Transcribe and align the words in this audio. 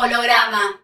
Holograma. 0.00 0.80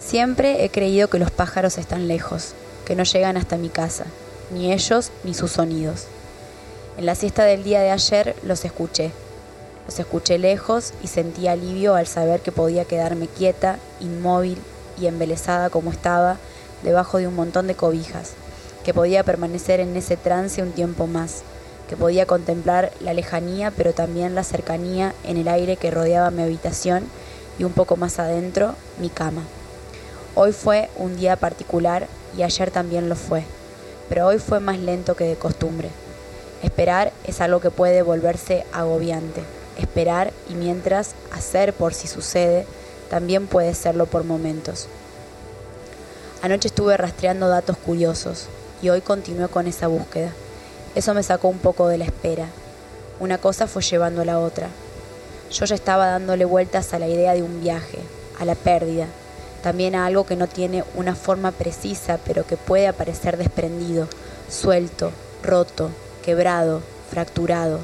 Siempre 0.00 0.64
he 0.64 0.70
creído 0.70 1.08
que 1.08 1.20
los 1.20 1.30
pájaros 1.30 1.78
están 1.78 2.08
lejos, 2.08 2.54
que 2.84 2.96
no 2.96 3.04
llegan 3.04 3.36
hasta 3.36 3.58
mi 3.58 3.68
casa, 3.68 4.06
ni 4.50 4.72
ellos 4.72 5.12
ni 5.22 5.34
sus 5.34 5.52
sonidos. 5.52 6.08
En 6.98 7.06
la 7.06 7.14
siesta 7.14 7.44
del 7.44 7.62
día 7.62 7.80
de 7.80 7.92
ayer 7.92 8.34
los 8.42 8.64
escuché. 8.64 9.12
Los 9.86 10.00
escuché 10.00 10.38
lejos 10.38 10.94
y 11.00 11.06
sentí 11.06 11.46
alivio 11.46 11.94
al 11.94 12.08
saber 12.08 12.40
que 12.40 12.50
podía 12.50 12.84
quedarme 12.84 13.28
quieta, 13.28 13.78
inmóvil 14.00 14.58
y 15.00 15.06
embelesada 15.06 15.70
como 15.70 15.92
estaba, 15.92 16.38
debajo 16.82 17.18
de 17.18 17.28
un 17.28 17.36
montón 17.36 17.68
de 17.68 17.76
cobijas, 17.76 18.32
que 18.82 18.92
podía 18.92 19.22
permanecer 19.22 19.78
en 19.78 19.96
ese 19.96 20.16
trance 20.16 20.60
un 20.60 20.72
tiempo 20.72 21.06
más, 21.06 21.44
podía 21.96 22.26
contemplar 22.26 22.92
la 23.00 23.14
lejanía 23.14 23.70
pero 23.70 23.92
también 23.92 24.34
la 24.34 24.44
cercanía 24.44 25.14
en 25.24 25.36
el 25.36 25.48
aire 25.48 25.76
que 25.76 25.90
rodeaba 25.90 26.30
mi 26.30 26.42
habitación 26.42 27.04
y 27.58 27.64
un 27.64 27.72
poco 27.72 27.96
más 27.96 28.18
adentro 28.18 28.74
mi 28.98 29.08
cama. 29.08 29.42
Hoy 30.34 30.52
fue 30.52 30.88
un 30.96 31.16
día 31.16 31.36
particular 31.36 32.06
y 32.36 32.42
ayer 32.42 32.70
también 32.70 33.08
lo 33.08 33.16
fue, 33.16 33.44
pero 34.08 34.26
hoy 34.26 34.38
fue 34.38 34.60
más 34.60 34.78
lento 34.78 35.14
que 35.14 35.24
de 35.24 35.36
costumbre. 35.36 35.90
Esperar 36.62 37.12
es 37.24 37.40
algo 37.40 37.60
que 37.60 37.70
puede 37.70 38.02
volverse 38.02 38.64
agobiante. 38.72 39.42
Esperar 39.78 40.32
y 40.48 40.54
mientras 40.54 41.14
hacer 41.32 41.72
por 41.72 41.92
si 41.92 42.06
sucede 42.08 42.66
también 43.10 43.46
puede 43.46 43.74
serlo 43.74 44.06
por 44.06 44.24
momentos. 44.24 44.88
Anoche 46.40 46.68
estuve 46.68 46.96
rastreando 46.96 47.48
datos 47.48 47.76
curiosos 47.76 48.46
y 48.80 48.88
hoy 48.88 49.00
continué 49.00 49.48
con 49.48 49.66
esa 49.66 49.86
búsqueda. 49.86 50.32
Eso 50.94 51.14
me 51.14 51.22
sacó 51.22 51.48
un 51.48 51.58
poco 51.58 51.88
de 51.88 51.98
la 51.98 52.04
espera. 52.04 52.48
Una 53.18 53.38
cosa 53.38 53.66
fue 53.66 53.82
llevando 53.82 54.22
a 54.22 54.26
la 54.26 54.38
otra. 54.38 54.68
Yo 55.50 55.64
ya 55.64 55.74
estaba 55.74 56.06
dándole 56.06 56.44
vueltas 56.44 56.92
a 56.92 56.98
la 56.98 57.08
idea 57.08 57.34
de 57.34 57.42
un 57.42 57.60
viaje, 57.62 57.98
a 58.38 58.44
la 58.44 58.54
pérdida, 58.54 59.06
también 59.62 59.94
a 59.94 60.06
algo 60.06 60.26
que 60.26 60.36
no 60.36 60.48
tiene 60.48 60.84
una 60.94 61.14
forma 61.14 61.52
precisa, 61.52 62.18
pero 62.26 62.46
que 62.46 62.56
puede 62.56 62.88
aparecer 62.88 63.36
desprendido, 63.36 64.08
suelto, 64.50 65.12
roto, 65.42 65.90
quebrado, 66.22 66.82
fracturado. 67.10 67.80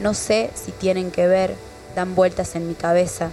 No 0.00 0.14
sé 0.14 0.50
si 0.54 0.72
tienen 0.72 1.10
que 1.10 1.26
ver, 1.26 1.54
dan 1.94 2.14
vueltas 2.14 2.54
en 2.54 2.68
mi 2.68 2.74
cabeza. 2.74 3.30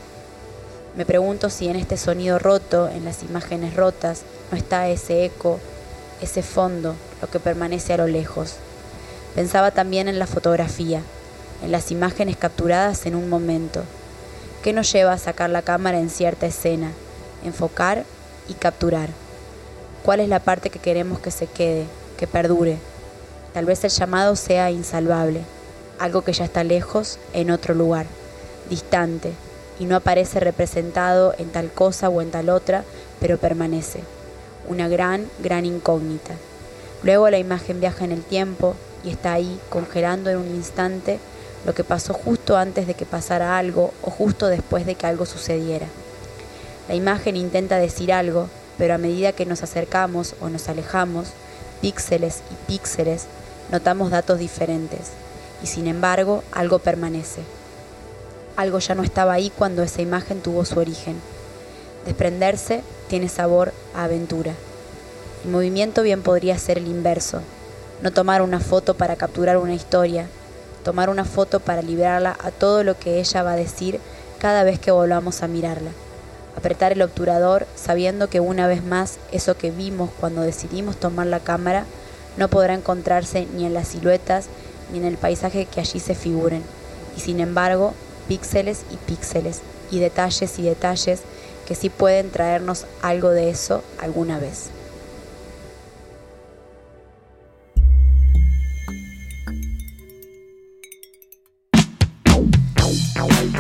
Me 0.98 1.06
pregunto 1.06 1.50
si 1.50 1.70
en 1.70 1.76
este 1.76 1.96
sonido 1.96 2.40
roto, 2.40 2.90
en 2.90 3.06
las 3.06 3.24
imágenes 3.24 3.76
rotas, 3.76 4.24
no 4.52 4.58
está 4.58 4.90
ese 4.90 5.24
eco, 5.24 5.60
ese 6.22 6.42
fondo, 6.42 6.96
lo 7.22 7.30
que 7.30 7.40
permanece 7.40 7.94
a 7.94 7.98
lo 7.98 8.08
lejos. 8.08 8.56
Pensaba 9.38 9.70
también 9.70 10.08
en 10.08 10.18
la 10.18 10.26
fotografía, 10.26 11.04
en 11.64 11.72
las 11.72 11.92
imágenes 11.92 12.38
capturadas 12.38 13.06
en 13.06 13.14
un 13.14 13.30
momento. 13.30 13.84
¿Qué 14.64 14.74
nos 14.74 14.92
lleva 14.92 15.14
a 15.14 15.20
sacar 15.20 15.52
la 15.52 15.62
cámara 15.62 16.00
en 16.00 16.10
cierta 16.10 16.48
escena, 16.48 16.90
enfocar 17.46 18.04
y 18.50 18.54
capturar? 18.56 19.10
¿Cuál 20.04 20.22
es 20.22 20.28
la 20.28 20.40
parte 20.40 20.72
que 20.72 20.80
queremos 20.80 21.20
que 21.20 21.30
se 21.30 21.46
quede, 21.46 21.86
que 22.18 22.26
perdure, 22.26 22.80
Tal 23.54 23.66
vez 23.66 23.84
el 23.84 23.92
llamado 23.92 24.36
sea 24.36 24.72
insalvable, 24.72 25.42
algo 26.00 26.24
que 26.24 26.34
ya 26.34 26.46
está 26.46 26.64
lejos 26.64 27.20
en 27.34 27.52
otro 27.52 27.76
lugar, 27.76 28.08
distante, 28.72 29.34
y 29.80 29.86
no 29.86 29.96
aparece 29.96 30.40
representado 30.40 31.36
en 31.38 31.52
tal 31.52 31.72
cosa 31.72 32.10
o 32.10 32.24
en 32.24 32.32
tal 32.32 32.50
otra, 32.50 32.84
pero 33.20 33.38
permanece. 33.38 34.02
Una 34.68 34.88
gran, 34.88 35.28
gran 35.44 35.64
incógnita. 35.64 36.34
Luego 37.04 37.30
la 37.30 37.38
imagen 37.38 37.80
viaja 37.80 38.04
en 38.04 38.12
el 38.14 38.24
tiempo 38.24 38.76
y 39.08 39.10
está 39.10 39.34
ahí, 39.34 39.60
congelando 39.70 40.30
en 40.30 40.38
un 40.38 40.48
instante 40.54 41.20
lo 41.66 41.74
que 41.74 41.86
pasó 41.86 42.14
justo 42.14 42.58
antes 42.58 42.88
de 42.88 42.94
que 42.94 43.06
pasara 43.06 43.58
algo 43.58 43.94
o 44.02 44.12
justo 44.12 44.48
después 44.48 44.86
de 44.86 44.96
que 44.96 45.08
algo 45.08 45.26
sucediera. 45.26 45.88
La 46.90 46.96
imagen 46.96 47.38
intenta 47.38 47.78
decir 47.78 48.12
algo, 48.12 48.50
pero 48.78 48.94
a 48.94 48.98
medida 48.98 49.32
que 49.32 49.46
nos 49.46 49.64
acercamos 49.64 50.36
o 50.42 50.50
nos 50.50 50.68
alejamos, 50.68 51.30
píxeles 51.82 52.42
y 52.52 52.72
píxeles 52.72 53.26
notamos 53.72 54.12
datos 54.12 54.40
diferentes 54.40 55.12
y 55.64 55.68
sin 55.68 55.88
embargo 55.88 56.44
algo 56.52 56.80
permanece. 56.80 57.42
Algo 58.58 58.80
ya 58.80 58.96
no 58.96 59.04
estaba 59.04 59.34
ahí 59.34 59.52
cuando 59.56 59.84
esa 59.84 60.02
imagen 60.02 60.42
tuvo 60.42 60.66
su 60.66 60.80
origen. 60.80 61.16
Desprenderse 62.06 62.82
tiene 63.08 63.30
sabor 63.30 63.74
a 63.94 64.04
aventura. 64.06 64.54
El 65.46 65.52
movimiento 65.52 66.02
bien 66.02 66.24
podría 66.24 66.58
ser 66.58 66.78
el 66.78 66.88
inverso. 66.88 67.42
No 68.02 68.12
tomar 68.12 68.42
una 68.42 68.60
foto 68.60 68.96
para 68.96 69.16
capturar 69.16 69.58
una 69.58 69.74
historia, 69.74 70.28
tomar 70.84 71.10
una 71.10 71.26
foto 71.26 71.60
para 71.60 71.82
librarla 71.82 72.38
a 72.40 72.52
todo 72.52 72.84
lo 72.84 72.98
que 72.98 73.20
ella 73.20 73.42
va 73.42 73.54
a 73.54 73.58
decir 73.58 74.00
cada 74.40 74.64
vez 74.64 74.80
que 74.80 74.92
volvamos 74.92 75.42
a 75.42 75.48
mirarla. 75.48 75.90
Apretar 76.56 76.92
el 76.92 77.02
obturador 77.02 77.66
sabiendo 77.76 78.30
que 78.30 78.40
una 78.40 78.68
vez 78.68 78.84
más 78.84 79.18
eso 79.32 79.58
que 79.58 79.72
vimos 79.72 80.12
cuando 80.20 80.42
decidimos 80.42 80.98
tomar 80.98 81.28
la 81.28 81.40
cámara 81.40 81.86
no 82.38 82.50
podrá 82.50 82.76
encontrarse 82.76 83.48
ni 83.56 83.66
en 83.66 83.74
las 83.74 83.88
siluetas 83.88 84.46
ni 84.92 85.00
en 85.00 85.06
el 85.06 85.18
paisaje 85.18 85.66
que 85.66 85.82
allí 85.82 86.00
se 86.00 86.16
figuren, 86.16 86.64
y 87.18 87.20
sin 87.20 87.40
embargo, 87.40 87.94
píxeles 88.28 88.84
y 88.92 88.98
píxeles, 88.98 89.62
y 89.92 90.00
detalles 90.00 90.60
y 90.60 90.64
detalles 90.64 91.22
que 91.68 91.76
sí 91.76 91.90
pueden 91.90 92.30
traernos 92.30 92.86
algo 93.02 93.30
de 93.32 93.50
eso 93.50 93.84
alguna 94.00 94.40
vez. 94.40 94.70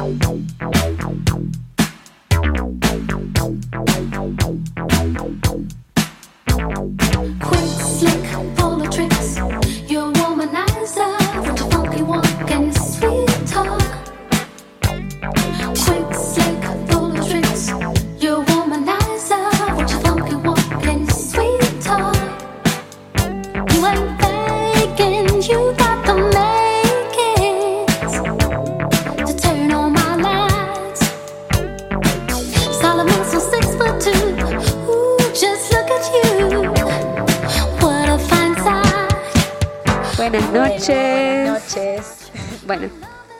Quick, 0.07 0.21
slick, 7.81 8.25
full 8.55 8.77
the 8.77 8.87
tricks. 8.89 9.37
You're 9.91 10.13
womanizer. 10.13 11.26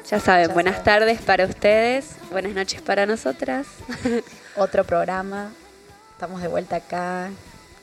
Ya 0.10 0.20
saben, 0.22 0.54
buenas 0.54 0.84
tardes 0.84 1.22
para 1.22 1.46
ustedes, 1.46 2.16
buenas 2.32 2.54
noches 2.54 2.82
para 2.82 3.06
nosotras. 3.06 3.68
Otro 4.56 4.86
programa, 4.86 5.52
estamos 6.14 6.42
de 6.42 6.48
vuelta 6.48 6.78
acá 6.78 7.30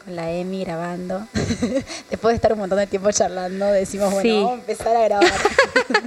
con 0.03 0.17
la 0.17 0.31
Emi 0.31 0.65
grabando. 0.65 1.27
Después 2.11 2.33
de 2.33 2.35
estar 2.35 2.53
un 2.55 2.61
montón 2.61 2.79
de 2.79 2.87
tiempo 2.87 3.11
charlando, 3.13 3.67
decimos, 3.67 4.13
bueno, 4.13 4.35
vamos 4.37 4.51
a 4.53 4.55
empezar 4.55 4.97
a 4.97 5.05
grabar. 5.05 5.33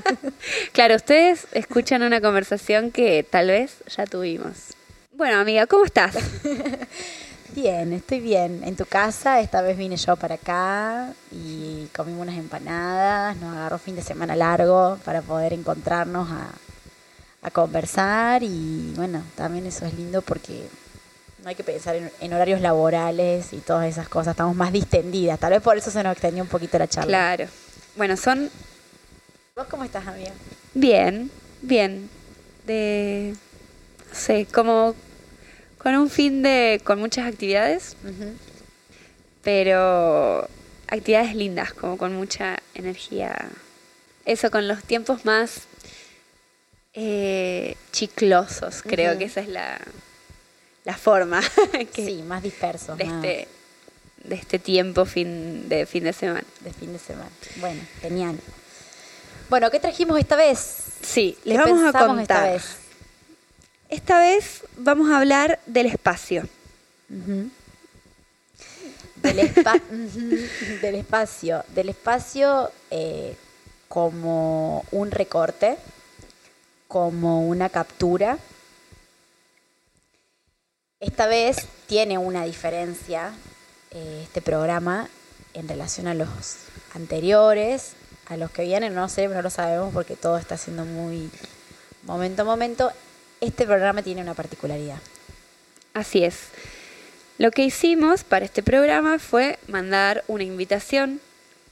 claro, 0.73 0.95
ustedes 0.95 1.47
escuchan 1.51 2.01
una 2.01 2.19
conversación 2.19 2.91
que 2.91 3.23
tal 3.23 3.47
vez 3.47 3.75
ya 3.95 4.05
tuvimos. 4.05 4.76
Bueno, 5.17 5.39
amiga, 5.39 5.65
¿cómo 5.65 5.83
estás? 5.83 6.15
Bien, 7.55 7.91
estoy 7.91 8.19
bien. 8.19 8.61
En 8.63 8.75
tu 8.75 8.85
casa, 8.85 9.39
esta 9.39 9.63
vez 9.63 9.75
vine 9.75 9.97
yo 9.97 10.15
para 10.15 10.35
acá 10.35 11.11
y 11.31 11.87
comimos 11.95 12.21
unas 12.21 12.37
empanadas, 12.37 13.35
nos 13.37 13.55
agarró 13.55 13.79
fin 13.79 13.95
de 13.95 14.03
semana 14.03 14.35
largo 14.35 14.99
para 15.03 15.23
poder 15.23 15.53
encontrarnos 15.53 16.29
a, 16.29 17.49
conversar 17.51 18.43
y 18.43 18.93
bueno, 18.95 19.23
también 19.35 19.65
eso 19.65 19.85
es 19.85 19.93
lindo 19.95 20.21
porque 20.21 20.67
no 21.41 21.49
hay 21.49 21.55
que 21.55 21.63
pensar 21.63 21.95
en, 21.95 22.33
horarios 22.33 22.61
laborales 22.61 23.53
y 23.53 23.57
todas 23.57 23.87
esas 23.87 24.09
cosas, 24.09 24.31
estamos 24.31 24.55
más 24.55 24.71
distendidas, 24.71 25.39
tal 25.39 25.53
vez 25.53 25.61
por 25.63 25.77
eso 25.77 25.89
se 25.89 26.03
nos 26.03 26.11
extendió 26.11 26.43
un 26.43 26.49
poquito 26.49 26.77
la 26.77 26.87
charla. 26.87 27.07
Claro. 27.07 27.49
Bueno, 27.95 28.17
son... 28.17 28.51
¿Vos 29.55 29.65
cómo 29.67 29.83
estás, 29.83 30.05
amiga? 30.05 30.31
Bien, 30.75 31.31
bien. 31.63 32.07
De... 32.67 33.33
No 34.09 34.15
sé, 34.15 34.45
como 34.53 34.93
con 35.87 35.95
un 35.95 36.09
fin 36.09 36.43
de, 36.43 36.81
con 36.83 36.99
muchas 36.99 37.25
actividades, 37.25 37.95
pero 39.41 40.45
actividades 40.85 41.33
lindas, 41.33 41.71
como 41.71 41.97
con 41.97 42.13
mucha 42.13 42.57
energía. 42.75 43.47
Eso, 44.25 44.51
con 44.51 44.67
los 44.67 44.83
tiempos 44.83 45.23
más 45.23 45.61
eh, 46.93 47.77
chiclosos, 47.93 48.81
creo 48.81 49.17
que 49.17 49.23
esa 49.23 49.39
es 49.39 49.47
la, 49.47 49.79
la 50.83 50.97
forma. 50.97 51.41
sí, 51.95 52.21
más 52.27 52.43
dispersos. 52.43 52.97
De, 52.97 53.05
Este, 53.05 53.47
de 54.25 54.35
este 54.35 54.59
tiempo 54.59 55.05
fin 55.05 55.69
de 55.69 55.85
fin 55.85 56.03
de 56.03 56.11
semana. 56.11 56.43
De 56.59 56.73
fin 56.73 56.91
de 56.91 56.99
semana. 56.99 57.31
Bueno, 57.61 57.81
genial. 58.01 58.37
Bueno, 59.49 59.71
¿qué 59.71 59.79
trajimos 59.79 60.19
esta 60.19 60.35
vez? 60.35 60.59
Sí, 61.01 61.37
les 61.45 61.57
vamos 61.57 61.81
a 61.81 61.97
contar. 61.97 62.19
Esta 62.19 62.51
vez? 62.51 62.86
Esta 63.89 64.19
vez 64.19 64.63
vamos 64.77 65.09
a 65.09 65.17
hablar 65.17 65.59
del 65.65 65.85
espacio. 65.85 66.47
del, 67.07 67.51
del, 70.81 70.95
espacio. 70.95 71.63
Del 71.73 71.89
espacio 71.89 72.71
eh, 72.91 73.35
como 73.87 74.83
un 74.91 75.11
recorte, 75.11 75.77
como 76.87 77.47
una 77.47 77.69
captura. 77.69 78.37
Esta 80.99 81.27
vez 81.27 81.67
tiene 81.85 82.17
una 82.17 82.43
diferencia 82.43 83.31
eh, 83.91 84.21
este 84.23 84.41
programa 84.41 85.09
en 85.53 85.67
relación 85.67 86.07
a 86.07 86.13
los 86.13 86.27
anteriores, 86.93 87.93
a 88.27 88.35
los 88.35 88.51
que 88.51 88.63
vienen, 88.63 88.93
no 88.95 89.07
sé, 89.07 89.27
no 89.27 89.41
lo 89.41 89.49
sabemos 89.49 89.93
porque 89.93 90.15
todo 90.15 90.37
está 90.37 90.57
siendo 90.57 90.83
muy 90.85 91.29
momento 92.03 92.41
a 92.41 92.45
momento. 92.45 92.91
Este 93.41 93.65
programa 93.65 94.01
tiene 94.01 94.21
una 94.21 94.33
particularidad. 94.33 94.99
Así 95.93 96.23
es. 96.23 96.49
Lo 97.37 97.51
que 97.51 97.63
hicimos 97.63 98.23
para 98.23 98.45
este 98.45 98.63
programa 98.63 99.19
fue 99.19 99.59
mandar 99.67 100.23
una 100.27 100.43
invitación 100.43 101.21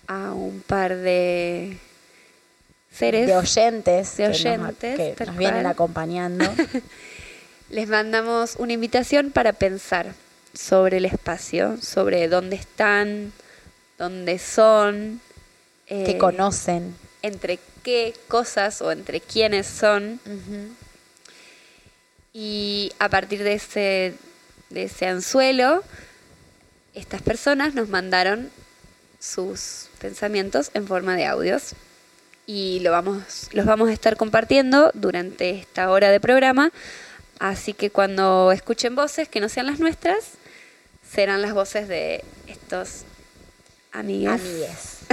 a 0.07 0.33
un 0.33 0.62
par 0.62 0.95
de 0.95 1.77
seres. 2.91 3.27
De 3.27 3.35
oyentes. 3.35 4.17
De 4.17 4.27
oyentes. 4.27 5.15
Que 5.17 5.25
nos, 5.25 5.38
vienen 5.38 5.65
acompañando. 5.65 6.45
Les 7.69 7.89
mandamos 7.89 8.56
una 8.57 8.73
invitación 8.73 9.31
para 9.31 9.53
pensar 9.53 10.13
sobre 10.53 10.97
el 10.97 11.06
espacio, 11.06 11.77
sobre 11.81 12.27
dónde 12.27 12.56
están, 12.57 13.33
dónde 13.97 14.38
son. 14.38 15.19
que 15.88 16.12
eh, 16.12 16.17
conocen. 16.17 16.95
Entre 17.23 17.59
qué 17.83 18.13
cosas 18.27 18.83
o 18.83 18.91
entre 18.91 19.19
quiénes 19.19 19.65
son. 19.65 20.19
Y 22.38 22.92
a 23.00 23.08
partir 23.08 23.44
de 23.44 23.54
ese 23.54 24.14
de 24.70 24.84
ese 24.84 25.08
anzuelo, 25.08 25.84
estas 26.94 27.22
personas 27.22 27.74
nos 27.76 27.88
mandaron 27.90 28.52
sus 29.20 29.88
pensamientos 30.00 30.70
en 30.74 30.86
forma 30.86 31.16
de 31.16 31.26
audios 31.26 31.76
y 32.46 32.80
lo 32.82 32.92
vamos, 32.92 33.50
los 33.54 33.66
vamos 33.66 33.90
a 33.90 33.94
estar 33.94 34.18
compartiendo 34.18 34.92
durante 34.94 35.50
esta 35.52 35.90
hora 35.90 36.12
de 36.12 36.20
programa. 36.20 36.72
Así 37.40 37.74
que 37.74 37.90
cuando 37.90 38.52
escuchen 38.52 38.96
voces 38.96 39.28
que 39.28 39.40
no 39.40 39.50
sean 39.50 39.68
las 39.68 39.80
nuestras, 39.80 40.32
serán 41.10 41.42
las 41.42 41.54
voces 41.54 41.88
de 41.88 42.24
estos 42.48 43.04
amigos 43.92 44.42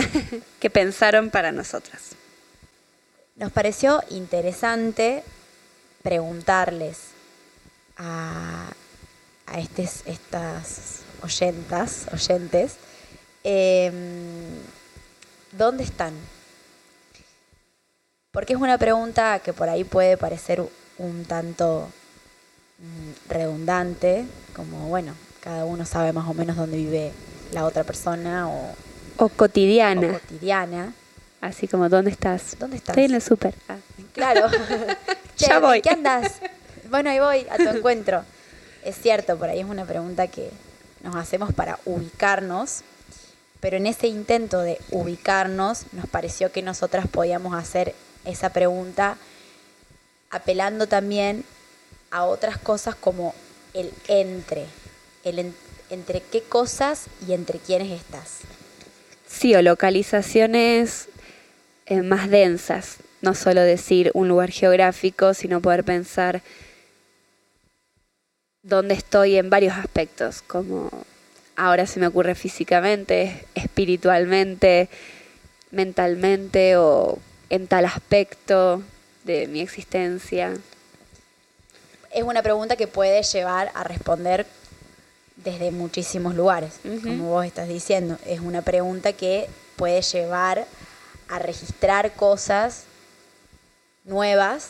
que 0.60 0.70
pensaron 0.70 1.30
para 1.30 1.52
nosotras. 1.52 2.16
Nos 3.36 3.50
pareció 3.52 4.02
interesante 4.10 5.22
preguntarles 6.02 7.11
a 8.02 8.72
a 9.52 9.58
estes, 9.58 10.02
estas 10.06 11.00
oyentas, 11.22 12.06
oyentes, 12.12 12.76
em, 13.44 13.92
¿dónde 15.52 15.84
están? 15.84 16.14
Porque 18.30 18.54
es 18.54 18.58
una 18.58 18.78
pregunta 18.78 19.40
que 19.40 19.52
por 19.52 19.68
ahí 19.68 19.84
puede 19.84 20.16
parecer 20.16 20.62
un 20.98 21.24
tanto 21.26 21.88
mm, 22.78 23.30
redundante, 23.30 24.24
como 24.54 24.88
bueno, 24.88 25.14
cada 25.42 25.64
uno 25.66 25.84
sabe 25.84 26.12
más 26.12 26.28
o 26.28 26.34
menos 26.34 26.56
dónde 26.56 26.78
vive 26.78 27.12
la 27.52 27.66
otra 27.66 27.84
persona 27.84 28.48
o, 28.48 28.74
o 29.18 29.28
cotidiana. 29.28 30.14
cotidiana. 30.14 30.94
Así 31.42 31.68
como, 31.68 31.88
¿dónde 31.88 32.10
estás? 32.10 32.56
¿Dónde 32.58 32.76
estás? 32.76 32.90
Estoy 32.90 33.04
en 33.04 33.14
el 33.14 33.22
súper. 33.22 33.54
Ah. 33.68 33.76
Claro. 34.14 34.48
ya 35.36 35.58
voy. 35.58 35.82
¿Qué 35.82 35.90
andas? 35.90 36.40
Bueno, 36.92 37.08
ahí 37.08 37.20
voy 37.20 37.46
a 37.48 37.56
tu 37.56 37.76
encuentro. 37.76 38.22
Es 38.84 38.96
cierto, 38.96 39.38
por 39.38 39.48
ahí 39.48 39.60
es 39.60 39.64
una 39.64 39.84
pregunta 39.84 40.26
que 40.26 40.50
nos 41.04 41.14
hacemos 41.14 41.54
para 41.54 41.78
ubicarnos, 41.84 42.80
pero 43.60 43.76
en 43.76 43.86
ese 43.86 44.08
intento 44.08 44.60
de 44.60 44.76
ubicarnos 44.90 45.84
nos 45.92 46.08
pareció 46.08 46.50
que 46.50 46.62
nosotras 46.62 47.06
podíamos 47.06 47.54
hacer 47.54 47.94
esa 48.24 48.50
pregunta 48.50 49.16
apelando 50.30 50.88
también 50.88 51.44
a 52.10 52.24
otras 52.24 52.58
cosas 52.58 52.96
como 52.96 53.36
el 53.72 53.92
entre, 54.08 54.66
el 55.22 55.54
entre 55.88 56.20
qué 56.20 56.42
cosas 56.42 57.04
y 57.26 57.34
entre 57.34 57.60
quiénes 57.60 57.92
estás. 57.92 58.40
Sí, 59.28 59.54
o 59.54 59.62
localizaciones 59.62 61.08
eh, 61.86 62.02
más 62.02 62.28
densas, 62.28 62.96
no 63.20 63.36
solo 63.36 63.62
decir 63.62 64.10
un 64.12 64.26
lugar 64.26 64.50
geográfico, 64.50 65.34
sino 65.34 65.62
poder 65.62 65.84
pensar 65.84 66.42
donde 68.62 68.94
estoy 68.94 69.36
en 69.36 69.50
varios 69.50 69.76
aspectos, 69.76 70.42
como 70.42 70.90
ahora 71.56 71.86
se 71.86 72.00
me 72.00 72.06
ocurre 72.06 72.34
físicamente, 72.34 73.46
espiritualmente, 73.54 74.88
mentalmente 75.70 76.76
o 76.76 77.18
en 77.50 77.66
tal 77.66 77.84
aspecto 77.84 78.82
de 79.24 79.46
mi 79.48 79.60
existencia. 79.60 80.54
Es 82.12 82.22
una 82.22 82.42
pregunta 82.42 82.76
que 82.76 82.86
puede 82.86 83.22
llevar 83.22 83.72
a 83.74 83.84
responder 83.84 84.46
desde 85.36 85.70
muchísimos 85.70 86.34
lugares, 86.34 86.74
como 87.02 87.30
vos 87.30 87.44
estás 87.44 87.68
diciendo. 87.68 88.18
Es 88.26 88.40
una 88.40 88.62
pregunta 88.62 89.12
que 89.12 89.48
puede 89.76 90.02
llevar 90.02 90.66
a 91.28 91.38
registrar 91.38 92.12
cosas 92.12 92.84
nuevas 94.04 94.68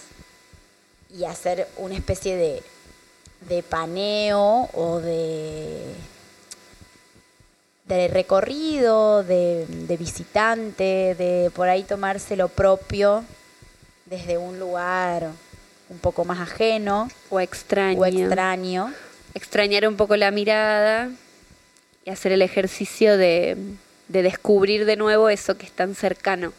y 1.10 1.24
hacer 1.24 1.68
una 1.76 1.94
especie 1.94 2.36
de 2.36 2.62
de 3.48 3.62
paneo 3.62 4.68
o 4.72 5.00
de, 5.00 5.94
de 7.86 8.08
recorrido, 8.08 9.22
de, 9.22 9.66
visitante, 9.98 11.14
de 11.16 11.50
por 11.54 11.68
ahí 11.68 11.82
tomarse 11.82 12.36
lo 12.36 12.48
propio 12.48 13.24
desde 14.06 14.38
un 14.38 14.58
lugar 14.58 15.30
un 15.88 15.98
poco 15.98 16.24
más 16.24 16.40
ajeno 16.40 17.08
o 17.30 17.40
extraño. 17.40 18.00
O 18.00 18.06
extraño. 18.06 18.92
Extrañar 19.34 19.86
un 19.86 19.96
poco 19.96 20.16
la 20.16 20.30
mirada 20.30 21.10
y 22.04 22.10
hacer 22.10 22.32
el 22.32 22.42
ejercicio 22.42 23.16
de, 23.16 23.56
descubrir 24.08 24.84
de 24.84 24.96
nuevo 24.96 25.28
eso 25.28 25.56
que 25.56 25.66
es 25.66 25.72
tan 25.72 25.94
cercano. 25.94 26.52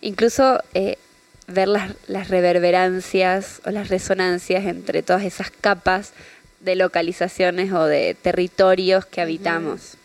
Incluso 0.00 0.60
eh, 0.74 0.98
ver 1.46 1.68
las, 1.68 1.94
las 2.06 2.28
reverberancias 2.28 3.60
o 3.64 3.70
las 3.70 3.88
resonancias 3.88 4.64
entre 4.64 5.02
todas 5.02 5.22
esas 5.22 5.50
capas 5.50 6.12
de 6.60 6.76
localizaciones 6.76 7.72
o 7.72 7.84
de 7.84 8.14
territorios 8.14 9.04
que 9.04 9.20
habitamos, 9.20 9.96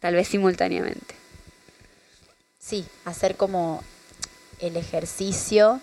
tal 0.00 0.14
vez 0.14 0.28
simultáneamente. 0.28 1.14
Sí, 2.58 2.84
hacer 3.04 3.36
como 3.36 3.82
el 4.60 4.76
ejercicio 4.76 5.80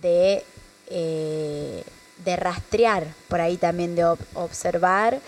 de, 0.00 0.44
eh, 0.88 1.82
de 2.24 2.36
rastrear, 2.36 3.06
por 3.28 3.40
ahí 3.40 3.56
también 3.56 3.96
de 3.96 4.04
observar, 4.34 5.20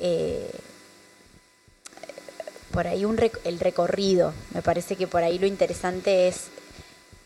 eh, 0.00 0.50
por 2.72 2.86
ahí 2.86 3.04
un 3.04 3.18
el 3.44 3.60
recorrido. 3.60 4.32
Me 4.54 4.62
parece 4.62 4.96
que 4.96 5.06
por 5.06 5.22
ahí 5.22 5.38
lo 5.38 5.46
interesante 5.46 6.28
es 6.28 6.48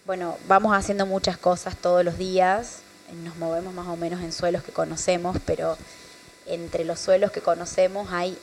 bueno, 0.07 0.39
vamos 0.47 0.73
haciendo 0.73 1.05
muchas 1.05 1.37
cosas 1.37 1.77
todos 1.77 2.05
los 2.05 2.17
días, 2.17 2.79
nos 3.25 3.37
movemos 3.37 3.75
más 3.75 3.89
o 3.89 3.97
menos 3.97 4.23
en 4.23 4.33
suelos 4.33 4.63
que 4.63 4.71
conocemos, 4.71 5.37
pero 5.45 5.77
entre 6.47 6.85
los 6.85 7.01
suelos 7.01 7.33
que 7.33 7.41
conocemos 7.41 8.13
hay 8.13 8.39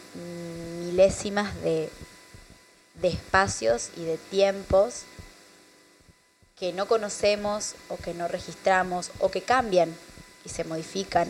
milésimas 0.82 1.56
de, 1.62 1.90
espacios 3.02 3.90
y 3.98 4.04
de 4.04 4.18
tiempos 4.18 5.04
que 6.58 6.74
no 6.74 6.86
conocemos 6.86 7.76
o 7.90 7.98
que 7.98 8.14
no 8.14 8.28
registramos 8.28 9.12
o 9.20 9.30
que 9.30 9.42
cambian 9.42 9.94
y 10.46 10.50
se 10.50 10.64
modifican. 10.64 11.30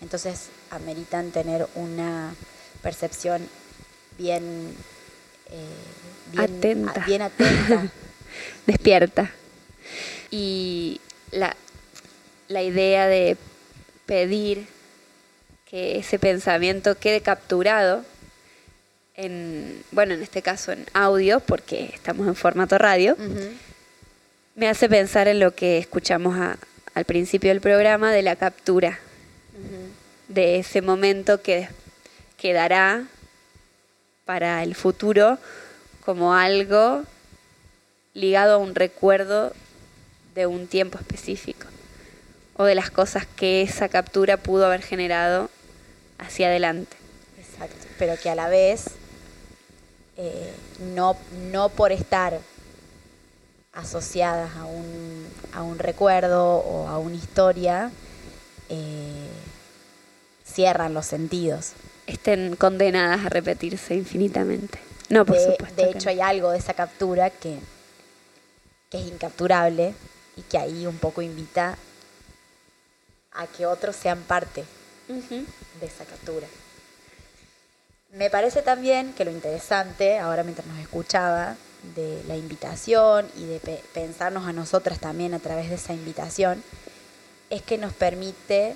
Entonces 0.00 0.48
ameritan 0.70 1.30
tener 1.30 1.68
una 1.74 2.34
percepción 2.82 3.48
bien, 4.16 4.76
eh, 5.50 6.36
atenta. 6.36 7.04
bien 7.04 7.22
atenta. 7.22 7.90
Despierta 8.66 9.32
y 10.30 11.00
la, 11.30 11.56
la 12.48 12.62
idea 12.62 13.06
de 13.06 13.36
pedir 14.06 14.66
que 15.68 15.98
ese 15.98 16.18
pensamiento 16.18 16.96
quede 16.96 17.20
capturado 17.20 18.04
en, 19.14 19.82
bueno, 19.90 20.14
en 20.14 20.22
este 20.22 20.42
caso 20.42 20.72
en 20.72 20.86
audio, 20.94 21.40
porque 21.40 21.90
estamos 21.92 22.26
en 22.26 22.34
formato 22.34 22.78
radio, 22.78 23.16
me 24.54 24.68
hace 24.68 24.88
pensar 24.88 25.28
en 25.28 25.40
lo 25.40 25.54
que 25.54 25.78
escuchamos 25.78 26.36
al 26.94 27.04
principio 27.04 27.50
del 27.50 27.60
programa 27.60 28.12
de 28.12 28.22
la 28.22 28.36
captura, 28.36 28.98
de 30.28 30.58
ese 30.58 30.82
momento 30.82 31.42
que 31.42 31.68
quedará 32.36 33.04
para 34.24 34.62
el 34.62 34.74
futuro 34.74 35.38
como 36.04 36.34
algo 36.34 37.02
ligado 38.14 38.54
a 38.54 38.58
un 38.58 38.74
recuerdo 38.74 39.52
de 40.38 40.46
un 40.46 40.68
tiempo 40.68 40.98
específico 40.98 41.66
o 42.56 42.64
de 42.64 42.76
las 42.76 42.90
cosas 42.90 43.26
que 43.26 43.62
esa 43.62 43.88
captura 43.88 44.36
pudo 44.36 44.66
haber 44.66 44.82
generado 44.82 45.50
hacia 46.18 46.46
adelante. 46.46 46.96
Exacto, 47.38 47.86
pero 47.98 48.16
que 48.20 48.30
a 48.30 48.36
la 48.36 48.48
vez 48.48 48.84
eh, 50.16 50.52
no, 50.94 51.16
no 51.50 51.70
por 51.70 51.90
estar 51.90 52.38
asociadas 53.72 54.54
a 54.56 54.64
un, 54.64 55.26
a 55.52 55.62
un 55.62 55.78
recuerdo 55.78 56.58
o 56.58 56.88
a 56.88 56.98
una 56.98 57.16
historia, 57.16 57.90
eh, 58.68 59.28
cierran 60.44 60.94
los 60.94 61.06
sentidos. 61.06 61.72
Estén 62.06 62.54
condenadas 62.54 63.26
a 63.26 63.28
repetirse 63.28 63.94
infinitamente. 63.94 64.78
No, 65.08 65.24
por 65.24 65.36
de, 65.36 65.46
supuesto. 65.46 65.82
De 65.82 65.90
hecho, 65.90 66.06
no. 66.06 66.10
hay 66.10 66.20
algo 66.20 66.50
de 66.50 66.58
esa 66.58 66.74
captura 66.74 67.30
que, 67.30 67.58
que 68.90 69.00
es 69.00 69.06
incapturable 69.06 69.94
y 70.38 70.42
que 70.42 70.58
ahí 70.58 70.86
un 70.86 70.98
poco 70.98 71.20
invita 71.20 71.76
a 73.32 73.46
que 73.46 73.66
otros 73.66 73.96
sean 73.96 74.22
parte 74.22 74.64
de 75.08 75.86
esa 75.86 76.04
captura. 76.04 76.46
Me 78.12 78.30
parece 78.30 78.62
también 78.62 79.12
que 79.14 79.24
lo 79.24 79.30
interesante, 79.30 80.18
ahora 80.18 80.42
mientras 80.44 80.66
nos 80.66 80.78
escuchaba, 80.78 81.56
de 81.94 82.22
la 82.26 82.36
invitación 82.36 83.28
y 83.36 83.44
de 83.44 83.60
pe- 83.60 83.82
pensarnos 83.94 84.46
a 84.46 84.52
nosotras 84.52 84.98
también 84.98 85.34
a 85.34 85.38
través 85.38 85.68
de 85.68 85.76
esa 85.76 85.92
invitación, 85.92 86.62
es 87.50 87.62
que 87.62 87.78
nos 87.78 87.92
permite 87.92 88.74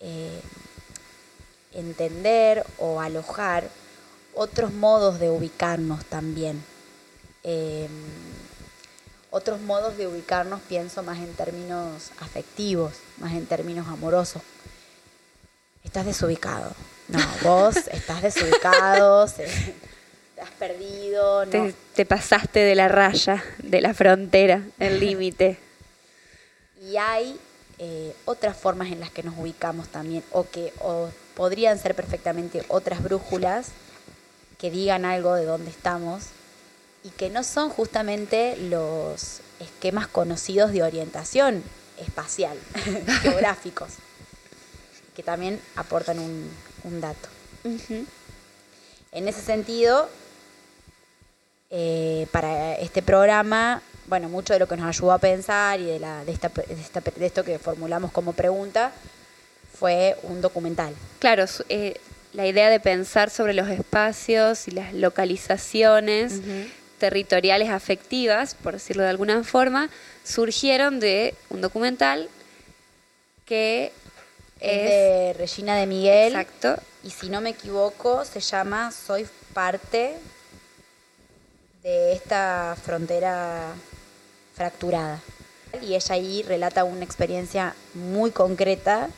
eh, 0.00 0.40
entender 1.72 2.64
o 2.78 3.00
alojar 3.00 3.68
otros 4.34 4.72
modos 4.72 5.18
de 5.18 5.30
ubicarnos 5.30 6.04
también. 6.04 6.64
Eh, 7.42 7.88
otros 9.34 9.60
modos 9.60 9.96
de 9.96 10.06
ubicarnos 10.06 10.60
pienso 10.68 11.02
más 11.02 11.18
en 11.18 11.32
términos 11.34 12.12
afectivos, 12.20 12.92
más 13.18 13.32
en 13.32 13.46
términos 13.46 13.88
amorosos. 13.88 14.40
Estás 15.82 16.06
desubicado. 16.06 16.72
No, 17.08 17.18
vos 17.42 17.76
estás 17.90 18.22
desubicado, 18.22 19.26
se- 19.26 19.74
te 20.36 20.40
has 20.40 20.50
perdido. 20.52 21.44
No. 21.46 21.50
Te, 21.50 21.74
te 21.96 22.06
pasaste 22.06 22.60
de 22.60 22.76
la 22.76 22.86
raya, 22.86 23.42
de 23.58 23.80
la 23.80 23.92
frontera, 23.92 24.62
el 24.78 25.00
límite. 25.00 25.58
Y 26.80 26.96
hay 26.96 27.36
eh, 27.78 28.14
otras 28.26 28.56
formas 28.56 28.92
en 28.92 29.00
las 29.00 29.10
que 29.10 29.24
nos 29.24 29.36
ubicamos 29.36 29.88
también, 29.88 30.22
o 30.30 30.44
que 30.48 30.72
o 30.80 31.08
podrían 31.34 31.76
ser 31.80 31.96
perfectamente 31.96 32.64
otras 32.68 33.02
brújulas 33.02 33.68
que 34.58 34.70
digan 34.70 35.04
algo 35.04 35.34
de 35.34 35.44
dónde 35.44 35.70
estamos 35.70 36.26
y 37.04 37.10
que 37.10 37.30
no 37.30 37.44
son 37.44 37.68
justamente 37.70 38.56
los 38.56 39.40
esquemas 39.60 40.06
conocidos 40.08 40.72
de 40.72 40.82
orientación 40.82 41.62
espacial, 41.98 42.56
geográficos, 43.22 43.90
que 45.14 45.22
también 45.22 45.60
aportan 45.76 46.18
un, 46.18 46.50
un 46.84 47.00
dato. 47.00 47.28
En 49.12 49.28
ese 49.28 49.40
sentido, 49.42 50.08
eh, 51.70 52.26
para 52.32 52.74
este 52.76 53.02
programa, 53.02 53.82
bueno, 54.06 54.28
mucho 54.28 54.52
de 54.52 54.58
lo 54.58 54.68
que 54.68 54.76
nos 54.76 54.86
ayudó 54.86 55.12
a 55.12 55.18
pensar 55.18 55.80
y 55.80 55.84
de, 55.84 55.98
la, 55.98 56.24
de, 56.24 56.32
esta, 56.32 56.48
de, 56.48 56.74
esta- 56.80 57.00
de 57.00 57.26
esto 57.26 57.44
que 57.44 57.58
formulamos 57.58 58.12
como 58.12 58.32
pregunta 58.32 58.92
fue 59.78 60.16
un 60.24 60.40
documental. 60.40 60.94
Claro, 61.20 61.44
eh, 61.68 62.00
la 62.32 62.46
idea 62.46 62.68
de 62.70 62.80
pensar 62.80 63.30
sobre 63.30 63.54
los 63.54 63.68
espacios 63.68 64.68
y 64.68 64.72
las 64.72 64.92
localizaciones 64.94 66.40
territoriales 67.04 67.68
afectivas, 67.68 68.54
por 68.54 68.72
decirlo 68.72 69.02
de 69.02 69.10
alguna 69.10 69.44
forma, 69.44 69.90
surgieron 70.24 71.00
de 71.00 71.34
un 71.50 71.60
documental 71.60 72.30
que 73.44 73.92
Es 74.58 74.72
es, 74.72 74.90
de 74.90 75.34
Regina 75.34 75.76
de 75.76 75.86
Miguel. 75.86 76.34
Exacto, 76.34 76.76
y 77.02 77.10
si 77.10 77.28
no 77.28 77.42
me 77.42 77.50
equivoco 77.50 78.24
se 78.24 78.40
llama 78.40 78.90
Soy 78.90 79.26
parte 79.52 80.14
de 81.82 82.14
esta 82.14 82.74
frontera 82.82 83.74
fracturada. 84.54 85.20
Y 85.82 85.94
ella 85.94 86.14
ahí 86.14 86.42
relata 86.42 86.84
una 86.84 87.04
experiencia 87.04 87.74
muy 87.92 88.30
concreta, 88.30 89.10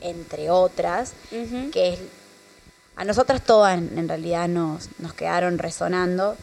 entre 0.00 0.48
otras, 0.48 1.12
que 1.74 1.92
es, 1.92 1.98
a 2.96 3.04
nosotras 3.04 3.44
todas 3.44 3.76
en, 3.76 3.98
en 3.98 4.08
realidad 4.08 4.48
nos, 4.48 4.88
nos 4.98 5.12
quedaron 5.12 5.58
resonando, 5.58 6.38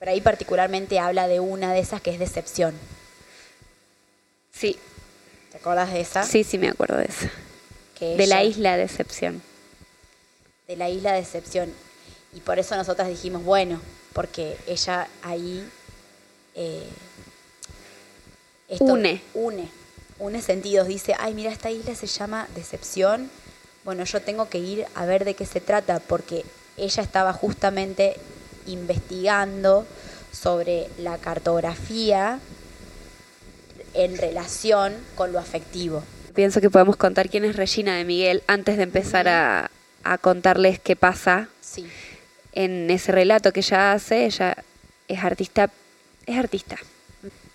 pero 0.00 0.10
ahí 0.12 0.20
particularmente 0.20 0.98
habla 0.98 1.28
de 1.28 1.38
una 1.38 1.72
de 1.72 1.78
esas 1.80 2.00
que 2.00 2.10
es 2.10 2.18
decepción. 2.18 2.74
sí, 4.52 4.76
¿Te 5.52 5.58
acuerdas 5.58 5.92
de 5.92 6.00
esa? 6.00 6.22
sí, 6.24 6.42
sí 6.42 6.58
me 6.58 6.68
acuerdo 6.68 6.96
de. 6.96 7.08
Que 7.98 8.16
De 8.16 8.26
la 8.26 8.42
isla 8.42 8.76
de 8.76 8.84
excepción. 8.84 9.42
de 10.66 10.76
la 10.76 10.88
isla 10.88 11.12
de 11.12 11.20
excepción. 11.20 11.72
Y 12.32 12.40
por 12.40 12.58
eso 12.58 12.76
nosotras 12.76 13.08
dijimos, 13.08 13.44
bueno, 13.44 13.80
porque 14.14 14.56
ella 14.66 15.06
ahí 15.22 15.68
eh, 16.54 16.88
esto 18.68 18.84
Une. 18.84 19.20
Une. 19.34 19.68
Une 20.18 20.40
sentidos. 20.40 20.86
Dice, 20.88 21.14
ay, 21.18 21.34
mira, 21.34 21.50
esta 21.50 21.70
isla 21.70 21.94
se 21.94 22.06
llama 22.06 22.48
Decepción. 22.54 23.30
Bueno, 23.84 24.04
yo 24.04 24.22
tengo 24.22 24.48
que 24.48 24.58
ir 24.58 24.86
a 24.94 25.04
ver 25.04 25.24
de 25.24 25.34
qué 25.34 25.44
se 25.44 25.60
trata, 25.60 25.98
porque 26.00 26.44
ella 26.76 27.02
estaba 27.02 27.32
justamente 27.32 28.16
investigando 28.66 29.86
sobre 30.32 30.88
la 30.98 31.18
cartografía 31.18 32.38
en 33.94 34.16
relación 34.16 34.94
con 35.16 35.32
lo 35.32 35.38
afectivo. 35.38 36.02
Pienso 36.34 36.60
que 36.60 36.70
podemos 36.70 36.96
contar 36.96 37.28
quién 37.28 37.44
es 37.44 37.56
Regina 37.56 37.96
de 37.96 38.04
Miguel 38.04 38.42
antes 38.46 38.76
de 38.76 38.84
empezar 38.84 39.28
a, 39.28 39.70
a 40.04 40.18
contarles 40.18 40.78
qué 40.78 40.94
pasa 40.96 41.48
Sí. 41.60 41.86
en 42.52 42.88
ese 42.90 43.12
relato 43.12 43.52
que 43.52 43.60
ella 43.60 43.92
hace. 43.92 44.26
Ella 44.26 44.56
es 45.08 45.24
artista, 45.24 45.70
es 46.26 46.38
artista. 46.38 46.76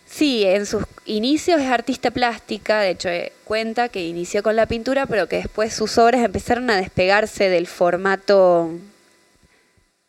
Sí, 0.08 0.44
en 0.46 0.66
sus 0.66 0.84
inicios 1.06 1.60
es 1.60 1.68
artista 1.68 2.12
plástica, 2.12 2.80
de 2.82 2.92
hecho 2.92 3.10
eh, 3.10 3.32
cuenta 3.44 3.90
que 3.90 4.06
inició 4.06 4.44
con 4.44 4.56
la 4.56 4.66
pintura, 4.68 5.06
pero 5.08 5.28
que 5.28 5.38
después 5.38 5.74
sus 5.74 5.98
obras 5.98 6.24
empezaron 6.24 6.70
a 6.70 6.78
despegarse 6.78 7.50
del 7.50 7.66
formato 7.68 8.70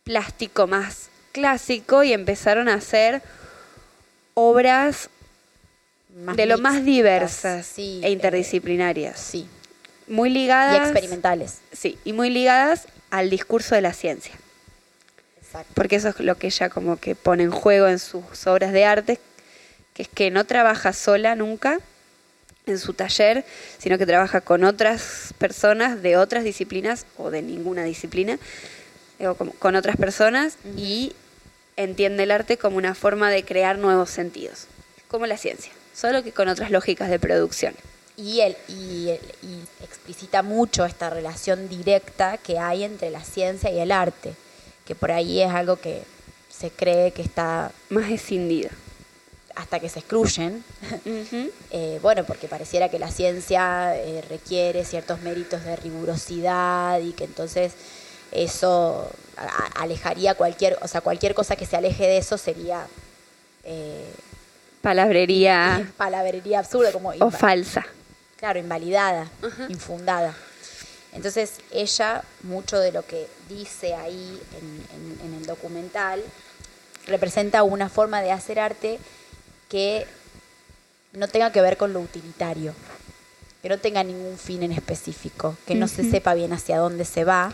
plástico 0.07 0.69
más 0.69 1.09
clásico 1.33 2.05
y 2.05 2.13
empezaron 2.13 2.69
a 2.69 2.75
hacer 2.75 3.23
obras 4.35 5.11
Más 6.17 6.37
de 6.37 6.47
lo 6.47 6.59
más 6.59 6.85
diversas 6.85 7.67
sí, 7.67 8.01
e 8.03 8.07
eh, 8.07 8.11
interdisciplinarias. 8.11 9.19
sí. 9.21 9.49
Muy 10.09 10.31
Y 10.31 10.35
ligadas. 10.35 10.89
experimentales. 10.93 11.59
Sí, 11.73 11.99
y 12.05 12.13
muy 12.13 12.31
ligadas 12.31 12.87
al 13.11 13.29
discurso 13.29 13.75
de 13.75 13.81
la 13.81 13.93
ciencia. 13.93 14.35
Exacto. 15.43 15.73
Porque 15.75 15.97
eso 15.97 16.11
es 16.11 16.21
lo 16.21 16.37
que 16.37 16.47
ella 16.47 16.71
como 16.71 16.99
que 17.01 17.17
pone 17.17 17.43
en 17.43 17.51
juego 17.51 17.89
en 17.89 17.99
sus 17.99 18.47
obras 18.47 18.73
de 18.73 18.85
arte, 18.85 19.19
que 19.95 20.03
es 20.03 20.09
que 20.09 20.31
no 20.31 20.45
trabaja 20.45 20.93
sola 20.93 21.35
nunca 21.35 21.81
en 22.67 22.79
su 22.79 22.93
taller, 22.93 23.45
sino 23.79 23.99
que 23.99 24.07
trabaja 24.07 24.41
con 24.41 24.63
otras 24.63 25.35
personas 25.39 26.01
de 26.03 26.17
otras 26.17 26.45
disciplinas 26.45 27.05
o 27.19 27.33
de 27.33 27.43
ninguna 27.43 27.83
disciplina, 27.83 28.39
con 29.59 29.77
otras 29.77 29.97
personas 29.97 30.57
y 30.77 31.13
entiende 31.77 32.25
el 32.25 32.31
arte 32.31 32.57
como 32.57 32.77
una 32.77 32.95
forma 32.95 33.31
de 33.31 33.45
crear 33.45 33.79
nuevos 33.79 34.11
sentidos, 34.11 34.67
como 35.09 35.27
la 35.27 35.37
ciencia, 35.37 35.73
solo 35.95 36.23
que 36.23 36.33
con 36.33 36.49
otras 36.49 36.71
lógicas 36.71 37.11
de 37.11 37.19
producción. 37.19 37.75
Y, 38.17 38.41
él, 38.41 38.57
y, 38.69 39.11
explicita 39.83 40.43
mucho 40.43 40.87
esta 40.87 41.11
relación 41.11 41.69
directa 41.69 42.39
que 42.39 42.59
hay 42.59 42.83
entre 42.83 43.11
la 43.11 43.23
ciencia 43.23 43.71
y 43.71 43.79
el 43.79 43.93
arte, 43.93 44.35
que 44.87 44.95
por 44.95 45.13
ahí 45.13 45.43
es 45.43 45.51
algo 45.51 45.77
que 45.77 46.03
se 46.49 46.71
cree 46.71 47.13
que 47.13 47.21
está 47.21 47.73
Más 47.91 48.11
escindido. 48.11 48.71
hasta 49.55 49.81
que 49.81 49.89
se 49.89 49.99
excluyen. 50.01 50.65
Eh, 51.73 51.99
bueno, 52.01 52.25
porque 52.25 52.49
pareciera 52.49 52.89
que 52.89 52.99
la 52.99 53.11
ciencia 53.11 53.95
eh, 53.97 54.23
requiere 54.31 54.85
ciertos 54.85 55.21
méritos 55.21 55.63
de 55.65 55.77
rigurosidad 55.77 57.01
y 57.01 57.13
que 57.13 57.25
entonces 57.25 57.73
eso 58.33 59.11
alejaría 59.77 60.35
cualquier, 60.35 60.79
o 60.83 60.89
sea, 60.89 61.01
cualquier 61.01 61.35
cosa 61.35 61.57
que 61.57 61.67
se 61.67 61.77
aleje 61.77 62.05
de 62.07 62.19
eso 62.19 62.39
sería 62.39 62.87
eh, 63.65 64.05
Palabrería 64.83 65.91
palabrería 65.97 66.61
absurda, 66.61 66.93
como 66.93 67.11
o 67.21 67.31
falsa. 67.31 67.85
claro, 68.37 68.59
invalidada, 68.59 69.29
infundada. 69.69 70.35
Entonces 71.13 71.55
ella, 71.73 72.23
mucho 72.43 72.79
de 72.79 72.93
lo 72.93 73.05
que 73.07 73.27
dice 73.49 73.95
ahí 73.95 74.41
en, 74.59 74.87
en- 75.23 75.27
en 75.27 75.35
el 75.41 75.47
documental, 75.47 76.23
representa 77.07 77.63
una 77.63 77.89
forma 77.89 78.21
de 78.23 78.33
hacer 78.33 78.59
arte 78.61 78.99
que 79.69 80.07
no 81.13 81.27
tenga 81.29 81.51
que 81.53 81.63
ver 81.63 81.77
con 81.79 81.93
lo 81.93 82.01
utilitario, 82.01 82.75
que 83.63 83.69
no 83.71 83.79
tenga 83.79 84.05
ningún 84.05 84.37
fin 84.39 84.63
en 84.63 84.73
específico, 84.73 85.57
que 85.67 85.75
no 85.75 85.89
se 85.89 86.09
sepa 86.09 86.35
bien 86.35 86.53
hacia 86.53 86.79
dónde 86.79 87.05
se 87.07 87.25
va, 87.25 87.53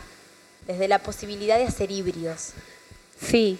desde 0.66 0.88
la 0.88 0.98
posibilidad 0.98 1.58
de 1.58 1.64
hacer 1.64 1.90
híbridos. 1.90 2.50
Sí, 3.20 3.58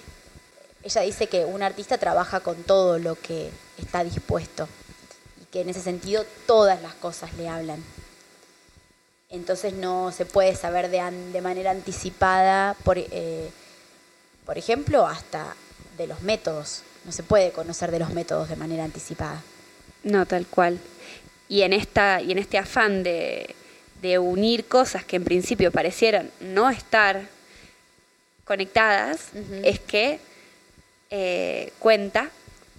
ella 0.83 1.03
dice 1.03 1.29
que 1.29 1.45
un 1.45 1.63
artista 1.63 1.99
trabaja 1.99 2.41
con 2.41 2.63
todo 2.65 2.99
lo 2.99 3.15
que 3.15 3.51
está 3.79 4.03
dispuesto 4.03 4.69
y 5.41 5.45
que 5.47 5.61
en 5.61 5.69
ese 5.69 5.81
sentido 5.81 6.25
todas 6.47 6.83
las 6.83 6.95
cosas 6.95 7.33
le 7.35 7.49
hablan. 7.49 7.83
Entonces 9.31 9.73
no 9.73 10.13
se 10.13 10.27
puede 10.27 10.55
saber 10.57 10.91
de, 10.91 11.01
de 11.33 11.41
manera 11.41 11.71
anticipada, 11.71 12.77
por, 12.85 12.99
eh, 12.99 13.51
por 14.45 14.59
ejemplo, 14.59 15.07
hasta 15.07 15.57
de 15.97 16.07
los 16.07 16.21
métodos. 16.23 16.83
No 17.05 17.13
se 17.13 17.23
puede 17.23 17.51
conocer 17.53 17.91
de 17.91 17.99
los 17.99 18.11
métodos 18.11 18.49
de 18.49 18.57
manera 18.57 18.85
anticipada. 18.85 19.41
No, 20.05 20.27
tal 20.27 20.47
cual. 20.47 20.79
Y 21.49 21.63
en, 21.63 21.73
esta, 21.73 22.21
y 22.21 22.33
en 22.33 22.39
este 22.39 22.59
afán 22.59 23.03
de, 23.03 23.55
de 24.03 24.19
unir 24.19 24.67
cosas 24.67 25.05
que 25.05 25.17
en 25.17 25.25
principio 25.25 25.71
parecieran 25.71 26.31
no 26.41 26.69
estar 26.69 27.23
conectadas, 28.45 29.29
es 29.63 29.79
que 29.79 30.19
eh, 31.11 31.73
cuenta 31.79 32.29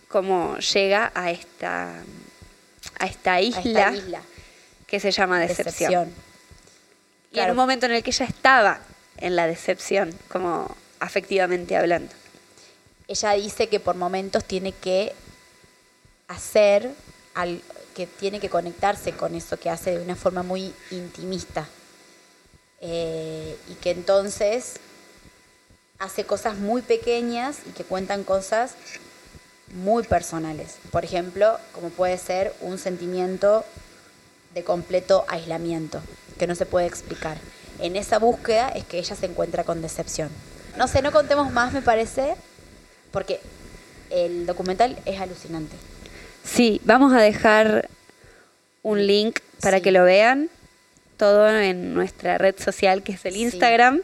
cómo 0.09 0.57
llega 0.57 1.11
a 1.15 1.31
esta, 1.31 2.03
a 2.99 3.05
esta, 3.05 3.39
isla, 3.39 3.93
que 4.85 4.99
se 4.99 5.11
llama 5.11 5.39
decepción. 5.39 6.13
Y 7.31 7.39
en 7.39 7.49
un 7.49 7.55
momento 7.55 7.85
en 7.85 7.93
el 7.93 8.03
que 8.03 8.11
ella 8.11 8.25
estaba 8.25 8.81
en 9.17 9.37
la 9.37 9.47
decepción, 9.47 10.13
como 10.27 10.75
afectivamente 10.99 11.77
hablando. 11.77 12.13
Ella 13.07 13.31
dice 13.31 13.69
que 13.69 13.79
por 13.79 13.95
momentos 13.95 14.43
tiene 14.43 14.73
que 14.73 15.13
hacer 16.27 16.91
al, 17.33 17.61
que 17.95 18.07
tiene 18.07 18.39
que 18.39 18.49
conectarse 18.49 19.13
con 19.13 19.35
eso 19.35 19.57
que 19.57 19.69
hace 19.69 19.97
de 19.97 20.03
una 20.03 20.15
forma 20.15 20.43
muy 20.43 20.73
intimista. 20.91 21.67
Eh, 22.81 23.57
y 23.69 23.75
que 23.75 23.91
entonces 23.91 24.75
hace 25.99 26.25
cosas 26.25 26.57
muy 26.57 26.81
pequeñas 26.81 27.59
y 27.65 27.71
que 27.71 27.85
cuentan 27.85 28.23
cosas 28.23 28.75
muy 29.73 30.03
personales. 30.03 30.77
Por 30.91 31.05
ejemplo, 31.05 31.57
como 31.71 31.89
puede 31.89 32.17
ser 32.17 32.53
un 32.61 32.77
sentimiento 32.77 33.63
de 34.53 34.63
completo 34.63 35.25
aislamiento, 35.27 36.01
que 36.37 36.45
no 36.45 36.55
se 36.55 36.65
puede 36.65 36.85
explicar. 36.85 37.37
En 37.79 37.95
esa 37.95 38.19
búsqueda 38.19 38.69
es 38.69 38.83
que 38.83 38.99
ella 38.99 39.15
se 39.15 39.25
encuentra 39.25 39.63
con 39.63 39.81
decepción. 39.81 40.29
No 40.77 40.87
sé, 40.87 41.01
no 41.01 41.11
contemos 41.11 41.51
más, 41.51 41.73
me 41.73 41.81
parece, 41.81 42.35
porque 43.11 43.39
el 44.09 44.45
documental 44.45 44.99
es 45.05 45.19
alucinante. 45.19 45.75
Sí, 46.43 46.81
vamos 46.83 47.13
a 47.13 47.21
dejar 47.21 47.89
un 48.81 49.05
link 49.05 49.39
para 49.61 49.79
que 49.79 49.91
lo 49.91 50.03
vean, 50.03 50.49
todo 51.17 51.49
en 51.49 51.93
nuestra 51.93 52.37
red 52.37 52.55
social 52.59 53.01
que 53.03 53.13
es 53.13 53.25
el 53.25 53.37
Instagram. 53.37 54.01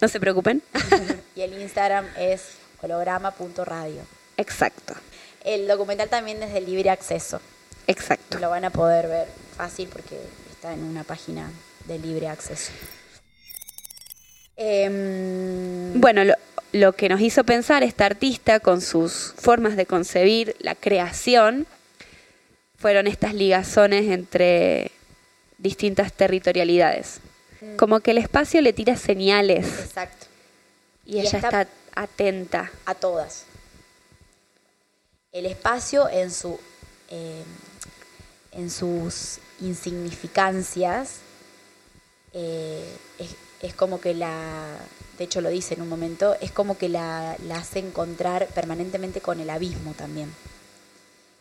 No 0.00 0.08
se 0.08 0.20
preocupen. 0.20 0.62
y 1.36 1.42
el 1.42 1.60
Instagram 1.60 2.06
es 2.16 2.58
holograma.radio. 2.80 4.02
Exacto. 4.36 4.94
El 5.44 5.66
documental 5.66 6.08
también 6.08 6.42
es 6.42 6.52
de 6.52 6.60
libre 6.60 6.90
acceso. 6.90 7.40
Exacto. 7.86 8.38
Lo 8.38 8.48
van 8.48 8.64
a 8.64 8.70
poder 8.70 9.08
ver 9.08 9.28
fácil 9.56 9.88
porque 9.92 10.16
está 10.50 10.72
en 10.72 10.84
una 10.84 11.02
página 11.02 11.50
de 11.86 11.98
libre 11.98 12.28
acceso. 12.28 12.70
Em, 14.56 16.00
bueno, 16.00 16.22
lo, 16.24 16.34
lo 16.72 16.94
que 16.94 17.08
nos 17.08 17.20
hizo 17.20 17.44
pensar 17.44 17.82
esta 17.82 18.06
artista 18.06 18.58
con 18.58 18.80
sus 18.80 19.34
formas 19.36 19.76
de 19.76 19.86
concebir 19.86 20.56
la 20.58 20.74
creación 20.74 21.66
fueron 22.76 23.06
estas 23.06 23.34
ligazones 23.34 24.10
entre 24.10 24.90
distintas 25.58 26.12
territorialidades. 26.12 27.20
Mm. 27.60 27.76
Como 27.76 28.00
que 28.00 28.12
el 28.12 28.18
espacio 28.18 28.60
le 28.62 28.72
tira 28.72 28.96
señales. 28.96 29.66
Exacto. 29.66 30.26
Y, 31.04 31.20
ella 31.20 31.38
está, 31.38 31.68
atenta. 31.94 32.72
A 32.86 32.94
todas. 32.94 33.44
El 35.30 35.46
espacio 35.46 36.08
en, 36.08 36.30
su, 36.30 36.58
eh, 37.10 37.44
en 38.52 38.70
sus 38.70 39.38
insignificancias 39.60 41.18
eh, 42.32 42.96
es 43.60 43.74
como 43.74 44.00
que 44.00 44.14
la, 44.14 44.76
de 45.18 45.24
hecho 45.24 45.40
lo 45.40 45.50
dice 45.50 45.74
en 45.74 45.82
un 45.82 45.88
momento, 45.88 46.36
es 46.40 46.52
como 46.52 46.78
que 46.78 46.88
la, 46.88 47.36
hace 47.54 47.78
encontrar 47.78 48.48
permanentemente 48.48 49.20
con 49.20 49.40
el 49.40 49.50
abismo 49.50 49.92
también. 49.94 50.32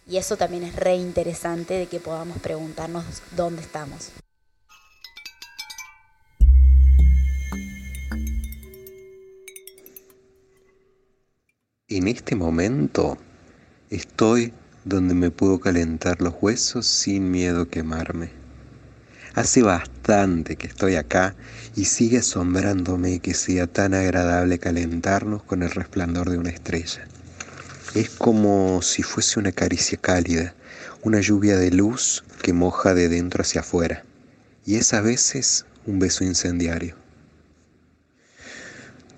Y 0.08 0.18
eso 0.18 0.36
también 0.36 0.64
es 0.64 0.76
re 0.76 0.96
interesante 0.96 1.76
de 1.76 1.88
que 1.88 2.00
podamos 2.00 2.40
preguntarnos 2.40 3.06
dónde 3.36 3.62
estamos. 3.62 4.12
En 11.88 12.08
este 12.08 12.36
momento 12.36 13.18
estoy 13.90 14.54
donde 14.86 15.14
me 15.14 15.30
puedo 15.30 15.60
calentar 15.60 16.22
los 16.22 16.34
huesos 16.42 16.88
sin 16.88 17.30
miedo 17.30 17.64
a 17.64 17.70
quemarme. 17.70 18.41
Hace 19.34 19.62
bastante 19.62 20.58
que 20.58 20.68
estoy 20.68 20.96
acá 20.96 21.36
y 21.78 21.86
sigue 21.86 22.18
asombrándome 22.18 23.20
que 23.20 23.34
sea 23.34 23.66
tan 23.66 23.94
agradable 23.94 24.60
calentarnos 24.60 25.42
con 25.44 25.64
el 25.64 25.72
resplandor 25.72 26.30
de 26.30 26.38
una 26.38 26.50
estrella. 26.50 27.08
Es 27.96 28.10
como 28.10 28.82
si 28.82 29.04
fuese 29.04 29.40
una 29.40 29.54
caricia 29.54 29.98
cálida, 29.98 30.54
una 31.02 31.22
lluvia 31.22 31.56
de 31.58 31.72
luz 31.72 32.26
que 32.42 32.52
moja 32.52 32.94
de 32.94 33.08
dentro 33.08 33.42
hacia 33.42 33.62
afuera, 33.62 34.04
y 34.66 34.76
es 34.76 34.94
a 34.94 35.00
veces 35.00 35.66
un 35.86 36.00
beso 36.00 36.26
incendiario. 36.26 36.96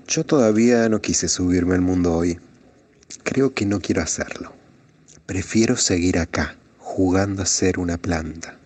Yo 0.07 0.23
todavía 0.27 0.89
no 0.89 1.01
quise 1.01 1.27
subirme 1.27 1.73
al 1.73 1.81
mundo 1.81 2.13
hoy. 2.13 2.39
Creo 3.23 3.55
que 3.55 3.65
no 3.65 3.79
quiero 3.79 4.03
hacerlo. 4.03 4.53
Prefiero 5.25 5.75
seguir 5.75 6.19
acá, 6.19 6.55
jugando 6.77 7.41
a 7.41 7.47
ser 7.47 7.79
una 7.79 7.97
planta 7.97 8.59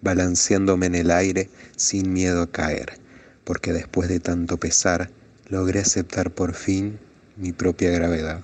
balanceándome 0.00 0.86
en 0.86 0.94
el 0.94 1.10
aire 1.10 1.50
sin 1.76 2.12
miedo 2.12 2.42
a 2.42 2.50
caer, 2.50 2.98
porque 3.44 3.72
después 3.72 4.08
de 4.08 4.20
tanto 4.20 4.58
pesar, 4.58 5.10
logré 5.48 5.80
aceptar 5.80 6.30
por 6.30 6.54
fin 6.54 6.98
mi 7.36 7.52
propia 7.52 7.90
gravedad. 7.90 8.40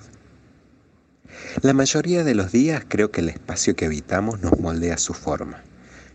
La 1.61 1.73
mayoría 1.73 2.23
de 2.23 2.35
los 2.35 2.51
días 2.51 2.83
creo 2.87 3.11
que 3.11 3.21
el 3.21 3.29
espacio 3.29 3.75
que 3.75 3.85
habitamos 3.85 4.41
nos 4.41 4.59
moldea 4.59 4.97
su 4.97 5.13
forma. 5.13 5.63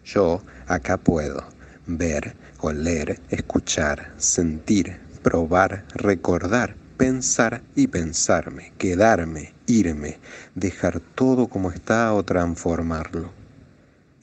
Yo 0.05 0.43
acá 0.67 0.97
puedo 0.97 1.45
ver, 1.87 2.35
oler, 2.61 3.21
escuchar, 3.31 4.13
sentir, 4.17 4.99
probar, 5.23 5.85
recordar, 5.95 6.75
pensar 6.97 7.63
y 7.75 7.87
pensarme, 7.87 8.73
quedarme, 8.79 9.53
irme, 9.67 10.19
dejar 10.55 11.01
todo 11.01 11.49
como 11.49 11.71
está 11.71 12.13
o 12.13 12.23
transformarlo. 12.25 13.40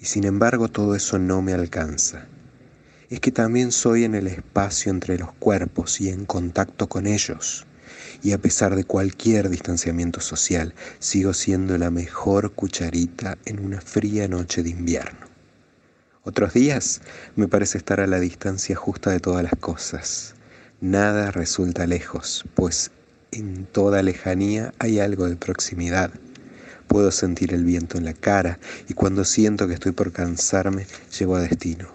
Sin 0.08 0.24
embargo 0.24 0.70
todo 0.70 0.96
eso 0.96 1.20
no 1.20 1.42
me 1.42 1.54
alcanza. 1.54 2.28
Es 3.10 3.20
que 3.20 3.34
también 3.34 3.74
soy 3.74 4.06
en 4.06 4.16
el 4.16 4.28
espacio 4.28 4.90
entre 4.90 5.18
los 5.18 5.34
cuerpos 5.34 6.00
y 6.00 6.08
en 6.08 6.24
contacto 6.24 6.88
con 6.88 7.08
ellos. 7.08 7.68
Y 8.24 8.32
a 8.32 8.38
pesar 8.38 8.78
de 8.78 8.86
cualquier 8.86 9.50
distanciamiento 9.50 10.22
social, 10.22 10.74
sigo 11.00 11.34
siendo 11.34 11.78
la 11.78 11.92
mejor 11.92 12.54
cucharita 12.54 13.38
en 13.44 13.60
una 13.60 13.82
fría 13.82 14.30
noche 14.30 14.64
de 14.64 14.70
invierno. 14.70 15.28
Otros 16.24 16.54
días 16.54 17.02
me 17.36 17.50
parece 17.50 17.78
estar 17.78 18.00
a 18.00 18.08
la 18.08 18.22
distancia 18.22 18.78
justa 18.78 19.12
de 19.12 19.20
todas 19.20 19.44
las 19.44 19.58
cosas. 19.60 20.36
Nada 20.80 21.32
resulta 21.32 21.86
lejos, 21.86 22.46
pues 22.56 22.92
en 23.32 23.66
toda 23.66 24.02
lejanía 24.04 24.74
hay 24.80 25.02
algo 25.02 25.28
de 25.28 25.36
proximidad. 25.36 26.12
Puedo 26.88 27.12
sentir 27.12 27.54
el 27.54 27.66
viento 27.66 27.98
en 27.98 28.06
la 28.06 28.14
cara 28.14 28.60
y 28.88 28.94
cuando 28.94 29.26
siento 29.26 29.68
que 29.68 29.74
estoy 29.74 29.92
por 29.92 30.12
cansarme, 30.14 30.88
llego 31.18 31.36
a 31.36 31.42
destino. 31.42 31.90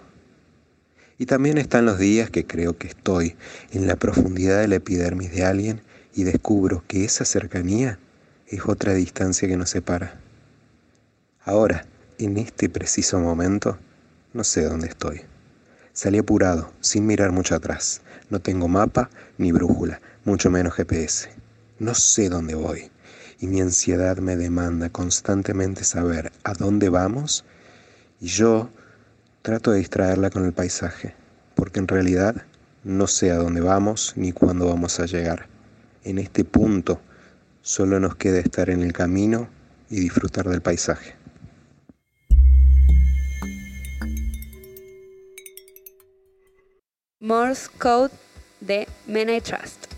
Y 1.17 1.25
también 1.25 1.57
están 1.57 1.85
los 1.85 1.97
días 1.97 2.29
que 2.29 2.45
creo 2.45 2.77
que 2.77 2.87
estoy 2.87 3.35
en 3.71 3.87
la 3.87 3.95
profundidad 3.95 4.59
de 4.59 4.67
la 4.67 4.75
epidermis 4.75 5.31
de 5.31 5.45
alguien 5.45 5.81
y 6.13 6.23
descubro 6.23 6.83
que 6.87 7.05
esa 7.05 7.25
cercanía 7.25 7.97
es 8.47 8.61
otra 8.67 8.93
distancia 8.93 9.47
que 9.47 9.57
nos 9.57 9.71
separa. 9.71 10.19
Ahora, 11.43 11.85
en 12.19 12.37
este 12.37 12.69
preciso 12.69 13.19
momento, 13.19 13.77
no 14.33 14.43
sé 14.43 14.63
dónde 14.63 14.87
estoy. 14.87 15.21
Salí 15.91 16.19
apurado, 16.19 16.71
sin 16.81 17.05
mirar 17.05 17.31
mucho 17.31 17.55
atrás. 17.55 18.01
No 18.29 18.39
tengo 18.39 18.67
mapa 18.67 19.09
ni 19.37 19.51
brújula, 19.51 20.01
mucho 20.23 20.49
menos 20.49 20.73
GPS. 20.73 21.29
No 21.79 21.93
sé 21.93 22.29
dónde 22.29 22.55
voy 22.55 22.92
y 23.43 23.47
mi 23.47 23.59
ansiedad 23.59 24.19
me 24.19 24.37
demanda 24.37 24.89
constantemente 24.89 25.83
saber 25.83 26.31
a 26.45 26.53
dónde 26.53 26.87
vamos 26.87 27.43
y 28.21 28.27
yo 28.27 28.69
trato 29.41 29.71
de 29.71 29.79
distraerla 29.79 30.29
con 30.29 30.45
el 30.45 30.53
paisaje, 30.53 31.13
porque 31.53 31.81
en 31.81 31.89
realidad 31.89 32.45
no 32.85 33.05
sé 33.05 33.31
a 33.31 33.35
dónde 33.35 33.59
vamos 33.59 34.13
ni 34.15 34.31
cuándo 34.31 34.67
vamos 34.67 34.97
a 35.01 35.07
llegar. 35.07 35.47
En 36.05 36.19
este 36.19 36.45
punto 36.45 37.01
solo 37.61 37.99
nos 37.99 38.15
queda 38.15 38.39
estar 38.39 38.69
en 38.69 38.81
el 38.81 38.93
camino 38.93 39.49
y 39.89 39.99
disfrutar 39.99 40.47
del 40.47 40.61
paisaje. 40.61 41.13
Morse 47.19 47.69
Code 47.77 48.13
de 48.61 48.87
Men 49.05 49.29
I 49.29 49.41
Trust. 49.41 49.92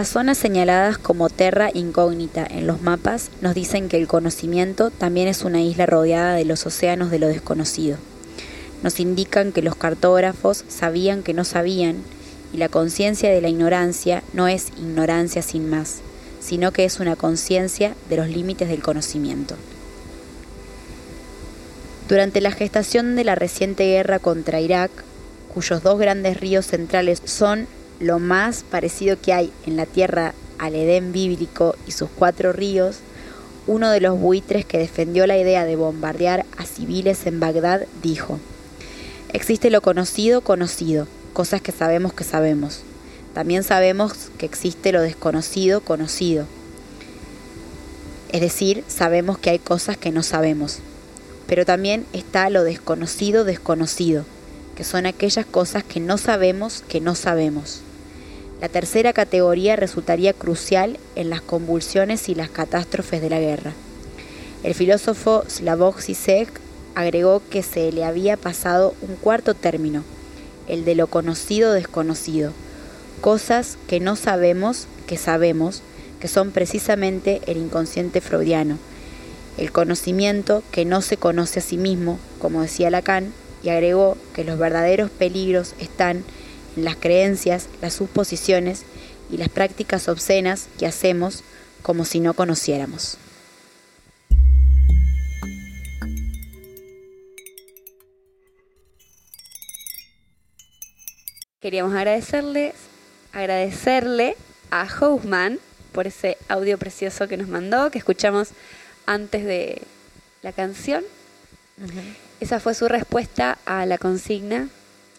Las 0.00 0.08
zonas 0.08 0.38
señaladas 0.38 0.96
como 0.96 1.28
terra 1.28 1.68
incógnita 1.74 2.46
en 2.50 2.66
los 2.66 2.80
mapas 2.80 3.28
nos 3.42 3.54
dicen 3.54 3.90
que 3.90 3.98
el 3.98 4.08
conocimiento 4.08 4.88
también 4.88 5.28
es 5.28 5.42
una 5.42 5.60
isla 5.60 5.84
rodeada 5.84 6.36
de 6.36 6.46
los 6.46 6.64
océanos 6.64 7.10
de 7.10 7.18
lo 7.18 7.28
desconocido. 7.28 7.98
Nos 8.82 8.98
indican 8.98 9.52
que 9.52 9.60
los 9.60 9.76
cartógrafos 9.76 10.64
sabían 10.68 11.22
que 11.22 11.34
no 11.34 11.44
sabían 11.44 11.96
y 12.50 12.56
la 12.56 12.70
conciencia 12.70 13.28
de 13.28 13.42
la 13.42 13.50
ignorancia 13.50 14.22
no 14.32 14.48
es 14.48 14.68
ignorancia 14.78 15.42
sin 15.42 15.68
más, 15.68 15.98
sino 16.40 16.72
que 16.72 16.86
es 16.86 16.98
una 16.98 17.14
conciencia 17.14 17.94
de 18.08 18.16
los 18.16 18.30
límites 18.30 18.70
del 18.70 18.82
conocimiento. 18.82 19.54
Durante 22.08 22.40
la 22.40 22.52
gestación 22.52 23.16
de 23.16 23.24
la 23.24 23.34
reciente 23.34 23.84
guerra 23.84 24.18
contra 24.18 24.60
Irak, 24.60 24.90
cuyos 25.52 25.82
dos 25.82 25.98
grandes 25.98 26.40
ríos 26.40 26.64
centrales 26.64 27.20
son 27.26 27.68
lo 28.00 28.18
más 28.18 28.64
parecido 28.68 29.20
que 29.20 29.34
hay 29.34 29.52
en 29.66 29.76
la 29.76 29.86
tierra 29.86 30.34
al 30.58 30.74
Edén 30.74 31.12
bíblico 31.12 31.76
y 31.86 31.92
sus 31.92 32.08
cuatro 32.10 32.52
ríos, 32.52 32.98
uno 33.66 33.90
de 33.90 34.00
los 34.00 34.18
buitres 34.18 34.64
que 34.64 34.78
defendió 34.78 35.26
la 35.26 35.38
idea 35.38 35.64
de 35.64 35.76
bombardear 35.76 36.46
a 36.56 36.64
civiles 36.64 37.26
en 37.26 37.40
Bagdad 37.40 37.82
dijo, 38.02 38.40
existe 39.32 39.70
lo 39.70 39.82
conocido 39.82 40.40
conocido, 40.40 41.06
cosas 41.34 41.60
que 41.60 41.72
sabemos 41.72 42.14
que 42.14 42.24
sabemos. 42.24 42.80
También 43.34 43.62
sabemos 43.62 44.30
que 44.38 44.46
existe 44.46 44.92
lo 44.92 45.02
desconocido 45.02 45.82
conocido. 45.82 46.46
Es 48.32 48.40
decir, 48.40 48.82
sabemos 48.88 49.38
que 49.38 49.50
hay 49.50 49.58
cosas 49.58 49.96
que 49.96 50.10
no 50.10 50.22
sabemos. 50.22 50.78
Pero 51.46 51.64
también 51.64 52.06
está 52.12 52.48
lo 52.50 52.64
desconocido 52.64 53.44
desconocido, 53.44 54.24
que 54.74 54.84
son 54.84 55.06
aquellas 55.06 55.46
cosas 55.46 55.84
que 55.84 56.00
no 56.00 56.16
sabemos 56.18 56.82
que 56.88 57.00
no 57.00 57.14
sabemos. 57.14 57.82
La 58.60 58.68
tercera 58.68 59.12
categoría 59.12 59.76
resultaría 59.76 60.34
crucial 60.34 60.98
en 61.16 61.30
las 61.30 61.40
convulsiones 61.40 62.28
y 62.28 62.34
las 62.34 62.50
catástrofes 62.50 63.22
de 63.22 63.30
la 63.30 63.40
guerra. 63.40 63.72
El 64.62 64.74
filósofo 64.74 65.44
Slavoj 65.48 66.00
Zizek 66.00 66.60
agregó 66.94 67.40
que 67.50 67.62
se 67.62 67.90
le 67.90 68.04
había 68.04 68.36
pasado 68.36 68.94
un 69.00 69.16
cuarto 69.16 69.54
término, 69.54 70.04
el 70.68 70.84
de 70.84 70.94
lo 70.94 71.06
conocido 71.06 71.72
desconocido, 71.72 72.52
cosas 73.22 73.78
que 73.88 73.98
no 73.98 74.16
sabemos 74.16 74.86
que 75.06 75.16
sabemos, 75.16 75.82
que 76.20 76.28
son 76.28 76.52
precisamente 76.52 77.40
el 77.46 77.56
inconsciente 77.56 78.20
freudiano, 78.20 78.78
el 79.58 79.72
conocimiento 79.72 80.62
que 80.70 80.84
no 80.84 81.02
se 81.02 81.16
conoce 81.16 81.58
a 81.58 81.62
sí 81.62 81.76
mismo, 81.76 82.20
como 82.38 82.62
decía 82.62 82.90
Lacan, 82.90 83.32
y 83.64 83.70
agregó 83.70 84.16
que 84.34 84.44
los 84.44 84.56
verdaderos 84.56 85.10
peligros 85.10 85.74
están 85.80 86.22
las 86.76 86.96
creencias, 86.96 87.68
las 87.80 87.94
suposiciones 87.94 88.84
y 89.30 89.36
las 89.36 89.48
prácticas 89.48 90.08
obscenas 90.08 90.68
que 90.78 90.86
hacemos 90.86 91.42
como 91.82 92.04
si 92.04 92.20
no 92.20 92.34
conociéramos. 92.34 93.18
Queríamos 101.60 101.94
agradecerle, 101.94 102.74
agradecerle 103.32 104.36
a 104.70 104.86
Housman 104.86 105.58
por 105.92 106.06
ese 106.06 106.38
audio 106.48 106.78
precioso 106.78 107.28
que 107.28 107.36
nos 107.36 107.48
mandó, 107.48 107.90
que 107.90 107.98
escuchamos 107.98 108.50
antes 109.04 109.44
de 109.44 109.82
la 110.42 110.52
canción. 110.52 111.04
Esa 112.40 112.60
fue 112.60 112.74
su 112.74 112.88
respuesta 112.88 113.58
a 113.66 113.84
la 113.84 113.98
consigna 113.98 114.68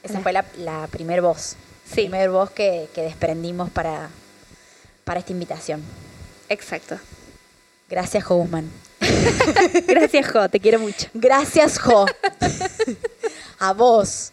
esa 0.04 0.20
fue 0.22 0.34
la, 0.34 0.46
la 0.58 0.88
primer 0.88 1.22
voz. 1.22 1.56
Sí. 1.86 2.04
La 2.04 2.10
primer 2.10 2.30
voz 2.30 2.52
que, 2.52 2.90
desprendimos 2.96 3.70
para, 3.70 4.10
para 5.04 5.20
esta 5.20 5.32
invitación. 5.32 5.84
Exacto. 6.50 6.98
Gracias, 7.90 8.24
Jo 8.24 8.48
Gracias, 9.88 10.32
Jo, 10.32 10.50
te 10.50 10.60
quiero 10.60 10.80
mucho. 10.80 11.08
Gracias, 11.14 11.80
Jo. 11.80 12.06
A 13.60 13.74
vos. 13.74 14.32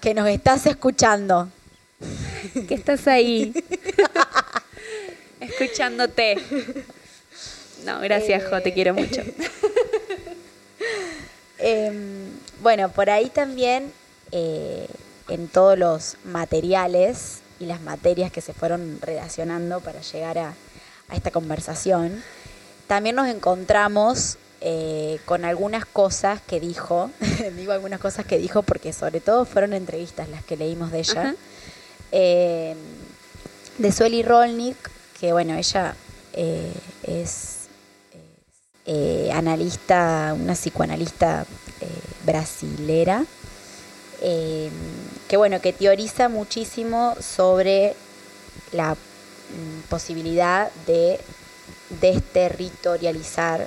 que 0.00 0.14
nos 0.14 0.28
estás 0.28 0.66
escuchando. 0.66 1.48
Que 2.66 2.74
estás 2.74 3.06
ahí. 3.06 3.52
Escuchándote. 5.40 6.36
No, 7.84 8.00
gracias, 8.00 8.44
Jo, 8.48 8.60
te 8.60 8.72
quiero 8.72 8.94
mucho. 8.94 9.22
Em, 11.58 12.30
bueno, 12.62 12.90
por 12.90 13.10
ahí 13.10 13.28
también 13.28 13.92
eh, 14.32 14.86
en 15.28 15.48
todos 15.48 15.78
los 15.78 16.16
materiales 16.24 17.40
y 17.58 17.66
las 17.66 17.80
materias 17.80 18.32
que 18.32 18.40
se 18.40 18.52
fueron 18.52 18.98
relacionando 19.00 19.80
para 19.80 20.00
llegar 20.00 20.38
a, 20.38 20.54
a 21.08 21.16
esta 21.16 21.30
conversación, 21.30 22.22
también 22.86 23.16
nos 23.16 23.28
encontramos 23.28 24.38
eh, 24.62 25.20
con 25.24 25.46
algunas 25.46 25.86
cosas 25.86 26.42
que 26.42 26.60
dijo, 26.60 27.10
digo 27.56 27.72
algunas 27.72 27.98
cosas 27.98 28.26
que 28.26 28.36
dijo 28.36 28.62
porque 28.62 28.92
sobre 28.92 29.20
todo 29.20 29.46
fueron 29.46 29.72
entrevistas 29.72 30.28
las 30.28 30.44
que 30.44 30.58
leímos 30.58 30.92
de 30.92 30.98
ella, 30.98 31.34
eh, 32.12 32.76
de 33.78 33.92
Sueli 33.92 34.22
Rolnik, 34.22 34.76
que 35.18 35.32
bueno, 35.32 35.54
ella 35.54 35.94
eh, 36.34 36.72
es 37.04 37.56
analista, 39.32 40.34
una 40.36 40.54
psicoanalista 40.54 41.46
brasilera, 42.26 43.24
que 44.20 45.36
bueno, 45.36 45.60
que 45.60 45.72
teoriza 45.72 46.28
muchísimo 46.28 47.16
sobre 47.20 47.94
la 48.72 48.94
mm, 48.94 49.88
posibilidad 49.88 50.70
de 50.86 51.18
desterritorializar 52.00 53.66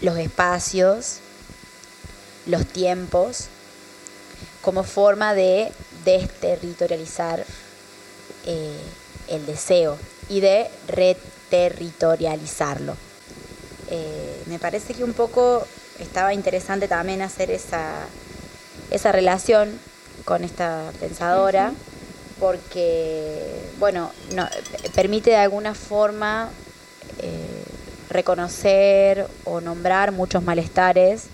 los 0.00 0.18
espacios, 0.18 1.18
los 2.46 2.66
tiempos, 2.66 3.46
como 4.62 4.82
forma 4.84 5.34
de 5.34 5.70
desterritorializar 6.04 7.44
eh, 8.46 8.80
el 9.28 9.44
deseo 9.46 9.96
y 10.28 10.40
de 10.40 10.68
reterritorializarlo. 10.88 12.96
Eh, 13.90 14.42
me 14.46 14.58
parece 14.58 14.94
que 14.94 15.04
un 15.04 15.12
poco 15.12 15.64
estaba 15.98 16.34
interesante 16.34 16.88
también 16.88 17.22
hacer 17.22 17.50
esa, 17.50 18.06
esa 18.90 19.12
relación 19.12 19.78
con 20.24 20.44
esta 20.44 20.92
pensadora, 21.00 21.72
porque, 22.40 23.62
bueno, 23.78 24.10
no, 24.34 24.48
permite 24.94 25.30
de 25.30 25.36
alguna 25.36 25.74
forma 25.74 26.50
eh, 27.18 27.64
reconocer 28.10 29.26
o 29.44 29.60
nombrar 29.60 30.12
muchos 30.12 30.42
malestares 30.42 31.24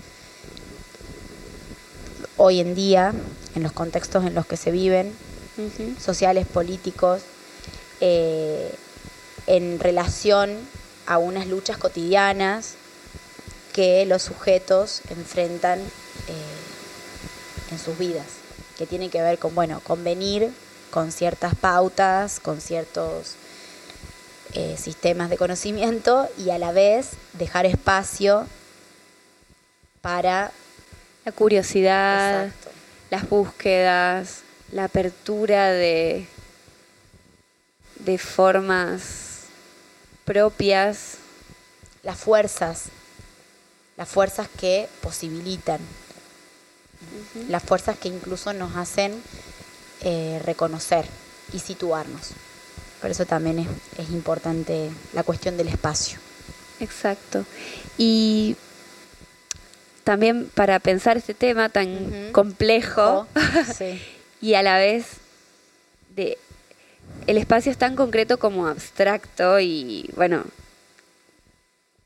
hoy 2.36 2.60
en 2.60 2.74
día, 2.74 3.12
en 3.54 3.62
los 3.62 3.72
contextos 3.72 4.24
en 4.26 4.34
los 4.34 4.46
que 4.46 4.56
se 4.56 4.70
viven, 4.70 5.12
sociales, 6.00 6.46
políticos, 6.46 7.22
eh, 8.00 8.74
en 9.46 9.78
relación 9.78 10.56
a 11.06 11.18
unas 11.18 11.46
luchas 11.46 11.76
cotidianas 11.76 12.74
que 13.72 14.04
los 14.06 14.22
sujetos 14.22 15.02
enfrentan 15.10 15.78
eh, 15.80 16.71
en 17.72 17.78
sus 17.78 17.98
vidas, 17.98 18.26
que 18.78 18.86
tienen 18.86 19.10
que 19.10 19.20
ver 19.20 19.38
con, 19.38 19.54
bueno, 19.54 19.80
convenir 19.80 20.52
con 20.90 21.10
ciertas 21.10 21.54
pautas, 21.54 22.38
con 22.38 22.60
ciertos 22.60 23.34
eh, 24.52 24.76
sistemas 24.78 25.30
de 25.30 25.38
conocimiento 25.38 26.28
y 26.38 26.50
a 26.50 26.58
la 26.58 26.72
vez 26.72 27.10
dejar 27.32 27.66
espacio 27.66 28.46
para 30.02 30.52
la 31.24 31.32
curiosidad, 31.32 32.50
las 33.10 33.28
búsquedas, 33.28 34.42
la 34.70 34.84
apertura 34.84 35.70
de, 35.70 36.26
de 37.96 38.18
formas 38.18 39.46
propias. 40.24 41.18
Las 42.02 42.18
fuerzas, 42.18 42.86
las 43.96 44.08
fuerzas 44.08 44.48
que 44.58 44.88
posibilitan, 45.02 45.78
las 47.48 47.62
fuerzas 47.62 47.98
que 47.98 48.08
incluso 48.08 48.52
nos 48.52 48.76
hacen 48.76 49.22
eh, 50.02 50.40
reconocer 50.44 51.04
y 51.52 51.58
situarnos. 51.58 52.30
Por 53.00 53.10
eso 53.10 53.26
también 53.26 53.66
es, 53.98 54.10
importante 54.10 54.90
la 55.12 55.22
cuestión 55.22 55.56
del 55.56 55.68
espacio. 55.68 56.18
Exacto. 56.80 57.44
Y 57.98 58.56
también 60.04 60.50
para 60.54 60.78
pensar 60.78 61.16
este 61.16 61.34
tema 61.34 61.68
tan 61.68 62.32
complejo 62.32 63.26
y 64.40 64.54
a 64.54 64.62
la 64.62 64.78
vez 64.78 65.06
de 66.14 66.38
el 67.26 67.38
espacio 67.38 67.70
es 67.70 67.78
tan 67.78 67.94
concreto 67.94 68.38
como 68.38 68.66
abstracto 68.66 69.60
y 69.60 70.10
bueno 70.16 70.44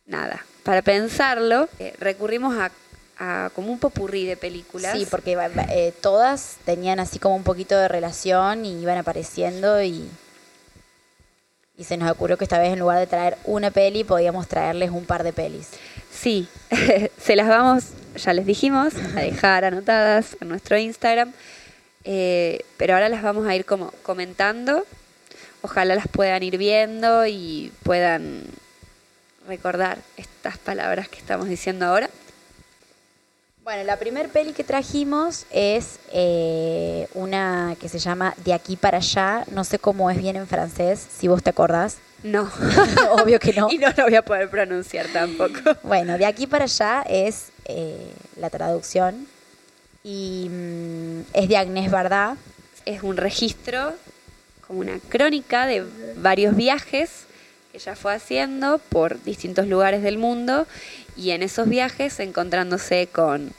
nada 0.07 0.45
para 0.63 0.83
pensarlo 0.83 1.69
eh, 1.79 1.95
recurrimos 1.99 2.55
a, 2.59 2.71
como 3.55 3.73
un 3.73 3.79
popurrí 3.79 4.27
de 4.27 4.37
películas 4.37 4.93
sí 4.99 5.07
porque 5.11 5.39
eh, 5.71 5.95
todas 6.03 6.57
tenían 6.65 7.01
así 7.01 7.19
como 7.19 7.35
un 7.35 7.45
poquito 7.45 7.77
de 7.77 7.89
relación 7.89 8.67
y 8.67 8.83
iban 8.83 8.99
apareciendo 8.99 9.83
y 9.83 10.07
y 11.79 11.85
se 11.85 11.97
nos 11.97 12.11
ocurrió 12.11 12.39
que 12.39 12.45
esta 12.45 12.59
vez 12.59 12.73
en 12.73 12.79
lugar 12.79 12.99
de 12.99 13.07
traer 13.07 13.37
una 13.45 13.71
peli, 13.71 14.03
podíamos 14.03 14.49
traerles 14.49 14.91
un 14.91 15.05
par 15.05 15.23
de 15.23 15.33
pelis. 15.33 15.69
Sí, 16.11 16.49
se 17.21 17.37
las 17.37 17.49
vamos, 17.49 17.85
ya 18.17 18.33
les 18.33 18.47
dijimos, 18.47 18.95
a 19.15 19.21
dejar 19.21 19.67
anotadas 19.67 20.37
en 20.41 20.49
nuestro 20.49 20.79
Instagram, 20.79 21.33
eh, 22.05 22.65
pero 22.79 22.95
ahora 22.95 23.11
las 23.11 23.23
vamos 23.23 23.47
a 23.47 23.55
ir 23.55 23.67
como 23.67 23.91
comentando. 24.03 24.87
Ojalá 25.61 25.95
las 25.95 26.09
puedan 26.09 26.43
ir 26.43 26.57
viendo 26.57 27.27
y 27.27 27.73
puedan 27.83 28.45
recordar 29.47 29.99
estas 30.17 30.57
palabras 30.57 31.09
que 31.09 31.19
estamos 31.19 31.49
diciendo 31.49 31.85
ahora. 31.85 32.09
Bueno, 33.67 33.83
la 33.83 33.97
primer 33.97 34.29
peli 34.29 34.53
que 34.53 34.63
trajimos 34.63 35.45
es 35.51 35.99
eh, 36.13 37.09
una 37.15 37.75
que 37.81 37.89
se 37.89 37.99
llama 37.99 38.33
De 38.45 38.53
aquí 38.53 38.77
para 38.77 38.99
allá. 38.99 39.45
No 39.51 39.65
sé 39.65 39.81
cómo 39.81 40.09
es 40.09 40.19
bien 40.19 40.37
en 40.37 40.47
francés, 40.47 41.05
si 41.19 41.27
vos 41.27 41.43
te 41.43 41.51
acordás. 41.51 41.97
No. 42.23 42.49
Obvio 43.11 43.41
que 43.41 43.53
no. 43.55 43.67
y 43.69 43.79
no 43.79 43.89
lo 43.97 44.05
voy 44.05 44.15
a 44.15 44.23
poder 44.23 44.49
pronunciar 44.51 45.09
tampoco. 45.13 45.59
bueno, 45.83 46.17
De 46.17 46.27
aquí 46.27 46.47
para 46.47 46.67
allá 46.67 47.03
es 47.09 47.49
eh, 47.65 48.13
la 48.37 48.51
traducción. 48.51 49.27
Y 50.05 50.47
mm, 50.49 51.21
es 51.33 51.49
de 51.49 51.57
Agnès 51.57 51.91
Varda. 51.91 52.37
Es 52.85 53.03
un 53.03 53.17
registro, 53.17 53.95
como 54.65 54.79
una 54.79 55.01
crónica 55.09 55.67
de 55.67 55.85
varios 56.15 56.55
viajes 56.55 57.25
que 57.73 57.79
ella 57.79 57.97
fue 57.97 58.15
haciendo 58.15 58.79
por 58.79 59.21
distintos 59.25 59.67
lugares 59.67 60.05
del 60.05 60.19
mundo 60.19 60.69
y 61.17 61.31
en 61.31 61.43
esos 61.43 61.69
viajes 61.69 62.21
encontrándose 62.21 63.09
con 63.11 63.53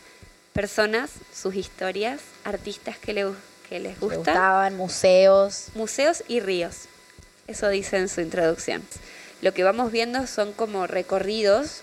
personas, 0.53 1.11
sus 1.33 1.55
historias, 1.55 2.21
artistas 2.43 2.97
que, 2.97 3.13
le, 3.13 3.25
que 3.69 3.79
les 3.79 3.99
gustan. 3.99 4.19
gustaban, 4.19 4.77
museos. 4.77 5.67
Museos 5.75 6.23
y 6.27 6.39
ríos. 6.39 6.85
Eso 7.47 7.69
dice 7.69 7.97
en 7.97 8.09
su 8.09 8.21
introducción. 8.21 8.83
Lo 9.41 9.53
que 9.53 9.63
vamos 9.63 9.91
viendo 9.91 10.25
son 10.27 10.53
como 10.53 10.87
recorridos, 10.87 11.81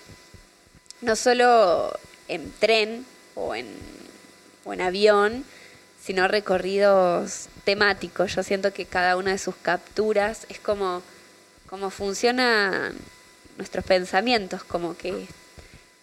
no 1.01 1.17
solo 1.17 1.97
en 2.29 2.53
tren 2.53 3.07
o 3.35 3.55
en, 3.55 3.69
o 4.65 4.73
en 4.73 4.81
avión, 4.81 5.45
sino 6.03 6.29
recorridos 6.29 7.49
temáticos. 7.65 8.35
Yo 8.35 8.43
siento 8.43 8.73
que 8.73 8.87
cada 8.87 9.17
una 9.17 9.33
de 9.33 9.39
sus 9.39 9.57
capturas 9.57 10.47
es 10.49 10.59
como, 10.59 11.03
como 11.69 11.91
funcionan 11.91 12.95
nuestros 13.57 13.85
pensamientos, 13.85 14.65
como 14.65 14.97
que 14.97 15.29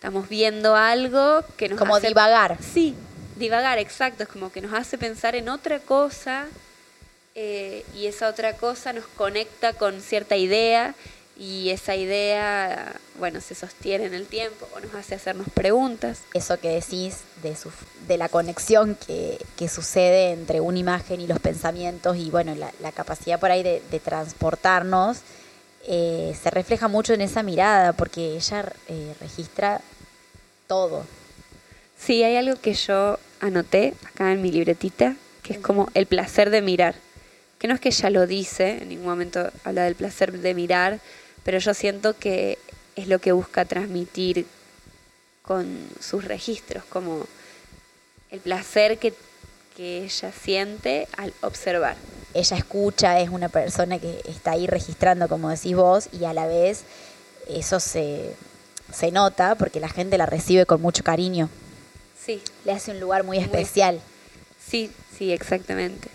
estamos 0.02 0.28
viendo 0.28 0.76
algo 0.76 1.44
que 1.58 1.70
nos 1.70 1.78
como 1.78 2.00
divagar. 2.00 2.58
Sí 2.60 2.96
divagar 3.42 3.80
exacto 3.80 4.24
es 4.24 4.30
como 4.30 4.52
que 4.52 4.62
nos 4.62 4.74
hace 4.74 4.98
pensar 4.98 5.36
en 5.36 5.50
otra 5.50 5.80
cosa 5.80 6.46
eh, 7.36 7.84
y 7.96 8.06
esa 8.06 8.30
otra 8.30 8.54
cosa 8.54 8.94
nos 8.94 9.06
conecta 9.06 9.74
con 9.74 10.00
cierta 10.00 10.38
idea 10.38 10.96
y 11.38 11.72
esa 11.72 11.96
idea 11.96 12.94
bueno 13.18 13.42
se 13.42 13.56
sostiene 13.56 14.06
en 14.06 14.14
el 14.14 14.28
tiempo 14.28 14.68
o 14.76 14.80
nos 14.80 14.94
hace 14.94 15.16
hacernos 15.16 15.48
preguntas. 15.54 16.22
Eso 16.34 16.60
que 16.60 16.70
decís 16.70 17.22
de 17.42 17.56
su, 17.56 17.72
de 18.08 18.18
la 18.18 18.30
conexión 18.30 18.96
que, 19.08 19.44
que, 19.58 19.68
sucede 19.68 20.32
entre 20.32 20.62
una 20.62 20.78
imagen 20.78 21.20
y 21.20 21.28
los 21.28 21.40
pensamientos 21.40 22.18
y 22.18 22.30
bueno 22.30 22.54
la, 22.56 22.92
capacidad 22.92 23.40
por 23.40 23.50
ahí 23.50 23.64
de, 23.64 23.82
transportarnos 24.04 25.20
eh, 25.88 26.36
se 26.42 26.50
refleja 26.50 26.88
mucho 26.88 27.14
en 27.14 27.22
esa 27.22 27.44
mirada 27.44 27.94
porque 27.94 28.36
ella 28.36 28.72
eh, 28.88 29.14
registra 29.20 29.82
todo. 30.68 31.06
Sí, 31.98 32.24
hay 32.24 32.36
algo 32.36 32.60
que 32.60 32.74
yo 32.74 33.20
anoté 33.40 33.94
acá 34.06 34.32
en 34.32 34.42
mi 34.42 34.52
libretita, 34.52 35.16
que 35.44 35.54
es 35.54 35.60
como 35.60 35.90
el 35.94 36.06
placer 36.06 36.50
de 36.50 36.62
mirar. 36.62 36.96
Que 37.60 37.68
no 37.68 37.76
es 37.76 37.80
que 37.80 37.90
ella 37.90 38.10
lo 38.10 38.26
dice, 38.26 38.80
en 38.82 38.90
ningún 38.90 39.08
momento 39.08 39.52
habla 39.64 39.84
del 39.84 39.96
placer 39.96 40.32
de 40.32 40.54
mirar, 40.54 41.00
pero 41.44 41.60
yo 41.60 41.74
siento 41.74 42.18
que 42.18 42.58
es 42.96 43.08
lo 43.08 43.20
que 43.20 43.32
busca 43.32 43.66
transmitir 43.66 44.46
con 45.42 45.90
sus 46.00 46.26
registros, 46.26 46.84
como 46.86 47.26
el 48.30 48.40
placer 48.40 48.98
que, 48.98 49.14
que 49.76 50.04
ella 50.06 50.32
siente 50.32 51.08
al 51.18 51.34
observar. 51.42 51.98
Ella 52.34 52.58
escucha, 52.58 53.20
es 53.20 53.30
una 53.30 53.50
persona 53.50 54.00
que 54.00 54.22
está 54.26 54.52
ahí 54.52 54.68
registrando, 54.68 55.28
como 55.28 55.50
decís 55.50 55.76
vos, 55.76 56.10
y 56.12 56.26
a 56.26 56.34
la 56.34 56.48
vez 56.48 56.84
eso 57.48 57.80
se, 57.80 58.34
se 58.94 59.12
nota 59.12 59.56
porque 59.56 59.80
la 59.80 59.90
gente 59.90 60.18
la 60.18 60.26
recibe 60.26 60.66
con 60.66 60.82
mucho 60.82 61.04
cariño. 61.04 61.50
Sí. 62.24 62.42
Le 62.66 62.72
hace 62.72 62.92
un 62.92 63.00
lugar 63.00 63.24
muy 63.24 63.38
especial. 63.38 64.00
Sí, 64.66 64.92
sí, 65.18 65.32
exactamente. 65.32 66.10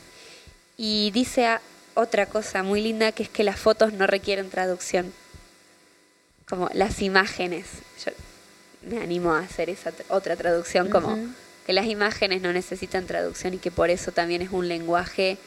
Y 0.77 1.11
dice 1.13 1.59
otra 1.95 2.27
cosa 2.27 2.63
muy 2.63 2.81
linda 2.81 3.13
que 3.13 3.25
es 3.25 3.29
que 3.29 3.43
las 3.43 3.59
fotos 3.59 3.93
no 3.93 4.07
requieren 4.07 4.51
traducción. 4.51 5.13
Como 6.49 6.69
las 6.75 7.03
imágenes. 7.03 7.67
Yo 8.05 8.13
me 8.89 9.03
animo 9.03 9.33
a 9.33 9.41
hacer 9.41 9.69
esa 9.69 9.93
otra 10.09 10.37
traducción 10.37 10.89
como 10.91 11.19
que 11.67 11.73
las 11.73 11.87
imágenes 11.87 12.41
no 12.41 12.53
necesitan 12.53 13.07
traducción 13.07 13.55
y 13.55 13.59
que 13.59 13.73
por 13.73 13.91
eso 13.91 14.13
también 14.13 14.43
es 14.43 14.51
un 14.53 14.69
lenguaje 14.69 15.39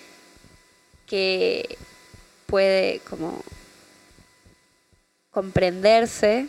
que 1.09 1.77
puede 2.45 2.99
como 3.09 3.41
comprenderse, 5.31 6.47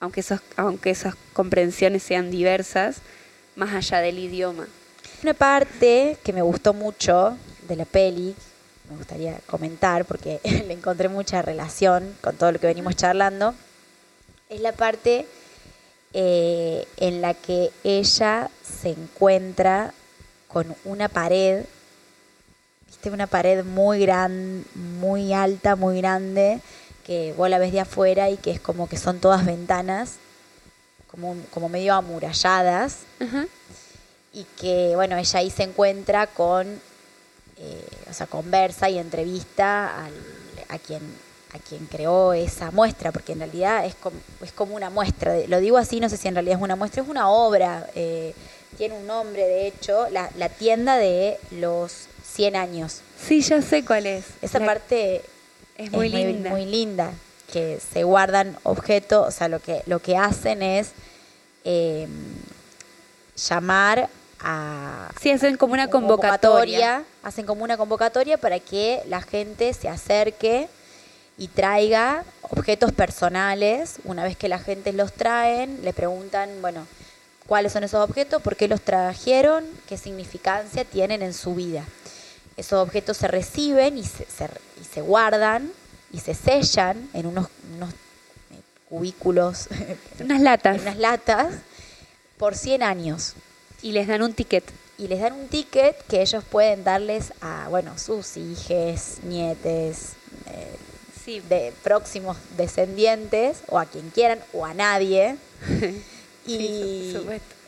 aunque, 0.00 0.24
aunque 0.56 0.90
esas 0.90 1.14
comprensiones 1.34 2.02
sean 2.02 2.30
diversas, 2.30 3.02
más 3.56 3.74
allá 3.74 4.00
del 4.00 4.18
idioma. 4.18 4.66
Una 5.22 5.34
parte 5.34 6.16
que 6.24 6.32
me 6.32 6.40
gustó 6.40 6.72
mucho 6.72 7.36
de 7.68 7.76
la 7.76 7.84
peli, 7.84 8.34
me 8.88 8.96
gustaría 8.96 9.38
comentar 9.46 10.06
porque 10.06 10.40
le 10.44 10.72
encontré 10.72 11.08
mucha 11.10 11.42
relación 11.42 12.16
con 12.22 12.36
todo 12.36 12.52
lo 12.52 12.58
que 12.58 12.66
venimos 12.66 12.96
charlando, 12.96 13.54
es 14.48 14.60
la 14.60 14.72
parte 14.72 15.26
eh, 16.14 16.88
en 16.96 17.20
la 17.20 17.34
que 17.34 17.70
ella 17.84 18.50
se 18.62 18.88
encuentra 18.88 19.92
con 20.48 20.74
una 20.84 21.08
pared, 21.08 21.64
viste, 23.00 23.10
una 23.10 23.26
pared 23.26 23.64
muy 23.64 24.00
grande, 24.00 24.62
muy 24.74 25.32
alta, 25.32 25.74
muy 25.74 25.96
grande, 25.98 26.60
que 27.06 27.32
vos 27.34 27.48
la 27.48 27.58
ves 27.58 27.72
de 27.72 27.80
afuera 27.80 28.28
y 28.28 28.36
que 28.36 28.50
es 28.50 28.60
como 28.60 28.90
que 28.90 28.98
son 28.98 29.20
todas 29.20 29.46
ventanas, 29.46 30.16
como, 31.10 31.34
como 31.50 31.70
medio 31.70 31.94
amuralladas, 31.94 32.98
y 34.34 34.44
que, 34.60 34.92
bueno, 34.96 35.16
ella 35.16 35.38
ahí 35.38 35.48
se 35.48 35.62
encuentra 35.62 36.26
con, 36.26 36.66
eh, 37.56 37.88
o 38.10 38.12
sea, 38.12 38.26
conversa 38.26 38.90
y 38.90 38.98
entrevista 38.98 40.04
al, 40.04 40.12
a 40.68 40.78
quien 40.78 41.30
a 41.52 41.58
quien 41.58 41.86
creó 41.86 42.32
esa 42.32 42.70
muestra, 42.70 43.10
porque 43.10 43.32
en 43.32 43.40
realidad 43.40 43.84
es 43.84 43.96
como, 43.96 44.16
es 44.40 44.52
como 44.52 44.76
una 44.76 44.88
muestra. 44.88 45.34
Lo 45.48 45.58
digo 45.58 45.78
así, 45.78 45.98
no 45.98 46.08
sé 46.08 46.16
si 46.16 46.28
en 46.28 46.34
realidad 46.34 46.58
es 46.58 46.62
una 46.62 46.76
muestra, 46.76 47.02
es 47.02 47.08
una 47.08 47.28
obra. 47.28 47.90
Eh, 47.96 48.34
tiene 48.80 48.94
un 48.94 49.06
nombre, 49.06 49.46
de 49.46 49.66
hecho, 49.66 50.08
la, 50.08 50.30
la, 50.38 50.48
tienda 50.48 50.96
de 50.96 51.38
los 51.50 52.06
100 52.24 52.56
años. 52.56 53.02
Sí, 53.22 53.42
ya 53.42 53.60
sé 53.60 53.84
cuál 53.84 54.06
es. 54.06 54.24
Esa 54.40 54.58
parte 54.58 55.20
es 55.76 55.92
muy 55.92 56.08
linda. 56.08 56.48
Muy, 56.48 56.64
linda, 56.64 57.12
que 57.52 57.78
se 57.78 58.04
guardan 58.04 58.56
objetos, 58.62 59.28
o 59.28 59.30
sea, 59.30 59.48
lo 59.48 59.60
que, 59.60 59.82
lo 59.84 59.98
que 59.98 60.16
hacen 60.16 60.62
es 60.62 60.92
eh, 61.66 62.08
llamar 63.50 64.08
a... 64.40 65.10
Sí, 65.20 65.30
hacen 65.30 65.58
como 65.58 65.74
una 65.74 65.88
convocatoria. 65.88 67.04
Hacen 67.22 67.44
como 67.44 67.64
una 67.64 67.76
convocatoria 67.76 68.38
para 68.38 68.60
que 68.60 69.02
la 69.08 69.20
gente 69.20 69.74
se 69.74 69.90
acerque 69.90 70.70
y 71.36 71.48
traiga 71.48 72.24
objetos 72.40 72.92
personales. 72.92 73.96
Una 74.04 74.24
vez 74.24 74.38
que 74.38 74.48
la 74.48 74.58
gente 74.58 74.94
los 74.94 75.12
traen, 75.12 75.80
le 75.84 75.92
preguntan, 75.92 76.48
bueno, 76.62 76.86
cuáles 77.50 77.72
son 77.72 77.82
esos 77.82 78.08
objetos, 78.08 78.40
por 78.40 78.54
qué 78.54 78.68
los 78.68 78.80
trajeron, 78.80 79.64
qué 79.88 79.96
significancia 79.96 80.84
tienen 80.84 81.20
en 81.20 81.34
su 81.34 81.56
vida. 81.56 81.84
Esos 82.56 82.74
objetos 82.74 83.16
se 83.16 83.26
reciben 83.26 83.98
y 83.98 84.04
se, 84.04 84.22
y 84.80 84.84
se 84.84 85.00
guardan 85.00 85.68
y 86.12 86.20
se 86.20 86.34
sellan 86.34 87.10
en 87.12 87.26
unos, 87.26 87.48
unos 87.74 87.90
eh, 87.90 88.60
cubículos, 88.88 89.66
unas 90.20 90.40
latas. 90.40 90.80
unas 90.80 90.96
latas, 90.96 91.54
por 92.38 92.54
100 92.54 92.84
años. 92.84 93.34
Y 93.82 93.90
les 93.90 94.06
dan 94.06 94.22
un 94.22 94.32
ticket. 94.32 94.62
Y 94.96 95.08
les 95.08 95.20
dan 95.20 95.32
un 95.32 95.48
ticket 95.48 96.00
que 96.06 96.22
ellos 96.22 96.44
pueden 96.44 96.84
darles 96.84 97.32
a, 97.40 97.66
bueno, 97.68 97.98
sus 97.98 98.36
hijos, 98.36 99.24
nietes, 99.24 100.12
eh, 100.46 100.76
de 101.48 101.72
próximos 101.82 102.36
descendientes, 102.56 103.62
o 103.66 103.80
a 103.80 103.86
quien 103.86 104.10
quieran, 104.10 104.38
o 104.52 104.64
a 104.64 104.72
nadie. 104.72 105.36
y, 106.46 107.16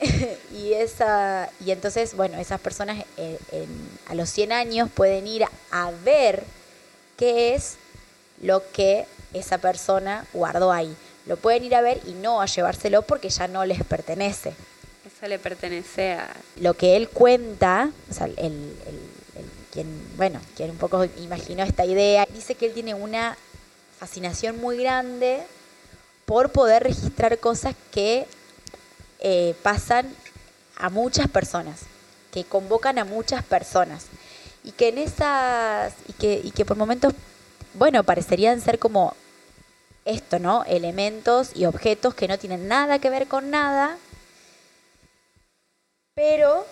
y, 0.55 0.73
esa, 0.73 1.51
y 1.65 1.71
entonces, 1.71 2.15
bueno, 2.15 2.39
esas 2.39 2.61
personas 2.61 3.05
eh, 3.17 3.39
a 4.09 4.15
los 4.15 4.29
100 4.31 4.53
años 4.53 4.91
pueden 4.91 5.27
ir 5.27 5.45
a 5.71 5.91
ver 6.05 6.45
qué 7.17 7.55
es 7.55 7.77
lo 8.41 8.63
que 8.73 9.07
esa 9.33 9.59
persona 9.59 10.27
guardó 10.33 10.73
ahí. 10.73 10.95
Lo 11.27 11.37
pueden 11.37 11.65
ir 11.65 11.75
a 11.75 11.81
ver 11.81 12.01
y 12.07 12.13
no 12.13 12.41
a 12.41 12.47
llevárselo 12.47 13.03
porque 13.03 13.29
ya 13.29 13.47
no 13.47 13.65
les 13.65 13.85
pertenece. 13.85 14.55
Eso 15.07 15.29
le 15.29 15.39
pertenece 15.39 16.13
a... 16.13 16.35
Lo 16.57 16.75
que 16.75 16.97
él 16.97 17.09
cuenta, 17.09 17.91
o 18.11 18.15
sea, 18.15 18.27
el, 18.27 18.75
quien, 19.73 19.87
bueno, 20.17 20.41
quien 20.57 20.71
un 20.71 20.79
poco 20.79 21.05
imaginó 21.05 21.63
esta 21.63 21.85
idea, 21.85 22.27
dice 22.35 22.55
que 22.55 22.67
él 22.67 22.73
tiene 22.73 22.95
una 22.95 23.37
fascinación 23.99 24.61
muy 24.61 24.79
grande 24.79 25.43
por 26.25 26.51
poder 26.51 26.83
registrar 26.83 27.39
cosas 27.39 27.75
que 27.93 28.27
eh, 29.25 29.55
pasan 29.63 30.13
a 30.77 30.91
muchas 30.91 31.29
personas, 31.29 31.83
que 32.33 32.43
convocan 32.43 32.99
a 32.99 33.05
muchas 33.05 33.45
personas 33.45 34.07
y 34.65 34.73
que 34.73 34.89
en 34.89 34.99
esas 34.99 35.95
y 36.09 36.13
que, 36.15 36.41
y 36.43 36.51
que 36.51 36.65
por 36.65 36.77
momentos 36.77 37.15
bueno 37.75 38.03
parecerían 38.03 38.61
ser 38.61 38.81
como 38.81 39.15
esto, 40.05 40.41
¿no? 40.41 40.65
Elementos 40.65 41.53
y 41.55 41.67
objetos 41.67 42.15
que 42.15 42.27
no 42.27 42.37
tienen 42.37 42.67
nada 42.67 42.99
que 42.99 43.11
ver 43.11 43.29
con 43.29 43.51
nada, 43.51 43.97
pero 46.15 46.67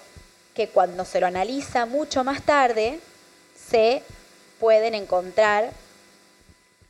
que 0.52 0.68
cuando 0.68 1.04
se 1.04 1.20
lo 1.20 1.28
analiza 1.28 1.86
mucho 1.86 2.24
más 2.24 2.42
tarde 2.42 2.98
se 3.54 4.02
pueden 4.58 4.96
encontrar 4.96 5.70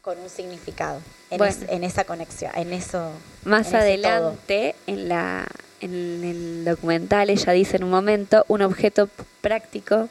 con 0.02 0.18
un 0.18 0.30
significado 0.30 1.00
en, 1.30 1.84
esa 1.84 2.04
conexión, 2.04 2.52
en 2.54 2.72
eso. 2.72 3.12
Más 3.44 3.74
adelante, 3.74 4.74
en, 4.86 5.08
la, 5.08 5.46
en 5.80 6.24
el 6.24 6.64
documental, 6.64 7.30
ella 7.30 7.52
dice 7.52 7.76
en 7.76 7.84
un 7.84 7.90
momento, 7.90 8.44
un 8.48 8.62
objeto 8.62 9.08
práctico 9.40 10.08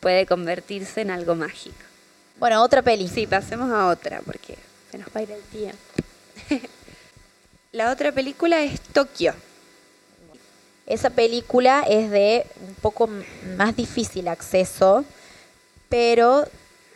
puede 0.00 0.26
convertirse 0.26 1.00
en 1.00 1.10
algo 1.10 1.34
mágico. 1.34 1.76
Bueno, 2.38 2.62
otra 2.62 2.82
peli. 2.82 3.08
Sí, 3.08 3.26
pasemos 3.26 3.70
a 3.70 3.88
otra, 3.88 4.20
porque 4.24 4.56
se 4.90 4.98
nos 4.98 5.08
va 5.08 5.20
a 5.20 5.22
ir 5.22 5.30
el 5.30 5.42
tiempo. 5.42 5.78
la 7.72 7.90
otra 7.90 8.12
película 8.12 8.62
es 8.62 8.80
Tokio. 8.80 9.34
Esa 10.86 11.10
película 11.10 11.84
es 11.88 12.10
de 12.10 12.46
un 12.66 12.74
poco 12.74 13.08
más 13.56 13.76
difícil 13.76 14.26
acceso, 14.28 15.04
pero 15.88 16.46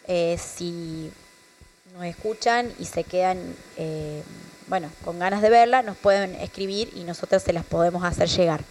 eh, 0.09 0.37
si 0.39 1.13
nos 1.95 2.05
escuchan 2.07 2.73
y 2.81 2.87
se 2.87 3.05
quedan, 3.05 3.39
eh, 3.77 4.21
bueno, 4.67 4.91
con 5.05 5.21
ganas 5.21 5.43
de 5.43 5.49
verla, 5.49 5.83
nos 5.83 5.97
pueden 5.97 6.35
escribir 6.35 6.91
y 6.97 7.05
nosotros 7.05 7.41
se 7.41 7.53
las 7.53 7.65
podemos 7.65 8.03
hacer 8.03 8.29
llegar. 8.29 8.65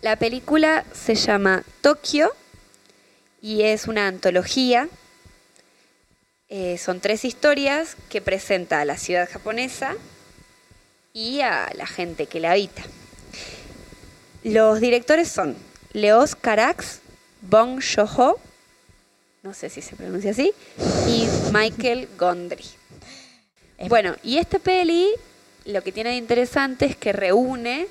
La 0.00 0.14
película 0.14 0.84
se 0.94 1.16
llama 1.16 1.64
Tokio 1.80 2.30
y 3.40 3.62
es 3.62 3.88
una 3.88 4.06
antología. 4.06 4.88
Eh, 6.48 6.78
son 6.78 7.00
tres 7.00 7.24
historias 7.24 7.96
que 8.08 8.20
presenta 8.20 8.80
a 8.80 8.84
la 8.84 8.96
ciudad 8.96 9.28
japonesa 9.28 9.96
y 11.12 11.40
a 11.40 11.68
la 11.74 11.88
gente 11.88 12.26
que 12.26 12.38
la 12.38 12.52
habita. 12.52 12.82
Los 14.44 14.78
directores 14.78 15.26
son 15.26 15.56
Leos 15.92 16.36
Carax, 16.36 17.00
Bong 17.40 17.82
Joon-ho, 17.82 18.38
no 19.42 19.54
sé 19.54 19.68
si 19.70 19.82
se 19.82 19.96
pronuncia 19.96 20.30
así, 20.30 20.52
y 21.08 21.26
Michael 21.52 22.08
Gondry. 22.18 22.64
Bueno, 23.88 24.14
y 24.22 24.38
esta 24.38 24.60
peli 24.60 25.08
lo 25.64 25.82
que 25.82 25.92
tiene 25.92 26.10
de 26.10 26.16
interesante 26.16 26.86
es 26.86 26.96
que 26.96 27.12
reúne 27.12 27.86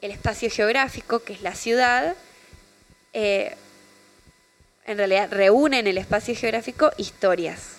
el 0.00 0.10
espacio 0.10 0.50
geográfico, 0.50 1.20
que 1.20 1.32
es 1.32 1.42
la 1.42 1.54
ciudad, 1.54 2.14
eh, 3.12 3.56
en 4.86 4.98
realidad 4.98 5.28
reúne 5.30 5.80
en 5.80 5.86
el 5.86 5.98
espacio 5.98 6.34
geográfico 6.34 6.90
historias. 6.96 7.78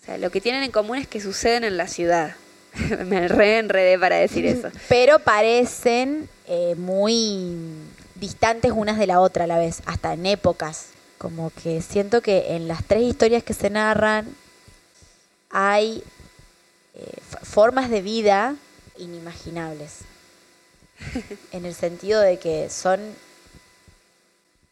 O 0.00 0.04
sea, 0.04 0.18
lo 0.18 0.30
que 0.30 0.40
tienen 0.40 0.62
en 0.62 0.70
común 0.70 0.98
es 0.98 1.06
que 1.06 1.20
suceden 1.20 1.64
en 1.64 1.76
la 1.76 1.88
ciudad. 1.88 2.34
Me 3.06 3.28
reenredé 3.28 3.98
para 3.98 4.16
decir 4.16 4.46
eso. 4.46 4.70
Pero 4.88 5.18
parecen 5.18 6.28
eh, 6.46 6.74
muy 6.76 7.56
distantes 8.14 8.72
unas 8.74 8.98
de 8.98 9.06
la 9.06 9.20
otra 9.20 9.44
a 9.44 9.46
la 9.46 9.58
vez, 9.58 9.82
hasta 9.86 10.12
en 10.12 10.26
épocas. 10.26 10.90
Como 11.20 11.50
que 11.50 11.82
siento 11.82 12.22
que 12.22 12.56
en 12.56 12.66
las 12.66 12.82
tres 12.82 13.02
historias 13.02 13.44
que 13.44 13.52
se 13.52 13.68
narran 13.68 14.34
hay 15.50 16.02
eh, 16.94 17.20
formas 17.42 17.90
de 17.90 18.00
vida 18.00 18.56
inimaginables. 18.96 19.98
en 21.52 21.66
el 21.66 21.74
sentido 21.74 22.22
de 22.22 22.38
que 22.38 22.70
son 22.70 23.00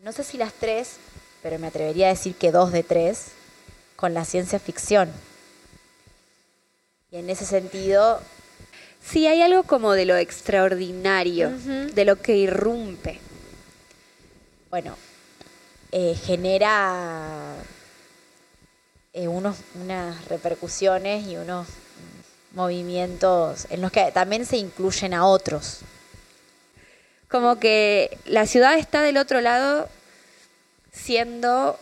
no 0.00 0.12
sé 0.12 0.24
si 0.24 0.38
las 0.38 0.54
tres, 0.54 0.96
pero 1.42 1.58
me 1.58 1.66
atrevería 1.66 2.06
a 2.06 2.10
decir 2.10 2.34
que 2.36 2.52
dos 2.52 2.70
de 2.70 2.84
tres, 2.84 3.32
con 3.96 4.14
la 4.14 4.24
ciencia 4.24 4.58
ficción. 4.58 5.10
Y 7.10 7.16
en 7.16 7.28
ese 7.28 7.44
sentido... 7.44 8.20
Sí, 9.04 9.26
hay 9.26 9.42
algo 9.42 9.64
como 9.64 9.92
de 9.92 10.04
lo 10.04 10.16
extraordinario, 10.16 11.50
de 11.50 12.04
lo 12.04 12.16
que 12.20 12.36
irrumpe. 12.36 13.18
Bueno, 14.70 14.96
eh, 15.92 16.14
genera 16.14 17.54
eh, 19.12 19.28
unos, 19.28 19.56
unas 19.74 20.24
repercusiones 20.26 21.26
y 21.26 21.36
unos 21.36 21.66
movimientos 22.52 23.66
en 23.70 23.80
los 23.80 23.92
que 23.92 24.10
también 24.12 24.44
se 24.46 24.56
incluyen 24.56 25.14
a 25.14 25.26
otros. 25.26 25.80
Como 27.28 27.58
que 27.58 28.18
la 28.24 28.46
ciudad 28.46 28.78
está 28.78 29.02
del 29.02 29.16
otro 29.16 29.40
lado 29.40 29.88
siendo 30.92 31.78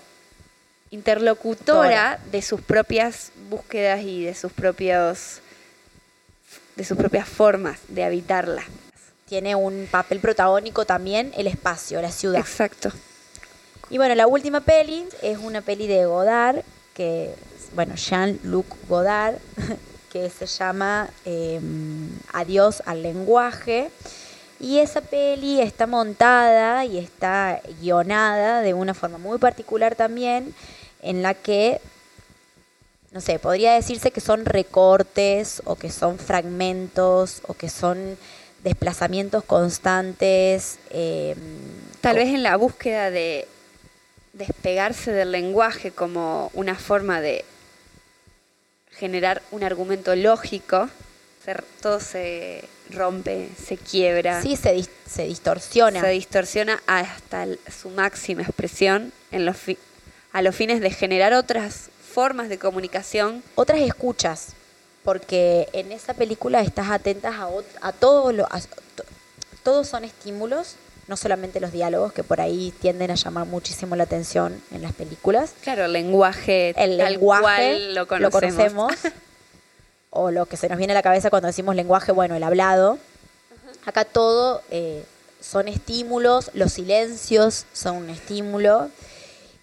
interlocutora 0.91 2.21
de 2.31 2.43
sus 2.43 2.61
propias 2.61 3.33
búsquedas 3.49 4.03
y 4.03 4.25
de 4.25 4.35
sus 4.35 4.53
propios 4.53 5.41
de 6.77 6.85
sus 6.85 6.97
propias 6.97 7.29
formas 7.29 7.81
de 7.89 8.05
habitarla. 8.05 8.63
Tiene 9.25 9.55
un 9.55 9.89
papel 9.91 10.21
protagónico 10.21 10.85
también 10.85 11.33
el 11.37 11.47
espacio, 11.47 12.01
la 12.03 12.13
ciudad. 12.13 12.41
Exacto. 12.41 12.93
Y 13.89 13.99
bueno, 13.99 14.17
la 14.17 14.27
última 14.27 14.61
peli 14.61 15.05
es 15.23 15.39
una 15.39 15.61
peli 15.61 15.87
de 15.87 16.07
Godard, 16.07 16.63
que, 16.93 17.33
bueno, 17.75 17.95
Jean-Luc 17.95 18.67
Godard, 18.89 19.37
que 20.13 20.29
se 20.29 20.47
llama 20.47 21.09
em, 21.25 22.09
Adiós 22.33 22.83
al 22.85 23.03
lenguaje. 23.03 23.91
Y 24.59 24.79
esa 24.79 25.03
peli 25.03 25.61
está 25.61 25.87
montada 25.87 26.85
y 26.85 26.99
está 26.99 27.61
guionada 27.81 28.63
de 28.63 28.75
una 28.75 28.95
forma 28.95 29.19
muy 29.19 29.39
particular 29.39 29.95
también, 29.95 30.53
en 31.03 31.23
la 31.23 31.35
que, 31.35 31.81
no 33.13 33.21
sé, 33.21 33.39
podría 33.39 33.75
decirse 33.75 34.11
que 34.11 34.21
son 34.21 34.47
recortes 34.47 35.63
o 35.65 35.77
que 35.77 35.91
son 35.91 36.19
fragmentos 36.19 37.43
o 37.47 37.55
que 37.55 37.69
son 37.69 38.19
desplazamientos 38.65 39.45
constantes. 39.45 40.79
Em, 40.91 41.37
Tal 42.01 42.17
vez 42.17 42.29
en 42.29 42.43
la 42.43 42.57
búsqueda 42.57 43.11
de 43.11 43.47
despegarse 44.37 45.13
del 45.13 45.33
lenguaje 45.33 45.91
como 45.91 46.51
una 46.55 46.75
forma 46.75 47.21
de 47.21 47.45
generar 48.91 49.43
un 49.51 49.65
argumento 49.65 50.15
lógico, 50.15 50.89
todo 51.81 52.01
se 52.01 52.65
rompe, 52.91 53.49
se 53.57 53.77
quiebra. 53.77 54.43
Sí, 54.43 54.57
se, 54.57 54.85
se 55.07 55.25
distorsiona. 55.25 56.01
Se 56.01 56.09
distorsiona 56.09 56.83
hasta 56.87 57.47
su 57.71 57.91
máxima 57.91 58.43
expresión 58.43 59.13
en 59.31 59.47
los 59.47 59.57
a 60.33 60.43
los 60.43 60.55
fines 60.55 60.81
de 60.81 60.91
generar 60.91 61.33
otras 61.33 61.89
formas 62.13 62.49
de 62.49 62.59
comunicación. 62.59 63.43
Otras 63.55 63.81
escuchas, 63.81 64.49
porque 65.03 65.69
en 65.73 65.93
esa 65.93 66.13
película 66.13 66.61
estás 66.61 66.91
atentas 66.91 67.35
a, 67.37 67.49
a 67.81 67.93
todos 67.93 68.35
los... 68.35 68.47
todos 69.63 69.89
son 69.89 70.05
estímulos 70.05 70.77
no 71.09 71.17
solamente 71.17 71.61
los 71.61 71.73
diálogos 71.73 72.13
que 72.13 72.25
por 72.25 72.41
ahí 72.41 72.73
tienden 72.81 73.11
a 73.11 73.15
llamar 73.15 73.47
muchísimo 73.47 73.95
la 73.97 74.05
atención 74.05 74.61
en 74.73 74.83
las 74.83 74.93
películas. 74.93 75.53
Claro, 75.63 75.85
el 75.85 75.93
lenguaje, 75.93 76.75
el 76.77 76.97
lenguaje 76.97 77.91
lo 77.91 78.07
conocemos. 78.07 78.93
o 80.11 80.31
lo 80.31 80.47
que 80.47 80.57
se 80.57 80.69
nos 80.69 80.79
viene 80.79 80.93
a 80.93 80.95
la 80.95 81.03
cabeza 81.03 81.31
cuando 81.31 81.47
decimos 81.47 81.77
lenguaje, 81.77 82.11
bueno, 82.13 82.35
el 82.35 82.43
hablado. 82.43 82.99
Acá 83.85 84.05
todo 84.05 84.63
eh, 84.71 85.05
son 85.41 85.69
estímulos, 85.69 86.51
los 86.55 86.73
silencios 86.73 87.67
son 87.73 87.97
un 87.97 88.11
estímulo 88.11 88.89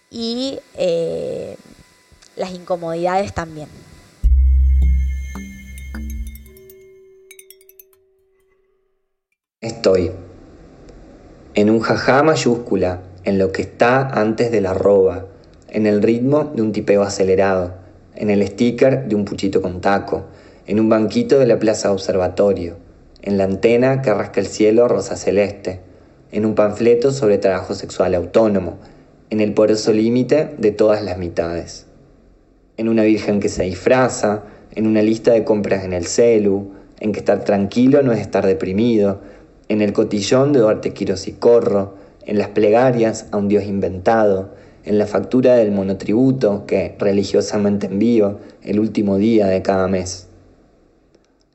y 0.10 0.60
eh, 0.76 1.58
las 2.36 2.52
incomodidades 2.52 3.34
también. 3.34 3.68
Estoy 9.60 10.12
en 11.56 11.70
un 11.70 11.82
jajá 11.82 12.24
mayúscula, 12.24 13.02
en 13.26 13.38
lo 13.38 13.52
que 13.52 13.62
está 13.62 14.08
antes 14.08 14.52
de 14.52 14.60
la 14.60 14.72
arroba, 14.72 15.26
en 15.70 15.86
el 15.86 16.02
ritmo 16.02 16.52
de 16.56 16.64
un 16.64 16.72
tipeo 16.72 17.04
acelerado, 17.04 17.76
en 18.16 18.32
el 18.32 18.46
sticker 18.48 19.08
de 19.08 19.16
un 19.16 19.24
puchito 19.24 19.62
con 19.62 19.80
taco, 19.80 20.26
en 20.66 20.80
un 20.80 20.90
banquito 20.90 21.38
de 21.38 21.46
la 21.46 21.60
plaza 21.60 21.92
observatorio, 21.92 22.78
en 23.22 23.38
la 23.38 23.44
antena 23.44 24.02
que 24.02 24.14
rasca 24.14 24.40
el 24.40 24.48
cielo 24.48 24.88
rosa 24.88 25.16
celeste, 25.16 25.80
en 26.32 26.46
un 26.46 26.56
panfleto 26.56 27.12
sobre 27.12 27.38
trabajo 27.38 27.76
sexual 27.76 28.16
autónomo, 28.16 28.78
en 29.30 29.40
el 29.40 29.54
poroso 29.54 29.94
límite 29.94 30.56
de 30.58 30.72
todas 30.72 31.04
las 31.04 31.20
mitades, 31.20 31.86
en 32.78 32.90
una 32.90 33.04
virgen 33.04 33.40
que 33.40 33.50
se 33.50 33.64
disfraza, 33.64 34.44
en 34.74 34.88
una 34.88 35.04
lista 35.04 35.32
de 35.32 35.44
compras 35.44 35.84
en 35.84 35.94
el 35.94 36.08
celu, 36.08 36.72
en 37.00 37.12
que 37.12 37.20
estar 37.20 37.44
tranquilo 37.44 38.02
no 38.02 38.12
es 38.12 38.20
estar 38.20 38.46
deprimido, 38.46 39.22
en 39.74 39.82
el 39.82 39.92
cotillón 39.92 40.54
de 40.54 40.60
Duarte 40.60 40.94
Quiros 40.94 41.28
y 41.28 41.32
Corro, 41.32 41.96
en 42.28 42.38
las 42.38 42.50
plegarias 42.50 43.26
a 43.32 43.38
un 43.38 43.48
Dios 43.48 43.64
inventado, 43.64 44.54
en 44.86 45.00
la 45.00 45.08
factura 45.08 45.56
del 45.56 45.72
monotributo 45.72 46.68
que 46.68 46.96
religiosamente 47.00 47.88
envío 47.88 48.38
el 48.62 48.80
último 48.80 49.18
día 49.18 49.48
de 49.48 49.64
cada 49.64 49.88
mes. 49.88 50.28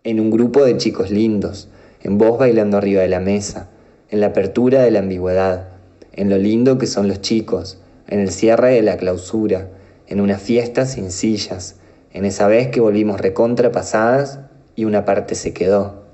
En 0.03 0.19
un 0.19 0.33
grupo 0.33 0.65
de 0.65 0.77
chicos 0.79 1.13
lindos, 1.13 1.69
en 2.03 2.19
voz 2.19 2.41
bailando 2.41 2.77
arriba 2.77 3.03
de 3.03 3.09
la 3.09 3.21
mesa, 3.21 3.69
en 4.11 4.21
la 4.21 4.27
apertura 4.29 4.83
de 4.83 4.91
la 4.91 4.99
ambigüedad, 4.99 5.69
en 6.13 6.29
lo 6.29 6.39
lindo 6.39 6.77
que 6.77 6.89
son 6.89 7.07
los 7.07 7.21
chicos, 7.21 7.79
en 8.09 8.19
el 8.19 8.33
cierre 8.33 8.75
de 8.75 8.83
la 8.83 8.97
clausura, 8.97 9.69
en 10.09 10.21
una 10.21 10.39
fiesta 10.39 10.87
sin 10.87 11.13
sillas, 11.13 11.77
en 12.13 12.25
esa 12.25 12.49
vez 12.49 12.67
que 12.67 12.81
volvimos 12.81 13.21
recontra 13.21 13.71
pasadas 13.71 14.41
y 14.75 14.87
una 14.87 15.05
parte 15.05 15.37
se 15.37 15.53
quedó 15.53 16.08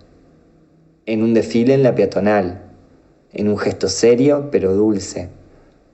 en 1.06 1.22
un 1.22 1.34
desfile 1.34 1.74
en 1.74 1.82
la 1.82 1.94
peatonal, 1.94 2.62
en 3.32 3.48
un 3.48 3.58
gesto 3.58 3.88
serio 3.88 4.48
pero 4.50 4.74
dulce, 4.74 5.28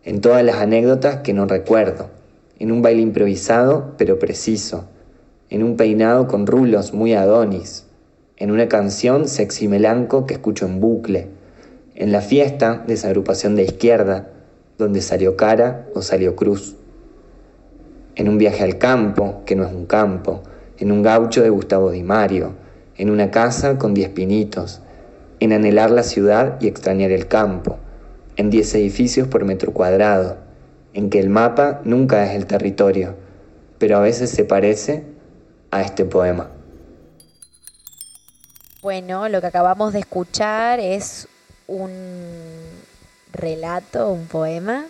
en 0.04 0.20
todas 0.20 0.44
las 0.44 0.56
anécdotas 0.56 1.18
que 1.18 1.32
no 1.32 1.46
recuerdo, 1.46 2.08
en 2.58 2.70
un 2.70 2.80
baile 2.80 3.02
improvisado 3.02 3.94
pero 3.98 4.18
preciso, 4.18 4.84
en 5.48 5.64
un 5.64 5.76
peinado 5.76 6.28
con 6.28 6.46
rulos 6.46 6.92
muy 6.94 7.14
adonis, 7.14 7.86
en 8.36 8.52
una 8.52 8.68
canción 8.68 9.26
sexy 9.26 9.66
melanco 9.66 10.26
que 10.26 10.34
escucho 10.34 10.66
en 10.66 10.80
bucle, 10.80 11.26
en 11.96 12.12
la 12.12 12.20
fiesta 12.20 12.84
de 12.86 12.94
esa 12.94 13.08
agrupación 13.08 13.56
de 13.56 13.64
izquierda, 13.64 14.28
donde 14.78 15.02
salió 15.02 15.36
cara 15.36 15.88
o 15.94 16.02
salió 16.02 16.36
cruz, 16.36 16.76
en 18.14 18.28
un 18.28 18.38
viaje 18.38 18.62
al 18.62 18.78
campo, 18.78 19.42
que 19.44 19.56
no 19.56 19.66
es 19.66 19.72
un 19.72 19.86
campo, 19.86 20.42
en 20.78 20.92
un 20.92 21.02
gaucho 21.02 21.42
de 21.42 21.50
Gustavo 21.50 21.90
Di 21.90 22.02
Mario, 22.02 22.52
en 22.96 23.10
una 23.10 23.30
casa 23.30 23.76
con 23.76 23.92
diez 23.92 24.10
pinitos, 24.10 24.80
en 25.40 25.52
anhelar 25.52 25.90
la 25.90 26.02
ciudad 26.02 26.60
y 26.60 26.68
extrañar 26.68 27.10
el 27.10 27.26
campo, 27.26 27.78
en 28.36 28.50
10 28.50 28.74
edificios 28.76 29.26
por 29.26 29.44
metro 29.44 29.72
cuadrado, 29.72 30.36
en 30.92 31.10
que 31.10 31.18
el 31.18 31.30
mapa 31.30 31.80
nunca 31.84 32.24
es 32.26 32.36
el 32.36 32.46
territorio, 32.46 33.14
pero 33.78 33.96
a 33.96 34.00
veces 34.00 34.30
se 34.30 34.44
parece 34.44 35.04
a 35.70 35.82
este 35.82 36.04
poema. 36.04 36.50
Bueno, 38.82 39.28
lo 39.28 39.40
que 39.40 39.46
acabamos 39.46 39.92
de 39.92 40.00
escuchar 40.00 40.80
es 40.80 41.28
un 41.66 41.90
relato, 43.32 44.10
un 44.10 44.26
poema, 44.26 44.86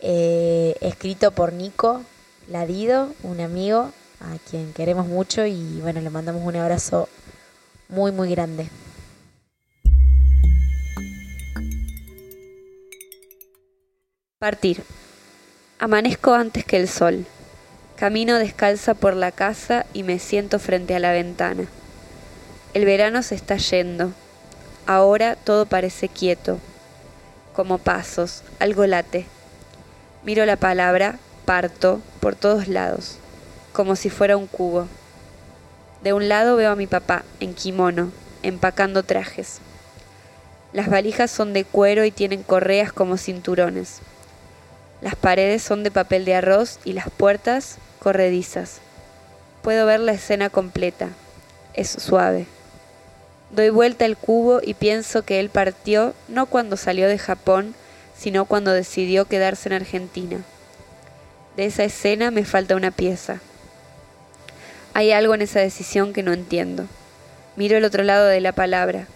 eh, 0.00 0.76
escrito 0.80 1.30
por 1.30 1.52
Nico 1.52 2.02
Ladido, 2.48 3.08
un 3.22 3.40
amigo 3.40 3.90
a 4.20 4.36
quien 4.50 4.72
queremos 4.72 5.06
mucho 5.06 5.44
y 5.46 5.80
bueno, 5.80 6.00
le 6.00 6.10
mandamos 6.10 6.42
un 6.44 6.56
abrazo 6.56 7.08
muy, 7.88 8.10
muy 8.10 8.30
grande. 8.30 8.68
Partir. 14.40 14.84
Amanezco 15.80 16.32
antes 16.32 16.64
que 16.64 16.76
el 16.76 16.86
sol. 16.86 17.26
Camino 17.96 18.36
descalza 18.36 18.94
por 18.94 19.16
la 19.16 19.32
casa 19.32 19.84
y 19.92 20.04
me 20.04 20.20
siento 20.20 20.60
frente 20.60 20.94
a 20.94 21.00
la 21.00 21.10
ventana. 21.10 21.64
El 22.72 22.84
verano 22.84 23.24
se 23.24 23.34
está 23.34 23.56
yendo. 23.56 24.12
Ahora 24.86 25.34
todo 25.34 25.66
parece 25.66 26.08
quieto, 26.08 26.60
como 27.52 27.78
pasos, 27.78 28.44
algo 28.60 28.86
late. 28.86 29.26
Miro 30.22 30.46
la 30.46 30.54
palabra 30.54 31.18
parto 31.44 32.00
por 32.20 32.36
todos 32.36 32.68
lados, 32.68 33.16
como 33.72 33.96
si 33.96 34.08
fuera 34.08 34.36
un 34.36 34.46
cubo. 34.46 34.86
De 36.04 36.12
un 36.12 36.28
lado 36.28 36.54
veo 36.54 36.70
a 36.70 36.76
mi 36.76 36.86
papá, 36.86 37.24
en 37.40 37.54
kimono, 37.54 38.12
empacando 38.44 39.02
trajes. 39.02 39.58
Las 40.72 40.88
valijas 40.88 41.28
son 41.32 41.52
de 41.52 41.64
cuero 41.64 42.04
y 42.04 42.12
tienen 42.12 42.44
correas 42.44 42.92
como 42.92 43.16
cinturones. 43.16 44.00
Las 45.00 45.14
paredes 45.14 45.62
son 45.62 45.84
de 45.84 45.90
papel 45.90 46.24
de 46.24 46.34
arroz 46.34 46.80
y 46.84 46.92
las 46.92 47.08
puertas 47.10 47.78
corredizas. 48.00 48.80
Puedo 49.62 49.86
ver 49.86 50.00
la 50.00 50.12
escena 50.12 50.50
completa. 50.50 51.08
Es 51.74 51.88
suave. 51.90 52.46
Doy 53.50 53.70
vuelta 53.70 54.04
el 54.04 54.16
cubo 54.16 54.60
y 54.62 54.74
pienso 54.74 55.22
que 55.22 55.40
él 55.40 55.50
partió 55.50 56.14
no 56.26 56.46
cuando 56.46 56.76
salió 56.76 57.08
de 57.08 57.18
Japón, 57.18 57.74
sino 58.16 58.44
cuando 58.44 58.72
decidió 58.72 59.26
quedarse 59.26 59.68
en 59.68 59.74
Argentina. 59.74 60.38
De 61.56 61.66
esa 61.66 61.84
escena 61.84 62.30
me 62.30 62.44
falta 62.44 62.76
una 62.76 62.90
pieza. 62.90 63.40
Hay 64.94 65.12
algo 65.12 65.34
en 65.34 65.42
esa 65.42 65.60
decisión 65.60 66.12
que 66.12 66.24
no 66.24 66.32
entiendo. 66.32 66.86
Miro 67.56 67.76
el 67.76 67.84
otro 67.84 68.02
lado 68.02 68.26
de 68.26 68.40
la 68.40 68.52
palabra. 68.52 69.06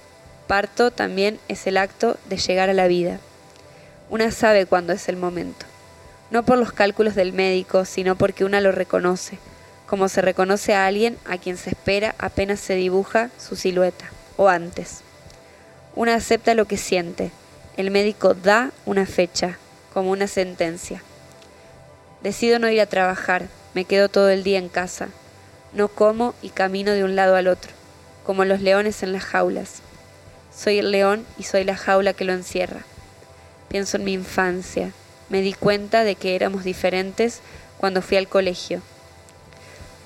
Parto 0.47 0.93
también 0.93 1.41
es 1.49 1.67
el 1.67 1.77
acto 1.77 2.17
de 2.29 2.37
llegar 2.37 2.71
a 2.71 2.75
la 2.75 2.87
vida. 2.87 3.19
Una 4.11 4.31
sabe 4.31 4.67
cuándo 4.67 4.93
es 4.93 5.09
el 5.09 5.17
momento. 5.17 5.67
No 6.33 6.45
por 6.45 6.57
los 6.57 6.73
cálculos 6.73 7.15
del 7.15 7.35
médico, 7.35 7.85
sino 7.85 8.17
porque 8.17 8.47
una 8.47 8.63
lo 8.63 8.73
reconoce, 8.73 9.39
como 9.87 10.09
se 10.09 10.23
reconoce 10.23 10.73
a 10.73 10.87
alguien 10.87 11.19
a 11.27 11.37
quien 11.37 11.59
se 11.59 11.69
espera 11.69 12.15
apenas 12.17 12.59
se 12.59 12.75
dibuja 12.75 13.29
su 13.39 13.55
silueta, 13.55 14.07
o 14.39 14.49
antes. 14.49 15.03
Una 15.95 16.15
acepta 16.15 16.55
lo 16.55 16.65
que 16.65 16.79
siente. 16.79 17.33
El 17.77 17.91
médico 17.91 18.33
da 18.33 18.71
una 18.87 19.05
fecha, 19.05 19.59
como 19.93 20.11
una 20.11 20.27
sentencia. 20.27 21.03
Decido 22.23 22.59
no 22.59 22.71
ir 22.71 22.81
a 22.81 22.87
trabajar, 22.87 23.49
me 23.75 23.85
quedo 23.85 24.09
todo 24.09 24.31
el 24.31 24.43
día 24.43 24.59
en 24.59 24.71
casa. 24.71 25.09
No 25.75 25.89
como 25.89 26.35
y 26.41 26.49
camino 26.49 26.93
de 26.93 27.05
un 27.05 27.15
lado 27.15 27.37
al 27.37 27.47
otro, 27.47 27.73
como 28.25 28.47
los 28.47 28.63
leones 28.63 29.03
en 29.03 29.13
las 29.13 29.25
jaulas. 29.25 29.83
Soy 30.57 30.79
el 30.79 30.93
león 30.93 31.27
y 31.37 31.43
soy 31.43 31.65
la 31.65 31.77
jaula 31.77 32.15
que 32.15 32.25
lo 32.25 32.33
encierra. 32.33 32.87
Pienso 33.69 33.99
en 33.99 34.05
mi 34.05 34.15
infancia. 34.15 34.93
Me 35.33 35.41
di 35.41 35.55
cuenta 35.55 36.05
de 36.05 36.15
que 36.15 36.37
éramos 36.37 36.63
diferentes 36.63 37.41
cuando 37.79 38.03
fui 38.03 38.19
al 38.19 38.29
colegio. 38.29 38.83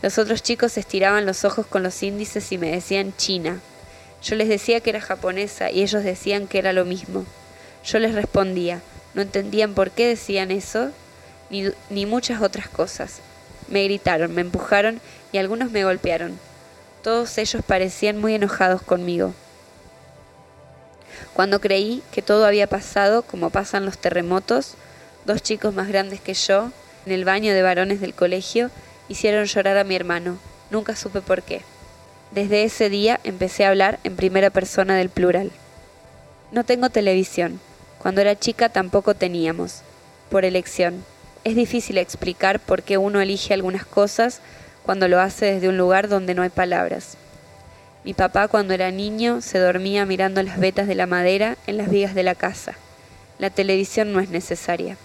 Los 0.01 0.19
otros 0.19 0.41
chicos 0.41 0.79
estiraban 0.79 1.27
los 1.27 1.45
ojos 1.45 1.67
con 1.67 1.83
los 1.83 2.01
índices 2.05 2.53
y 2.53 2.59
me 2.59 2.71
decían 2.71 3.13
China, 3.17 3.59
yo 4.23 4.37
les 4.37 4.49
decía 4.49 4.79
que 4.79 4.91
era 4.91 5.01
japonesa 5.01 5.73
y 5.73 5.83
ellos 5.83 6.05
decían 6.05 6.47
que 6.47 6.61
era 6.61 6.73
lo 6.73 6.85
mismo. 6.85 7.25
Yo 7.85 7.99
les 7.99 8.15
respondía, 8.15 8.83
no 9.15 9.23
entendían 9.23 9.75
por 9.75 9.91
qué 9.91 10.07
decían 10.07 10.53
eso, 10.53 10.93
ni, 11.51 11.73
ni 11.91 12.07
muchas 12.07 12.41
otras 12.41 12.69
cosas. 12.69 13.19
Me 13.67 13.83
gritaron, 13.83 14.33
me 14.33 14.43
empujaron 14.43 15.01
y 15.33 15.39
algunos 15.39 15.73
me 15.73 15.83
golpearon. 15.83 16.39
Todos 17.03 17.37
ellos 17.39 17.65
parecían 17.67 18.17
muy 18.17 18.37
enojados 18.37 18.81
conmigo. 18.81 19.35
Cuando 21.35 21.61
creí 21.61 22.05
que 22.13 22.23
todo 22.23 22.47
había 22.47 22.69
pasado 22.69 23.23
como 23.23 23.51
pasan 23.51 23.85
los 23.85 23.99
terremotos, 23.99 24.77
dos 25.27 25.43
chicos 25.43 25.75
más 25.75 25.89
grandes 25.89 26.21
que 26.21 26.35
yo, 26.35 26.71
en 27.05 27.13
el 27.13 27.25
baño 27.25 27.53
de 27.53 27.63
varones 27.63 28.01
del 28.01 28.15
colegio, 28.15 28.71
hicieron 29.09 29.45
llorar 29.45 29.77
a 29.77 29.85
mi 29.85 29.97
hermano. 29.97 30.39
Nunca 30.71 30.97
supe 30.97 31.21
por 31.21 31.43
qué. 31.43 31.63
Desde 32.31 32.65
ese 32.65 32.89
día 32.89 33.21
empecé 33.25 33.65
a 33.65 33.69
hablar 33.69 33.99
en 34.05 34.17
primera 34.17 34.51
persona 34.51 34.97
del 34.97 35.11
plural. 35.11 35.51
No 36.53 36.65
tengo 36.65 36.91
televisión. 36.91 37.61
Cuando 37.99 38.21
era 38.21 38.39
chica 38.39 38.69
tampoco 38.69 39.15
teníamos. 39.15 39.83
Por 40.31 40.45
elección. 40.45 41.05
Es 41.45 41.55
difícil 41.55 41.99
explicar 41.99 42.61
por 42.61 42.83
qué 42.83 42.99
uno 42.99 43.21
elige 43.21 43.55
algunas 43.55 43.85
cosas 43.85 44.41
cuando 44.85 45.09
lo 45.09 45.21
hace 45.21 45.47
desde 45.47 45.69
un 45.69 45.77
lugar 45.77 46.09
donde 46.09 46.35
no 46.35 46.43
hay 46.43 46.51
palabras. 46.51 47.17
Mi 48.05 48.15
papá 48.15 48.47
cuando 48.47 48.75
era 48.75 48.93
niño 48.93 49.41
se 49.41 49.59
dormía 49.59 50.07
mirando 50.07 50.43
las 50.43 50.59
vetas 50.59 50.87
de 50.87 50.95
la 50.95 51.07
madera 51.07 51.57
en 51.67 51.77
las 51.77 51.91
vigas 51.91 52.15
de 52.15 52.23
la 52.23 52.37
casa. 52.37 52.75
La 53.39 53.51
televisión 53.51 54.13
no 54.13 54.21
es 54.21 54.31
necesaria. 54.31 54.97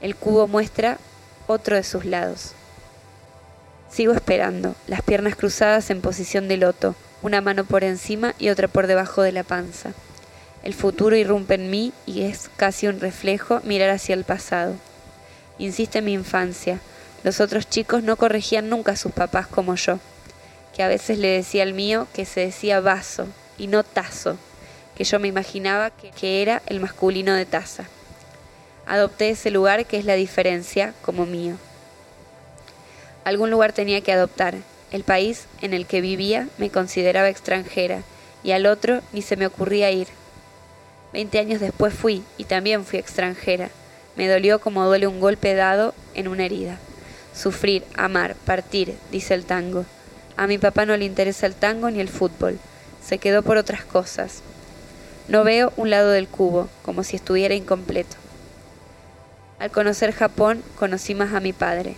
El 0.00 0.14
cubo 0.14 0.46
muestra 0.46 0.98
otro 1.46 1.76
de 1.76 1.82
sus 1.82 2.04
lados. 2.04 2.52
Sigo 3.90 4.12
esperando, 4.12 4.74
las 4.86 5.02
piernas 5.02 5.36
cruzadas 5.36 5.90
en 5.90 6.02
posición 6.02 6.48
de 6.48 6.58
loto, 6.58 6.94
una 7.22 7.40
mano 7.40 7.64
por 7.64 7.82
encima 7.82 8.34
y 8.38 8.50
otra 8.50 8.68
por 8.68 8.86
debajo 8.86 9.22
de 9.22 9.32
la 9.32 9.42
panza. 9.42 9.92
El 10.62 10.74
futuro 10.74 11.16
irrumpe 11.16 11.54
en 11.54 11.70
mí 11.70 11.92
y 12.04 12.22
es 12.22 12.50
casi 12.56 12.88
un 12.88 13.00
reflejo 13.00 13.60
mirar 13.64 13.90
hacia 13.90 14.14
el 14.14 14.24
pasado. 14.24 14.74
Insiste 15.58 16.02
mi 16.02 16.12
infancia. 16.12 16.80
Los 17.22 17.40
otros 17.40 17.70
chicos 17.70 18.02
no 18.02 18.16
corregían 18.16 18.68
nunca 18.68 18.92
a 18.92 18.96
sus 18.96 19.12
papás 19.12 19.46
como 19.46 19.76
yo, 19.76 19.98
que 20.74 20.82
a 20.82 20.88
veces 20.88 21.18
le 21.18 21.28
decía 21.28 21.62
al 21.62 21.72
mío 21.72 22.06
que 22.12 22.26
se 22.26 22.40
decía 22.40 22.80
vaso 22.80 23.28
y 23.56 23.68
no 23.68 23.82
tazo, 23.82 24.36
que 24.94 25.04
yo 25.04 25.18
me 25.18 25.28
imaginaba 25.28 25.90
que, 25.90 26.10
que 26.10 26.42
era 26.42 26.62
el 26.66 26.80
masculino 26.80 27.32
de 27.32 27.46
taza. 27.46 27.84
Adopté 28.86 29.30
ese 29.30 29.50
lugar 29.50 29.86
que 29.86 29.98
es 29.98 30.04
la 30.04 30.14
diferencia 30.14 30.94
como 31.02 31.26
mío. 31.26 31.56
Algún 33.24 33.50
lugar 33.50 33.72
tenía 33.72 34.00
que 34.00 34.12
adoptar. 34.12 34.54
El 34.92 35.02
país 35.02 35.46
en 35.60 35.74
el 35.74 35.86
que 35.86 36.00
vivía 36.00 36.48
me 36.58 36.70
consideraba 36.70 37.28
extranjera 37.28 38.02
y 38.44 38.52
al 38.52 38.66
otro 38.66 39.00
ni 39.12 39.22
se 39.22 39.36
me 39.36 39.46
ocurría 39.46 39.90
ir. 39.90 40.06
Veinte 41.12 41.40
años 41.40 41.60
después 41.60 41.92
fui 41.92 42.22
y 42.38 42.44
también 42.44 42.84
fui 42.84 43.00
extranjera. 43.00 43.70
Me 44.14 44.28
dolió 44.28 44.60
como 44.60 44.86
duele 44.86 45.08
un 45.08 45.18
golpe 45.18 45.54
dado 45.54 45.92
en 46.14 46.28
una 46.28 46.44
herida. 46.44 46.78
Sufrir, 47.34 47.84
amar, 47.96 48.36
partir, 48.36 48.94
dice 49.10 49.34
el 49.34 49.44
tango. 49.44 49.84
A 50.36 50.46
mi 50.46 50.58
papá 50.58 50.86
no 50.86 50.96
le 50.96 51.04
interesa 51.04 51.46
el 51.46 51.54
tango 51.54 51.90
ni 51.90 51.98
el 51.98 52.08
fútbol. 52.08 52.58
Se 53.04 53.18
quedó 53.18 53.42
por 53.42 53.56
otras 53.56 53.84
cosas. 53.84 54.42
No 55.26 55.42
veo 55.42 55.72
un 55.76 55.90
lado 55.90 56.10
del 56.10 56.28
cubo, 56.28 56.68
como 56.82 57.02
si 57.02 57.16
estuviera 57.16 57.54
incompleto. 57.54 58.16
Al 59.58 59.70
conocer 59.70 60.12
Japón, 60.12 60.62
conocí 60.76 61.14
más 61.14 61.32
a 61.34 61.40
mi 61.40 61.52
padre 61.52 61.96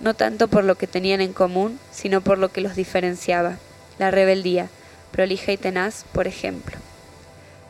no 0.00 0.14
tanto 0.14 0.48
por 0.48 0.64
lo 0.64 0.76
que 0.76 0.86
tenían 0.86 1.20
en 1.20 1.32
común, 1.32 1.78
sino 1.90 2.20
por 2.20 2.38
lo 2.38 2.50
que 2.50 2.60
los 2.60 2.76
diferenciaba, 2.76 3.56
la 3.98 4.10
rebeldía, 4.10 4.68
prolija 5.10 5.52
y 5.52 5.56
tenaz, 5.56 6.04
por 6.12 6.26
ejemplo. 6.26 6.76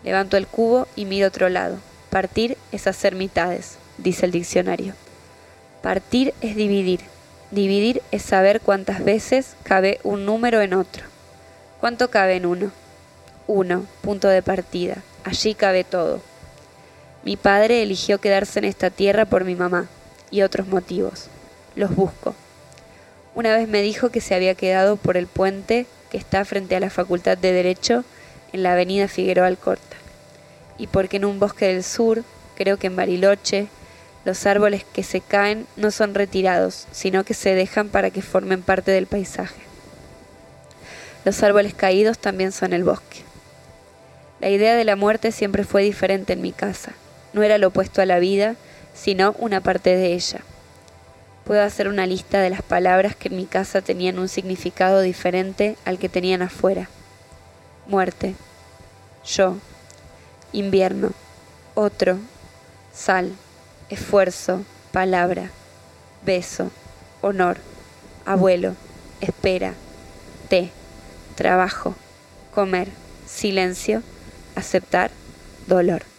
Levanto 0.02 0.36
el 0.36 0.46
cubo 0.46 0.88
y 0.96 1.04
miro 1.04 1.28
otro 1.28 1.48
lado. 1.48 1.78
Partir 2.10 2.56
es 2.72 2.86
hacer 2.86 3.14
mitades, 3.14 3.76
dice 3.98 4.26
el 4.26 4.32
diccionario. 4.32 4.94
Partir 5.82 6.34
es 6.40 6.56
dividir. 6.56 7.00
Dividir 7.50 8.02
es 8.10 8.22
saber 8.22 8.60
cuántas 8.60 9.04
veces 9.04 9.54
cabe 9.62 10.00
un 10.02 10.26
número 10.26 10.60
en 10.60 10.74
otro. 10.74 11.04
¿Cuánto 11.80 12.10
cabe 12.10 12.36
en 12.36 12.46
uno? 12.46 12.72
Uno, 13.46 13.86
punto 14.02 14.26
de 14.28 14.42
partida. 14.42 14.96
Allí 15.24 15.54
cabe 15.54 15.84
todo. 15.84 16.20
Mi 17.26 17.36
padre 17.36 17.82
eligió 17.82 18.20
quedarse 18.20 18.60
en 18.60 18.66
esta 18.66 18.88
tierra 18.88 19.24
por 19.24 19.42
mi 19.42 19.56
mamá 19.56 19.88
y 20.30 20.42
otros 20.42 20.68
motivos 20.68 21.26
los 21.74 21.92
busco. 21.92 22.36
Una 23.34 23.56
vez 23.56 23.66
me 23.66 23.82
dijo 23.82 24.10
que 24.10 24.20
se 24.20 24.36
había 24.36 24.54
quedado 24.54 24.94
por 24.94 25.16
el 25.16 25.26
puente 25.26 25.86
que 26.08 26.18
está 26.18 26.44
frente 26.44 26.76
a 26.76 26.80
la 26.80 26.88
Facultad 26.88 27.36
de 27.36 27.50
Derecho 27.50 28.04
en 28.52 28.62
la 28.62 28.74
avenida 28.74 29.08
Figueroa 29.08 29.48
Alcorta. 29.48 29.96
Y 30.78 30.86
porque 30.86 31.16
en 31.16 31.24
un 31.24 31.40
bosque 31.40 31.66
del 31.66 31.82
sur, 31.82 32.22
creo 32.54 32.76
que 32.76 32.86
en 32.86 32.94
Bariloche, 32.94 33.66
los 34.24 34.46
árboles 34.46 34.84
que 34.92 35.02
se 35.02 35.20
caen 35.20 35.66
no 35.74 35.90
son 35.90 36.14
retirados, 36.14 36.86
sino 36.92 37.24
que 37.24 37.34
se 37.34 37.56
dejan 37.56 37.88
para 37.88 38.10
que 38.10 38.22
formen 38.22 38.62
parte 38.62 38.92
del 38.92 39.08
paisaje. 39.08 39.62
Los 41.24 41.42
árboles 41.42 41.74
caídos 41.74 42.20
también 42.20 42.52
son 42.52 42.72
el 42.72 42.84
bosque. 42.84 43.24
La 44.38 44.48
idea 44.48 44.76
de 44.76 44.84
la 44.84 44.94
muerte 44.94 45.32
siempre 45.32 45.64
fue 45.64 45.82
diferente 45.82 46.32
en 46.32 46.40
mi 46.40 46.52
casa. 46.52 46.92
No 47.36 47.42
era 47.42 47.58
lo 47.58 47.68
opuesto 47.68 48.00
a 48.00 48.06
la 48.06 48.18
vida, 48.18 48.56
sino 48.94 49.34
una 49.38 49.60
parte 49.60 49.94
de 49.94 50.14
ella. 50.14 50.40
Puedo 51.44 51.62
hacer 51.62 51.86
una 51.86 52.06
lista 52.06 52.40
de 52.40 52.48
las 52.48 52.62
palabras 52.62 53.14
que 53.14 53.28
en 53.28 53.36
mi 53.36 53.44
casa 53.44 53.82
tenían 53.82 54.18
un 54.18 54.28
significado 54.28 55.02
diferente 55.02 55.76
al 55.84 55.98
que 55.98 56.08
tenían 56.08 56.40
afuera. 56.40 56.88
Muerte, 57.86 58.36
yo, 59.26 59.58
invierno, 60.54 61.12
otro, 61.74 62.16
sal, 62.94 63.32
esfuerzo, 63.90 64.64
palabra, 64.90 65.50
beso, 66.24 66.70
honor, 67.20 67.58
abuelo, 68.24 68.76
espera, 69.20 69.74
té, 70.48 70.70
trabajo, 71.34 71.94
comer, 72.54 72.88
silencio, 73.26 74.02
aceptar, 74.54 75.10
dolor. 75.66 76.15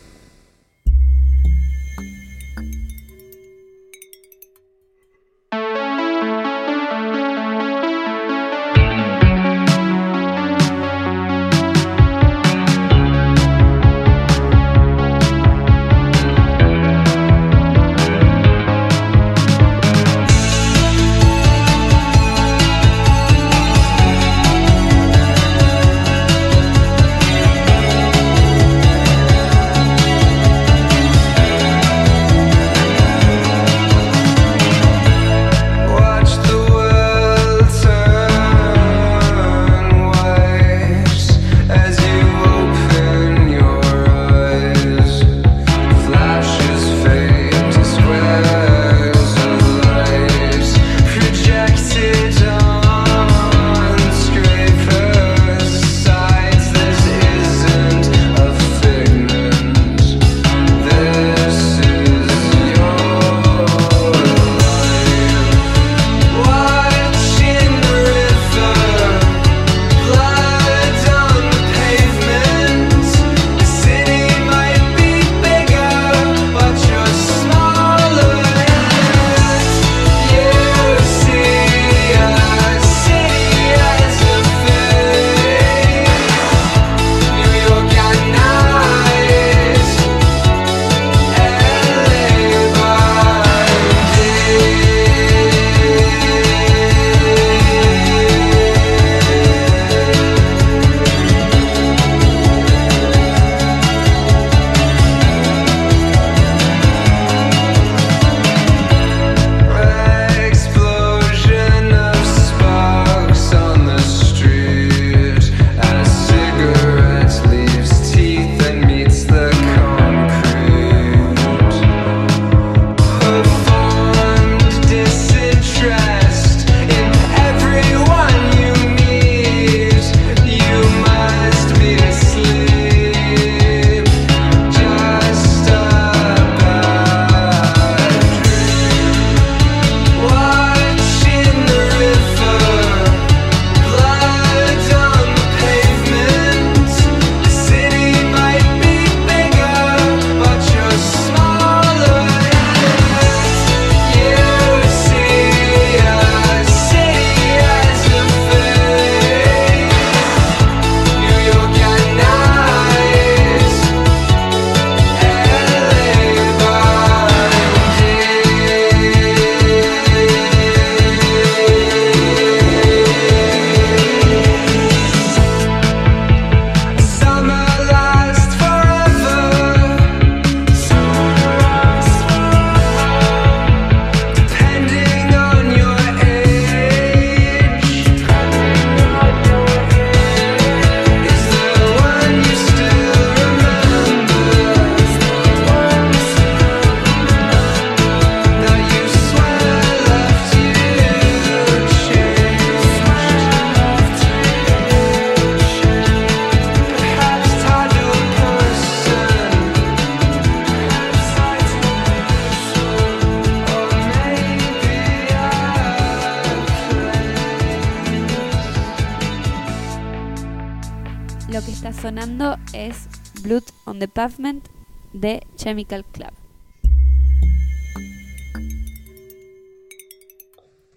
Pavement 224.07 224.67
de 225.13 225.45
Chemical 225.55 226.05
Club. 226.05 226.31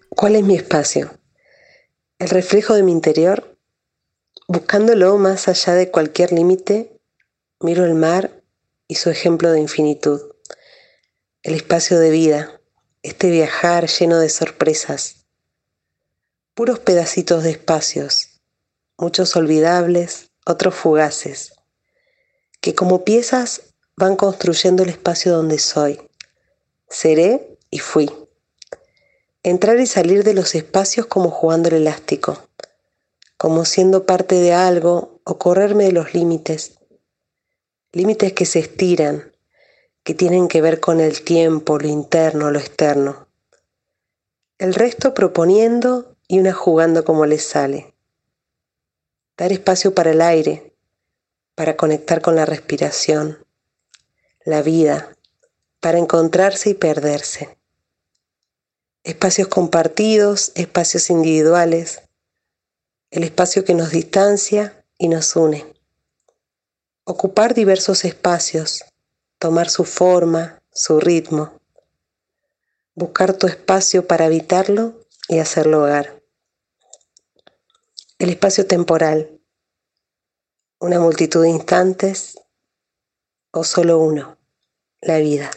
¿Cuál 0.09 0.35
es 0.35 0.43
mi 0.43 0.55
espacio? 0.55 1.17
El 2.19 2.29
reflejo 2.29 2.75
de 2.75 2.83
mi 2.83 2.91
interior. 2.91 3.57
Buscándolo 4.47 5.17
más 5.17 5.47
allá 5.47 5.73
de 5.73 5.89
cualquier 5.89 6.31
límite, 6.31 6.99
miro 7.59 7.85
el 7.85 7.95
mar 7.95 8.43
y 8.87 8.95
su 8.95 9.09
ejemplo 9.09 9.51
de 9.51 9.61
infinitud. 9.61 10.21
El 11.43 11.55
espacio 11.55 11.97
de 11.97 12.11
vida, 12.11 12.61
este 13.01 13.31
viajar 13.31 13.87
lleno 13.87 14.19
de 14.19 14.29
sorpresas. 14.29 15.25
Puros 16.53 16.79
pedacitos 16.79 17.43
de 17.43 17.51
espacios, 17.51 18.41
muchos 18.97 19.35
olvidables, 19.35 20.31
otros 20.45 20.75
fugaces, 20.75 21.53
que 22.61 22.75
como 22.75 23.03
piezas 23.03 23.63
van 23.97 24.15
construyendo 24.15 24.83
el 24.83 24.89
espacio 24.89 25.33
donde 25.33 25.59
soy. 25.59 25.99
Seré 26.87 27.57
y 27.69 27.79
fui. 27.79 28.11
Entrar 29.43 29.79
y 29.79 29.87
salir 29.87 30.23
de 30.23 30.35
los 30.35 30.53
espacios 30.53 31.07
como 31.07 31.31
jugando 31.31 31.69
el 31.69 31.75
elástico, 31.75 32.47
como 33.37 33.65
siendo 33.65 34.05
parte 34.05 34.35
de 34.35 34.53
algo 34.53 35.19
o 35.23 35.39
correrme 35.39 35.85
de 35.85 35.91
los 35.91 36.13
límites. 36.13 36.79
Límites 37.91 38.33
que 38.33 38.45
se 38.45 38.59
estiran, 38.59 39.31
que 40.03 40.13
tienen 40.13 40.47
que 40.47 40.61
ver 40.61 40.79
con 40.79 40.99
el 41.01 41.23
tiempo, 41.23 41.79
lo 41.79 41.87
interno, 41.87 42.51
lo 42.51 42.59
externo. 42.59 43.27
El 44.59 44.75
resto 44.75 45.15
proponiendo 45.15 46.15
y 46.27 46.39
una 46.39 46.53
jugando 46.53 47.03
como 47.03 47.25
les 47.25 47.43
sale. 47.43 47.95
Dar 49.35 49.51
espacio 49.51 49.95
para 49.95 50.11
el 50.11 50.21
aire, 50.21 50.70
para 51.61 51.77
conectar 51.77 52.23
con 52.23 52.35
la 52.35 52.47
respiración, 52.47 53.45
la 54.45 54.63
vida, 54.63 55.15
para 55.79 55.99
encontrarse 55.99 56.71
y 56.71 56.73
perderse 56.73 57.55
espacios 59.03 59.47
compartidos, 59.47 60.53
espacios 60.55 61.11
individuales, 61.11 62.01
el 63.11 63.21
espacio 63.21 63.63
que 63.63 63.75
nos 63.75 63.91
distancia 63.91 64.83
y 64.97 65.07
nos 65.07 65.35
une. 65.35 65.71
Ocupar 67.03 67.53
diversos 67.53 68.05
espacios, 68.05 68.83
tomar 69.37 69.69
su 69.69 69.85
forma, 69.85 70.63
su 70.73 70.99
ritmo. 70.99 71.61
Buscar 72.95 73.33
tu 73.33 73.45
espacio 73.45 74.07
para 74.07 74.25
habitarlo 74.25 74.99
y 75.27 75.37
hacerlo 75.37 75.83
hogar. 75.83 76.23
El 78.17 78.29
espacio 78.29 78.65
temporal, 78.65 79.40
una 80.81 80.99
multitud 80.99 81.43
de 81.43 81.49
instantes 81.49 82.39
o 83.51 83.63
solo 83.63 83.99
uno, 83.99 84.35
la 84.99 85.19
vida. 85.19 85.51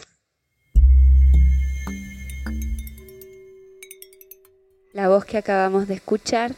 La 4.93 5.09
voz 5.09 5.25
que 5.25 5.39
acabamos 5.39 5.87
de 5.87 5.95
escuchar 5.95 6.53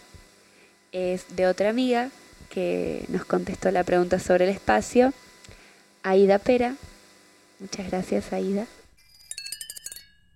es 0.91 1.38
de 1.38 1.47
otra 1.47 1.70
amiga 1.70 2.09
que 2.49 3.05
nos 3.07 3.24
contestó 3.24 3.72
la 3.72 3.86
pregunta 3.86 4.20
sobre 4.20 4.43
el 4.43 4.51
espacio, 4.51 5.13
Aida 6.03 6.38
Pera. 6.38 6.76
Muchas 7.59 7.89
gracias, 7.89 8.34
Aida. 8.34 8.68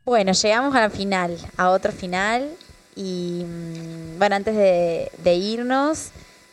Bueno, 0.05 0.31
llegamos 0.31 0.73
al 0.73 0.89
final, 0.89 1.37
a 1.57 1.69
otro 1.69 1.91
final. 1.91 2.49
Y 2.95 3.43
mm, 3.45 4.19
bueno, 4.19 4.37
antes 4.37 4.55
de, 4.55 5.11
de 5.21 5.35
irnos, 5.35 6.11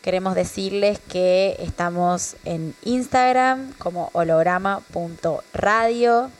queremos 0.08 0.34
decirles 0.34 0.98
que 1.00 1.54
estamos 1.58 2.36
en 2.46 2.74
Instagram 2.82 3.74
como 3.74 4.08
holograma.radio. 4.14 6.30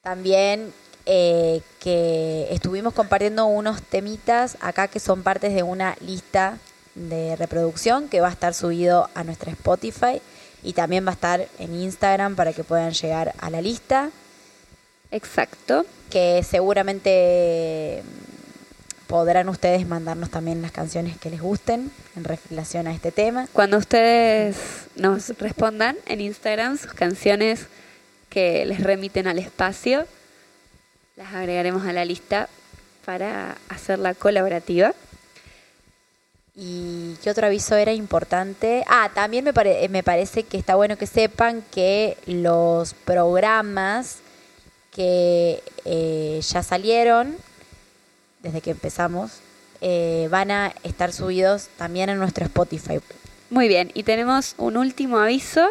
También 0.00 0.72
eh, 1.04 1.62
que 1.80 2.46
estuvimos 2.52 2.94
compartiendo 2.94 3.46
unos 3.46 3.82
temitas 3.82 4.56
acá 4.60 4.86
que 4.86 5.00
son 5.00 5.24
partes 5.24 5.52
de 5.52 5.64
una 5.64 5.96
lista 6.00 6.58
de 6.94 7.34
reproducción 7.34 8.08
que 8.08 8.20
va 8.20 8.28
a 8.28 8.32
estar 8.32 8.54
subido 8.54 9.10
a 9.16 9.24
nuestra 9.24 9.50
Spotify 9.50 10.22
y 10.62 10.74
también 10.74 11.04
va 11.04 11.10
a 11.10 11.14
estar 11.14 11.48
en 11.58 11.74
Instagram 11.74 12.36
para 12.36 12.52
que 12.52 12.62
puedan 12.62 12.92
llegar 12.92 13.34
a 13.40 13.50
la 13.50 13.60
lista. 13.60 14.10
Exacto. 15.10 15.84
Que 16.08 16.44
seguramente 16.48 18.04
podrán 19.10 19.48
ustedes 19.48 19.88
mandarnos 19.88 20.30
también 20.30 20.62
las 20.62 20.70
canciones 20.70 21.18
que 21.18 21.30
les 21.30 21.40
gusten 21.40 21.90
en 22.14 22.22
relación 22.22 22.86
a 22.86 22.94
este 22.94 23.10
tema. 23.10 23.48
Cuando 23.52 23.76
ustedes 23.76 24.56
nos 24.94 25.36
respondan 25.36 25.96
en 26.06 26.20
Instagram 26.20 26.78
sus 26.78 26.92
canciones 26.92 27.66
que 28.28 28.64
les 28.64 28.80
remiten 28.80 29.26
al 29.26 29.40
espacio, 29.40 30.06
las 31.16 31.34
agregaremos 31.34 31.84
a 31.86 31.92
la 31.92 32.04
lista 32.04 32.48
para 33.04 33.56
hacerla 33.68 34.14
colaborativa. 34.14 34.94
¿Y 36.54 37.16
qué 37.20 37.30
otro 37.30 37.48
aviso 37.48 37.74
era 37.74 37.92
importante? 37.92 38.84
Ah, 38.86 39.10
también 39.12 39.44
me, 39.44 39.52
me 39.88 40.02
parece 40.04 40.44
que 40.44 40.56
está 40.56 40.76
bueno 40.76 40.96
que 40.96 41.08
sepan 41.08 41.64
que 41.72 42.16
los 42.26 42.94
programas 42.94 44.18
que 44.92 45.64
eh, 45.84 46.40
ya 46.42 46.62
salieron 46.62 47.36
desde 48.42 48.60
que 48.60 48.70
empezamos 48.70 49.40
eh, 49.80 50.28
van 50.30 50.50
a 50.50 50.74
estar 50.82 51.12
subidos 51.12 51.68
también 51.78 52.10
en 52.10 52.18
nuestro 52.18 52.44
Spotify. 52.44 53.00
Muy 53.48 53.66
bien, 53.66 53.90
y 53.94 54.02
tenemos 54.02 54.54
un 54.58 54.76
último 54.76 55.18
aviso. 55.18 55.66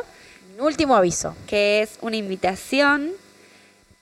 Un 0.57 0.65
último 0.65 0.95
aviso. 0.95 1.36
Que 1.47 1.82
es 1.82 1.97
una 2.01 2.15
invitación 2.15 3.11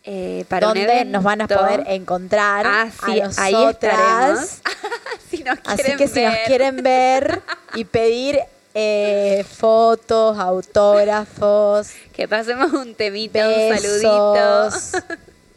eh, 0.04 0.46
para 0.48 0.68
donde 0.68 1.04
nos 1.06 1.24
van 1.24 1.42
a 1.42 1.48
poder 1.48 1.84
encontrar 1.88 2.66
ah, 2.66 2.90
a 3.02 3.16
nosotras. 3.16 4.62
Así 5.66 5.96
que 5.98 6.08
si 6.08 6.24
nos 6.24 6.36
quieren 6.46 6.82
ver 6.82 7.42
y 7.76 7.84
pedir 7.84 8.40
eh, 8.74 9.46
fotos, 9.58 10.38
autógrafos, 10.40 11.92
que 12.14 12.28
pasemos 12.28 12.72
un 12.72 12.96
temita, 12.96 13.50
un 13.50 13.78
saludito. 13.78 14.70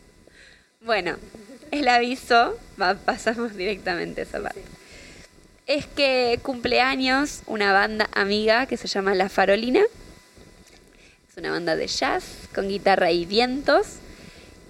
bueno, 0.81 1.17
el 1.71 1.89
aviso, 1.89 2.59
pasamos 3.05 3.57
directamente 3.57 4.23
a 4.23 4.25
esa 4.25 4.41
parte. 4.41 4.63
Es 5.67 5.87
que 5.87 6.41
cumpleaños 6.43 7.43
una 7.47 7.73
banda 7.73 8.09
amiga 8.13 8.67
que 8.67 8.77
se 8.77 8.89
llama 8.89 9.15
La 9.15 9.29
Farolina. 9.29 9.83
Es 11.31 11.37
una 11.37 11.51
banda 11.51 11.77
de 11.77 11.87
jazz 11.87 12.25
con 12.55 12.69
guitarra 12.69 13.13
y 13.13 13.25
vientos 13.25 13.99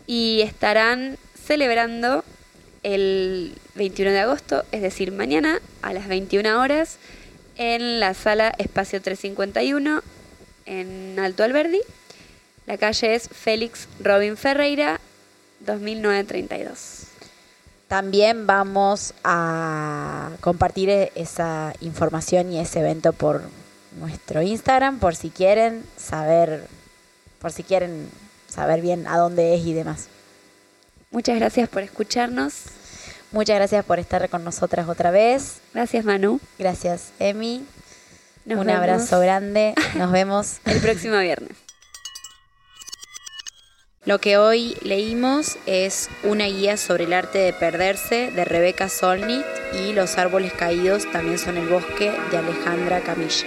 y 0.06 0.42
estarán 0.42 1.16
celebrando 1.46 2.24
el 2.82 3.54
21 3.74 4.12
de 4.12 4.20
agosto, 4.20 4.64
es 4.72 4.82
decir, 4.82 5.12
mañana 5.12 5.60
a 5.82 5.92
las 5.92 6.08
21 6.08 6.60
horas 6.60 6.98
en 7.56 8.00
la 8.00 8.14
sala 8.14 8.52
Espacio 8.58 9.00
351 9.00 10.02
en 10.66 11.18
Alto 11.18 11.44
Alberdi. 11.44 11.80
La 12.66 12.78
calle 12.78 13.14
es 13.14 13.28
Félix 13.28 13.88
Robin 14.00 14.36
Ferreira, 14.36 15.00
2932. 15.60 17.06
También 17.88 18.46
vamos 18.46 19.14
a 19.24 20.30
compartir 20.40 20.90
esa 21.14 21.72
información 21.80 22.52
y 22.52 22.60
ese 22.60 22.80
evento 22.80 23.12
por 23.12 23.42
nuestro 23.98 24.42
Instagram 24.42 24.98
por 24.98 25.16
si 25.16 25.30
quieren 25.30 25.84
saber, 25.96 26.68
por 27.40 27.50
si 27.50 27.64
quieren 27.64 28.08
saber 28.48 28.80
bien 28.80 29.06
a 29.08 29.18
dónde 29.18 29.54
es 29.54 29.66
y 29.66 29.74
demás. 29.74 30.08
Muchas 31.10 31.36
gracias 31.36 31.68
por 31.68 31.82
escucharnos. 31.82 32.66
Muchas 33.32 33.56
gracias 33.56 33.84
por 33.84 33.98
estar 33.98 34.28
con 34.28 34.44
nosotras 34.44 34.88
otra 34.88 35.10
vez. 35.10 35.60
Gracias 35.74 36.04
Manu. 36.04 36.40
Gracias 36.58 37.12
Emi. 37.18 37.64
Un 38.46 38.70
abrazo 38.70 39.20
grande. 39.20 39.74
Nos 39.96 40.10
vemos 40.10 40.58
el 40.64 40.80
próximo 40.80 41.18
viernes. 41.18 41.69
Lo 44.06 44.18
que 44.18 44.38
hoy 44.38 44.78
leímos 44.82 45.58
es 45.66 46.08
una 46.24 46.46
guía 46.46 46.78
sobre 46.78 47.04
el 47.04 47.12
arte 47.12 47.36
de 47.36 47.52
perderse 47.52 48.30
de 48.30 48.46
Rebeca 48.46 48.88
Solnit 48.88 49.44
y 49.74 49.92
Los 49.92 50.16
árboles 50.16 50.54
caídos 50.54 51.04
también 51.12 51.38
son 51.38 51.58
el 51.58 51.68
bosque 51.68 52.10
de 52.30 52.38
Alejandra 52.38 53.02
Camilla. 53.02 53.46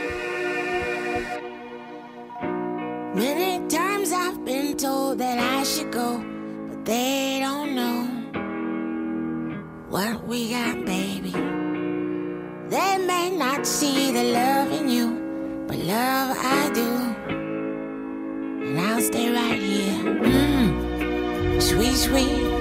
we 10.28 10.50
got, 10.50 10.86
baby. 10.86 11.32
They 12.70 12.98
may 13.06 13.30
not 13.30 13.66
see 13.68 14.12
the 14.12 14.24
love 14.24 14.72
in 14.72 14.90
you, 14.90 15.66
but 15.68 15.78
love 15.78 16.38
I 16.40 16.72
do. 16.74 17.43
I'll 18.94 19.02
stay 19.02 19.28
right 19.28 19.60
here. 19.60 20.04
Mm. 20.22 21.60
Sweet, 21.60 21.96
sweet 21.96 22.53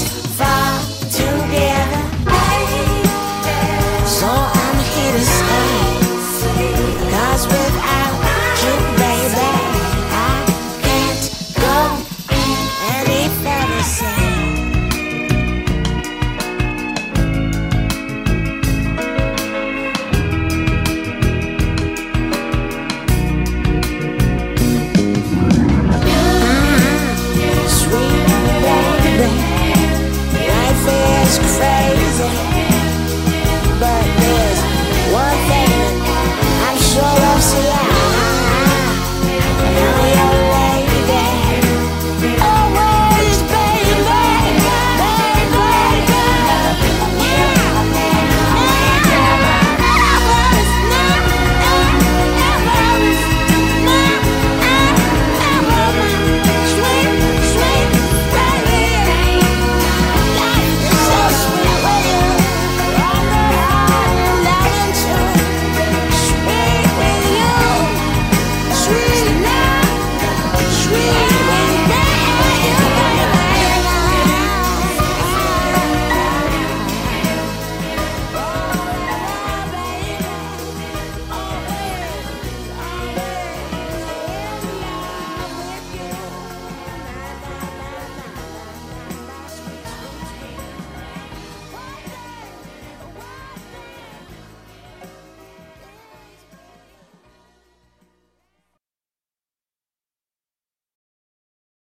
Yes. 0.00 0.27